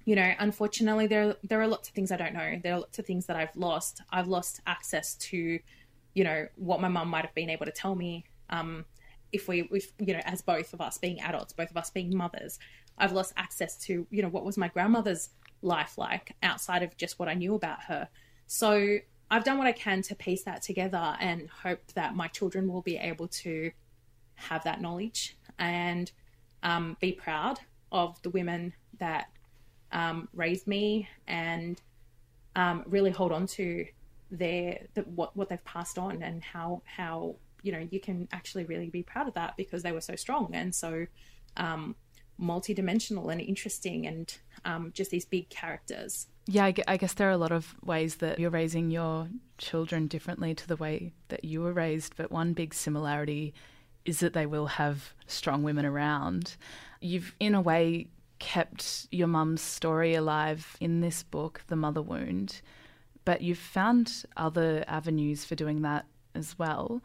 you 0.06 0.16
know, 0.16 0.34
unfortunately, 0.40 1.08
there 1.08 1.36
there 1.44 1.62
are 1.62 1.68
lots 1.68 1.88
of 1.88 1.96
things 1.96 2.12
I 2.12 2.18
don't 2.18 2.34
know. 2.34 2.60
There 2.62 2.74
are 2.74 2.80
lots 2.80 3.00
of 3.00 3.06
things 3.06 3.28
that 3.28 3.38
I've 3.38 3.56
lost. 3.56 4.02
I've 4.10 4.28
lost 4.28 4.62
access 4.68 5.16
to, 5.16 5.60
you 6.14 6.24
know, 6.24 6.48
what 6.56 6.82
my 6.82 6.88
mum 6.90 7.08
might 7.08 7.24
have 7.24 7.36
been 7.36 7.50
able 7.50 7.66
to 7.66 7.72
tell 7.72 7.96
me. 7.96 8.26
Um, 8.50 8.86
if 9.32 9.48
we, 9.48 9.62
if 9.72 9.94
you 10.00 10.14
know, 10.14 10.22
as 10.26 10.42
both 10.42 10.74
of 10.74 10.82
us 10.82 10.98
being 10.98 11.20
adults, 11.22 11.54
both 11.54 11.72
of 11.72 11.78
us 11.78 11.90
being 11.90 12.16
mothers, 12.16 12.60
I've 12.98 13.14
lost 13.14 13.34
access 13.38 13.78
to, 13.86 14.06
you 14.10 14.22
know, 14.22 14.30
what 14.30 14.44
was 14.44 14.58
my 14.58 14.68
grandmother's 14.68 15.30
life 15.62 15.98
like 15.98 16.36
outside 16.44 16.84
of 16.84 16.98
just 16.98 17.20
what 17.20 17.30
I 17.30 17.34
knew 17.34 17.56
about 17.56 17.84
her. 17.84 18.10
So 18.48 18.98
I've 19.32 19.44
done 19.44 19.58
what 19.58 19.68
I 19.68 19.72
can 19.72 20.02
to 20.04 20.16
piece 20.16 20.44
that 20.44 20.62
together 20.62 21.16
and 21.20 21.50
hope 21.50 21.80
that 21.94 22.16
my 22.16 22.28
children 22.28 22.68
will 22.68 22.82
be 22.82 22.98
able 22.98 23.28
to 23.44 23.72
have 24.36 24.64
that 24.66 24.82
knowledge 24.82 25.38
and 25.60 26.12
um, 26.64 26.98
be 27.00 27.12
proud 27.12 27.60
of 27.92 28.22
the 28.22 28.30
women 28.30 28.74
that 29.00 29.28
um, 29.92 30.28
raised 30.34 30.68
me 30.68 31.08
and 31.28 31.82
um, 32.56 32.84
really 32.88 33.12
hold 33.12 33.32
on 33.32 33.48
to 33.48 33.86
their 34.32 34.80
the, 34.96 35.02
what 35.02 35.36
what 35.38 35.50
they've 35.50 35.64
passed 35.64 36.00
on 36.00 36.24
and 36.24 36.44
how 36.44 36.82
how 36.86 37.36
you 37.62 37.72
know 37.72 37.88
you 37.92 38.00
can 38.00 38.28
actually 38.32 38.66
really 38.66 38.90
be 38.90 39.04
proud 39.04 39.28
of 39.28 39.34
that 39.36 39.56
because 39.58 39.84
they 39.84 39.92
were 39.92 40.02
so 40.02 40.16
strong 40.16 40.50
and 40.54 40.74
so 40.74 41.06
um, 41.58 41.96
multidimensional 42.42 43.32
and 43.32 43.40
interesting 43.40 44.08
and 44.08 44.38
um, 44.66 44.92
just 44.94 45.12
these 45.12 45.26
big 45.26 45.50
characters. 45.50 46.28
Yeah, 46.46 46.72
I 46.88 46.98
guess 46.98 47.14
there 47.14 47.30
are 47.30 47.32
a 47.32 47.38
lot 47.38 47.54
of 47.54 47.74
ways 47.84 48.16
that 48.18 48.38
you're 48.38 48.50
raising 48.50 48.92
your 48.92 49.30
children 49.58 50.08
differently 50.08 50.54
to 50.56 50.68
the 50.68 50.76
way 50.76 51.14
that 51.30 51.46
you 51.46 51.62
were 51.62 51.72
raised, 51.72 52.18
but 52.18 52.32
one 52.32 52.52
big 52.54 52.74
similarity 52.74 53.54
is 54.06 54.20
that 54.20 54.34
they 54.34 54.46
will 54.46 54.68
have 54.68 55.14
strong 55.28 55.64
women 55.64 55.86
around. 55.86 56.56
You've, 57.00 57.36
in 57.40 57.56
a 57.56 57.62
way, 57.62 58.08
kept 58.40 59.08
your 59.12 59.28
mum's 59.28 59.62
story 59.62 60.16
alive 60.16 60.76
in 60.82 61.02
this 61.02 61.24
book, 61.24 61.62
The 61.68 61.76
Mother 61.76 62.02
Wound, 62.02 62.62
but 63.26 63.42
you've 63.42 63.58
found 63.58 64.26
other 64.36 64.84
avenues 64.88 65.46
for 65.46 65.56
doing 65.56 65.82
that 65.84 66.06
as 66.36 66.60
well. 66.60 67.02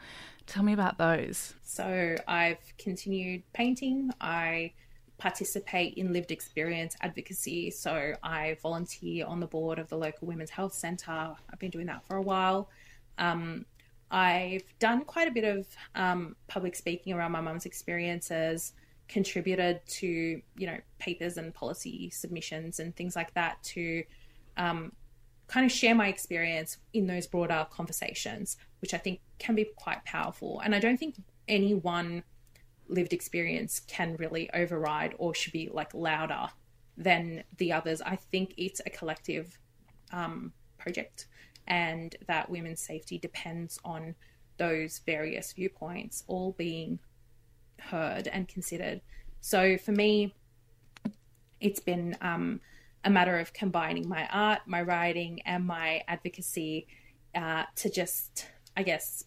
Tell 0.47 0.63
me 0.63 0.73
about 0.73 0.99
those. 0.99 1.55
So, 1.63 2.17
I've 2.27 2.59
continued 2.79 3.43
painting. 3.53 4.11
I 4.21 4.73
participate 5.19 5.95
in 5.95 6.13
lived 6.13 6.31
experience 6.31 6.97
advocacy. 7.03 7.71
So, 7.71 8.15
I 8.23 8.57
volunteer 8.63 9.27
on 9.27 9.39
the 9.39 9.47
board 9.47 9.79
of 9.79 9.89
the 9.89 9.97
local 9.97 10.27
Women's 10.27 10.51
Health 10.51 10.75
Centre. 10.75 11.37
I've 11.53 11.59
been 11.59 11.71
doing 11.71 11.87
that 11.87 12.05
for 12.07 12.17
a 12.17 12.23
while. 12.23 12.71
Um, 13.19 13.67
I've 14.11 14.65
done 14.79 15.05
quite 15.05 15.29
a 15.29 15.31
bit 15.31 15.45
of 15.45 15.67
um, 15.95 16.37
public 16.47 16.75
speaking 16.75 17.13
around 17.13 17.33
my 17.33 17.41
mum's 17.41 17.67
experiences, 17.67 18.73
contributed 19.09 19.81
to 19.87 20.07
you 20.57 20.67
know 20.67 20.77
papers 20.99 21.37
and 21.37 21.55
policy 21.55 22.11
submissions 22.11 22.79
and 22.79 22.95
things 22.95 23.17
like 23.17 23.33
that 23.35 23.63
to 23.63 24.05
um, 24.57 24.93
kind 25.47 25.65
of 25.65 25.73
share 25.73 25.95
my 25.95 26.09
experience 26.09 26.79
in 26.93 27.07
those 27.07 27.27
broader 27.27 27.67
conversations, 27.71 28.57
which 28.81 28.95
I 28.95 28.99
think 28.99 29.21
can 29.39 29.55
be 29.55 29.67
quite 29.77 30.05
powerful. 30.05 30.61
And 30.61 30.75
I 30.75 30.79
don't 30.79 30.99
think 30.99 31.17
any 31.49 31.75
one 31.75 32.23
lived 32.89 33.13
experience 33.13 33.81
can 33.81 34.17
really 34.17 34.51
override 34.53 35.15
or 35.19 35.35
should 35.35 35.53
be 35.53 35.69
like 35.73 35.93
louder 35.95 36.49
than 36.97 37.45
the 37.57 37.73
others. 37.73 38.03
I 38.03 38.17
think 38.17 38.55
it's 38.57 38.81
a 38.85 38.91
collective 38.91 39.59
um, 40.13 40.53
project 40.79 41.27
and 41.69 42.17
that 42.27 42.51
women's 42.51 42.81
safety 42.81 43.19
depends 43.19 43.79
on 43.85 44.15
those 44.57 45.01
various 45.07 45.53
viewpoints 45.53 46.25
all 46.27 46.53
being 46.59 46.99
heard 47.79 48.27
and 48.27 48.49
considered. 48.49 49.01
So 49.41 49.79
for 49.79 49.93
me, 49.93 50.35
it's 51.61 51.81
been 51.81 52.17
um, 52.21 52.61
a 53.05 53.11
matter 53.11 53.39
of 53.39 53.53
combining 53.53 54.09
my 54.09 54.27
art, 54.33 54.61
my 54.67 54.83
writing, 54.83 55.41
and 55.45 55.67
my 55.67 56.03
advocacy 56.09 56.87
uh, 57.35 57.65
to 57.77 57.91
just, 57.91 58.47
I 58.77 58.83
guess, 58.83 59.25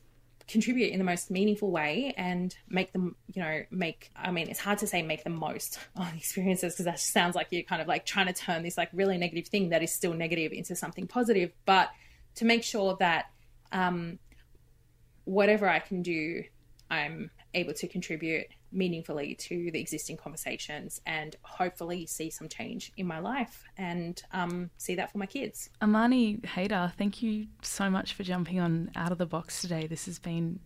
contribute 0.48 0.92
in 0.92 0.98
the 0.98 1.06
most 1.06 1.32
meaningful 1.32 1.72
way 1.72 2.14
and 2.18 2.56
make 2.68 2.92
them, 2.92 3.16
you 3.34 3.42
know, 3.42 3.62
make, 3.72 4.12
I 4.16 4.32
mean, 4.32 4.50
it's 4.50 4.60
hard 4.60 4.80
to 4.80 4.88
say 4.88 5.02
make 5.02 5.24
the 5.24 5.30
most 5.30 5.80
of 5.96 6.14
experiences 6.16 6.74
because 6.74 6.86
that 6.86 7.00
sounds 7.00 7.36
like 7.36 7.48
you're 7.52 7.64
kind 7.64 7.82
of 7.82 7.88
like 7.88 8.06
trying 8.06 8.28
to 8.28 8.34
turn 8.34 8.64
this 8.64 8.78
like 8.78 8.90
really 8.92 9.18
negative 9.18 9.48
thing 9.48 9.70
that 9.70 9.82
is 9.82 9.94
still 9.94 10.14
negative 10.14 10.52
into 10.52 10.76
something 10.76 11.08
positive. 11.08 11.52
But 11.66 11.90
to 12.36 12.46
make 12.46 12.64
sure 12.64 12.96
that 13.00 13.26
um, 13.72 14.20
whatever 15.26 15.68
I 15.68 15.80
can 15.80 16.02
do, 16.02 16.44
I'm 16.90 17.32
able 17.54 17.74
to 17.74 17.88
contribute 17.88 18.48
meaningfully 18.72 19.36
to 19.36 19.70
the 19.72 19.80
existing 19.80 20.16
conversations 20.16 21.02
and 21.06 21.36
hopefully 21.42 22.06
see 22.06 22.30
some 22.30 22.48
change 22.48 22.92
in 22.96 23.06
my 23.06 23.20
life 23.20 23.64
and 23.78 24.22
um, 24.32 24.70
see 24.78 24.96
that 24.96 25.12
for 25.12 25.18
my 25.18 25.26
kids. 25.26 25.70
Amani 25.82 26.38
Haydar, 26.38 26.94
thank 26.94 27.22
you 27.22 27.48
so 27.62 27.90
much 27.90 28.14
for 28.14 28.24
jumping 28.24 28.60
on 28.60 28.92
Out 28.96 29.12
of 29.12 29.18
the 29.18 29.26
Box 29.26 29.62
today. 29.62 29.88
This 29.88 30.06
has 30.06 30.20
been 30.20 30.60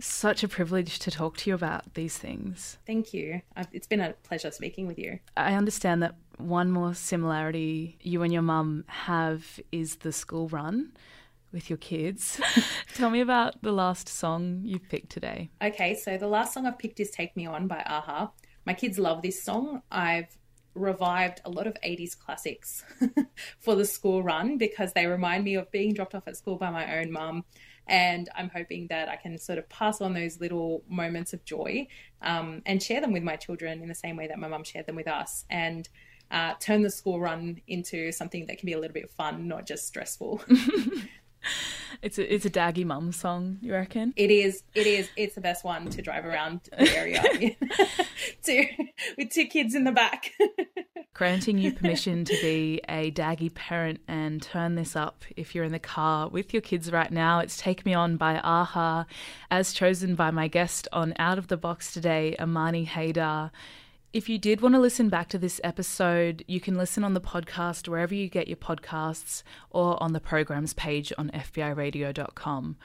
such 0.00 0.42
a 0.42 0.48
privilege 0.48 0.98
to 1.00 1.10
talk 1.10 1.36
to 1.36 1.50
you 1.50 1.54
about 1.54 1.94
these 1.94 2.18
things. 2.18 2.78
Thank 2.86 3.14
you. 3.14 3.42
It's 3.72 3.86
been 3.86 4.00
a 4.00 4.14
pleasure 4.24 4.50
speaking 4.50 4.86
with 4.86 4.98
you. 4.98 5.20
I 5.36 5.54
understand 5.54 6.02
that 6.02 6.16
one 6.42 6.70
more 6.70 6.94
similarity 6.94 7.98
you 8.00 8.22
and 8.22 8.32
your 8.32 8.42
mum 8.42 8.84
have 8.88 9.60
is 9.70 9.96
the 9.96 10.12
school 10.12 10.48
run 10.48 10.92
with 11.52 11.68
your 11.70 11.76
kids. 11.76 12.40
Tell 12.94 13.10
me 13.10 13.20
about 13.20 13.62
the 13.62 13.72
last 13.72 14.08
song 14.08 14.62
you've 14.64 14.88
picked 14.88 15.10
today. 15.10 15.50
Okay, 15.62 15.94
so 15.94 16.16
the 16.16 16.26
last 16.26 16.54
song 16.54 16.66
I've 16.66 16.78
picked 16.78 17.00
is 17.00 17.10
Take 17.10 17.36
Me 17.36 17.46
On 17.46 17.66
by 17.66 17.82
a-ha. 17.86 18.30
My 18.64 18.74
kids 18.74 18.98
love 18.98 19.22
this 19.22 19.42
song. 19.42 19.82
I've 19.90 20.36
revived 20.74 21.40
a 21.44 21.50
lot 21.50 21.66
of 21.66 21.76
80s 21.84 22.18
classics 22.18 22.84
for 23.58 23.74
the 23.74 23.84
school 23.84 24.22
run 24.22 24.56
because 24.56 24.92
they 24.94 25.06
remind 25.06 25.44
me 25.44 25.54
of 25.54 25.70
being 25.70 25.92
dropped 25.92 26.14
off 26.14 26.26
at 26.26 26.36
school 26.36 26.56
by 26.56 26.70
my 26.70 26.98
own 26.98 27.12
mum. 27.12 27.44
And 27.86 28.30
I'm 28.34 28.48
hoping 28.48 28.86
that 28.88 29.08
I 29.08 29.16
can 29.16 29.36
sort 29.38 29.58
of 29.58 29.68
pass 29.68 30.00
on 30.00 30.14
those 30.14 30.40
little 30.40 30.84
moments 30.88 31.32
of 31.32 31.44
joy 31.44 31.88
um, 32.22 32.62
and 32.64 32.82
share 32.82 33.00
them 33.00 33.12
with 33.12 33.24
my 33.24 33.36
children 33.36 33.82
in 33.82 33.88
the 33.88 33.94
same 33.94 34.16
way 34.16 34.28
that 34.28 34.38
my 34.38 34.48
mum 34.48 34.64
shared 34.64 34.86
them 34.86 34.96
with 34.96 35.08
us. 35.08 35.44
And 35.50 35.88
uh, 36.32 36.54
turn 36.58 36.82
the 36.82 36.90
school 36.90 37.20
run 37.20 37.60
into 37.68 38.10
something 38.10 38.46
that 38.46 38.58
can 38.58 38.66
be 38.66 38.72
a 38.72 38.78
little 38.78 38.94
bit 38.94 39.10
fun, 39.10 39.46
not 39.46 39.66
just 39.66 39.86
stressful. 39.86 40.42
it's 42.02 42.18
a 42.18 42.34
it's 42.34 42.44
a 42.44 42.50
daggy 42.50 42.84
mum 42.84 43.12
song, 43.12 43.58
you 43.60 43.72
reckon? 43.72 44.12
It 44.16 44.30
is. 44.30 44.62
It 44.74 44.86
is. 44.86 45.08
It's 45.16 45.34
the 45.34 45.40
best 45.40 45.64
one 45.64 45.90
to 45.90 46.02
drive 46.02 46.24
around 46.24 46.60
the 46.76 46.96
area 46.96 47.22
to 48.44 48.66
with 49.18 49.30
two 49.30 49.46
kids 49.46 49.74
in 49.74 49.84
the 49.84 49.92
back. 49.92 50.32
Granting 51.14 51.58
you 51.58 51.72
permission 51.72 52.24
to 52.24 52.32
be 52.40 52.80
a 52.88 53.10
daggy 53.10 53.54
parent 53.54 54.00
and 54.08 54.40
turn 54.40 54.74
this 54.76 54.96
up 54.96 55.24
if 55.36 55.54
you're 55.54 55.64
in 55.64 55.72
the 55.72 55.78
car 55.78 56.28
with 56.28 56.54
your 56.54 56.62
kids 56.62 56.90
right 56.90 57.10
now. 57.10 57.40
It's 57.40 57.58
Take 57.58 57.84
Me 57.84 57.92
On 57.92 58.16
by 58.16 58.40
a-ha, 58.42 59.04
as 59.50 59.74
chosen 59.74 60.14
by 60.14 60.30
my 60.30 60.48
guest 60.48 60.88
on 60.90 61.12
Out 61.18 61.36
of 61.36 61.48
the 61.48 61.58
Box 61.58 61.92
today, 61.92 62.34
Amani 62.40 62.86
Haydar. 62.86 63.50
If 64.12 64.28
you 64.28 64.36
did 64.36 64.60
want 64.60 64.74
to 64.74 64.78
listen 64.78 65.08
back 65.08 65.30
to 65.30 65.38
this 65.38 65.58
episode, 65.64 66.44
you 66.46 66.60
can 66.60 66.76
listen 66.76 67.02
on 67.02 67.14
the 67.14 67.20
podcast 67.20 67.88
wherever 67.88 68.14
you 68.14 68.28
get 68.28 68.46
your 68.46 68.58
podcasts 68.58 69.42
or 69.70 70.00
on 70.02 70.12
the 70.12 70.20
programs 70.20 70.74
page 70.74 71.14
on 71.16 71.30
FBIRadio.com. 71.30 72.76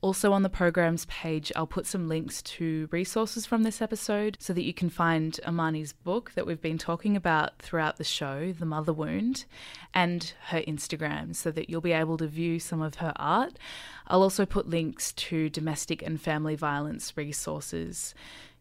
Also, 0.00 0.32
on 0.32 0.42
the 0.42 0.48
programs 0.48 1.04
page, 1.04 1.52
I'll 1.54 1.66
put 1.66 1.86
some 1.86 2.08
links 2.08 2.40
to 2.40 2.88
resources 2.90 3.44
from 3.44 3.62
this 3.62 3.82
episode 3.82 4.38
so 4.40 4.54
that 4.54 4.64
you 4.64 4.72
can 4.72 4.88
find 4.88 5.38
Amani's 5.44 5.92
book 5.92 6.32
that 6.34 6.46
we've 6.46 6.62
been 6.62 6.78
talking 6.78 7.14
about 7.14 7.58
throughout 7.58 7.98
the 7.98 8.04
show, 8.04 8.50
The 8.50 8.64
Mother 8.64 8.94
Wound, 8.94 9.44
and 9.92 10.32
her 10.46 10.62
Instagram 10.62 11.36
so 11.36 11.50
that 11.50 11.68
you'll 11.68 11.82
be 11.82 11.92
able 11.92 12.16
to 12.16 12.26
view 12.26 12.58
some 12.58 12.80
of 12.80 12.94
her 12.94 13.12
art. 13.16 13.58
I'll 14.06 14.22
also 14.22 14.46
put 14.46 14.66
links 14.66 15.12
to 15.12 15.50
domestic 15.50 16.00
and 16.00 16.18
family 16.18 16.56
violence 16.56 17.12
resources. 17.14 18.14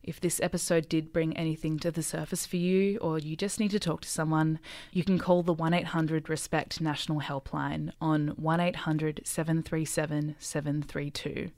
If 0.10 0.20
this 0.20 0.42
episode 0.42 0.90
did 0.90 1.14
bring 1.14 1.38
anything 1.38 1.78
to 1.82 1.92
the 1.92 2.02
surface 2.02 2.44
for 2.44 2.58
you, 2.58 2.98
or 2.98 3.20
you 3.20 3.36
just 3.36 3.60
need 3.60 3.70
to 3.70 3.80
talk 3.80 4.02
to 4.02 4.10
someone, 4.10 4.58
you 4.92 5.04
can 5.04 5.20
call 5.20 5.44
the 5.44 5.54
1 5.54 5.72
800 5.72 6.28
RESPECT 6.28 6.82
National 6.82 7.22
Helpline 7.22 7.92
on 8.02 8.30
1 8.30 8.60
800 8.60 9.22
737 9.24 10.36
732. 10.40 11.52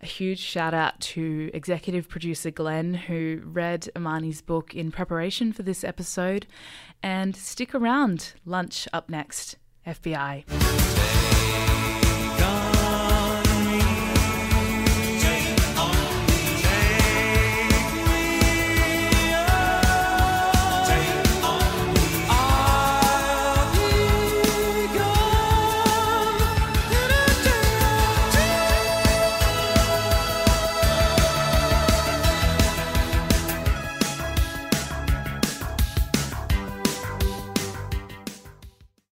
A 0.00 0.06
huge 0.06 0.38
shout 0.38 0.72
out 0.72 1.00
to 1.00 1.50
executive 1.52 2.08
producer 2.08 2.50
Glen, 2.50 2.94
who 2.94 3.42
read 3.44 3.90
Amani's 3.94 4.40
book 4.40 4.74
in 4.74 4.90
preparation 4.90 5.52
for 5.52 5.62
this 5.62 5.84
episode. 5.84 6.46
And 7.02 7.36
stick 7.36 7.74
around, 7.74 8.32
lunch 8.46 8.88
up 8.94 9.10
next. 9.10 9.56
FBI. 9.86 10.44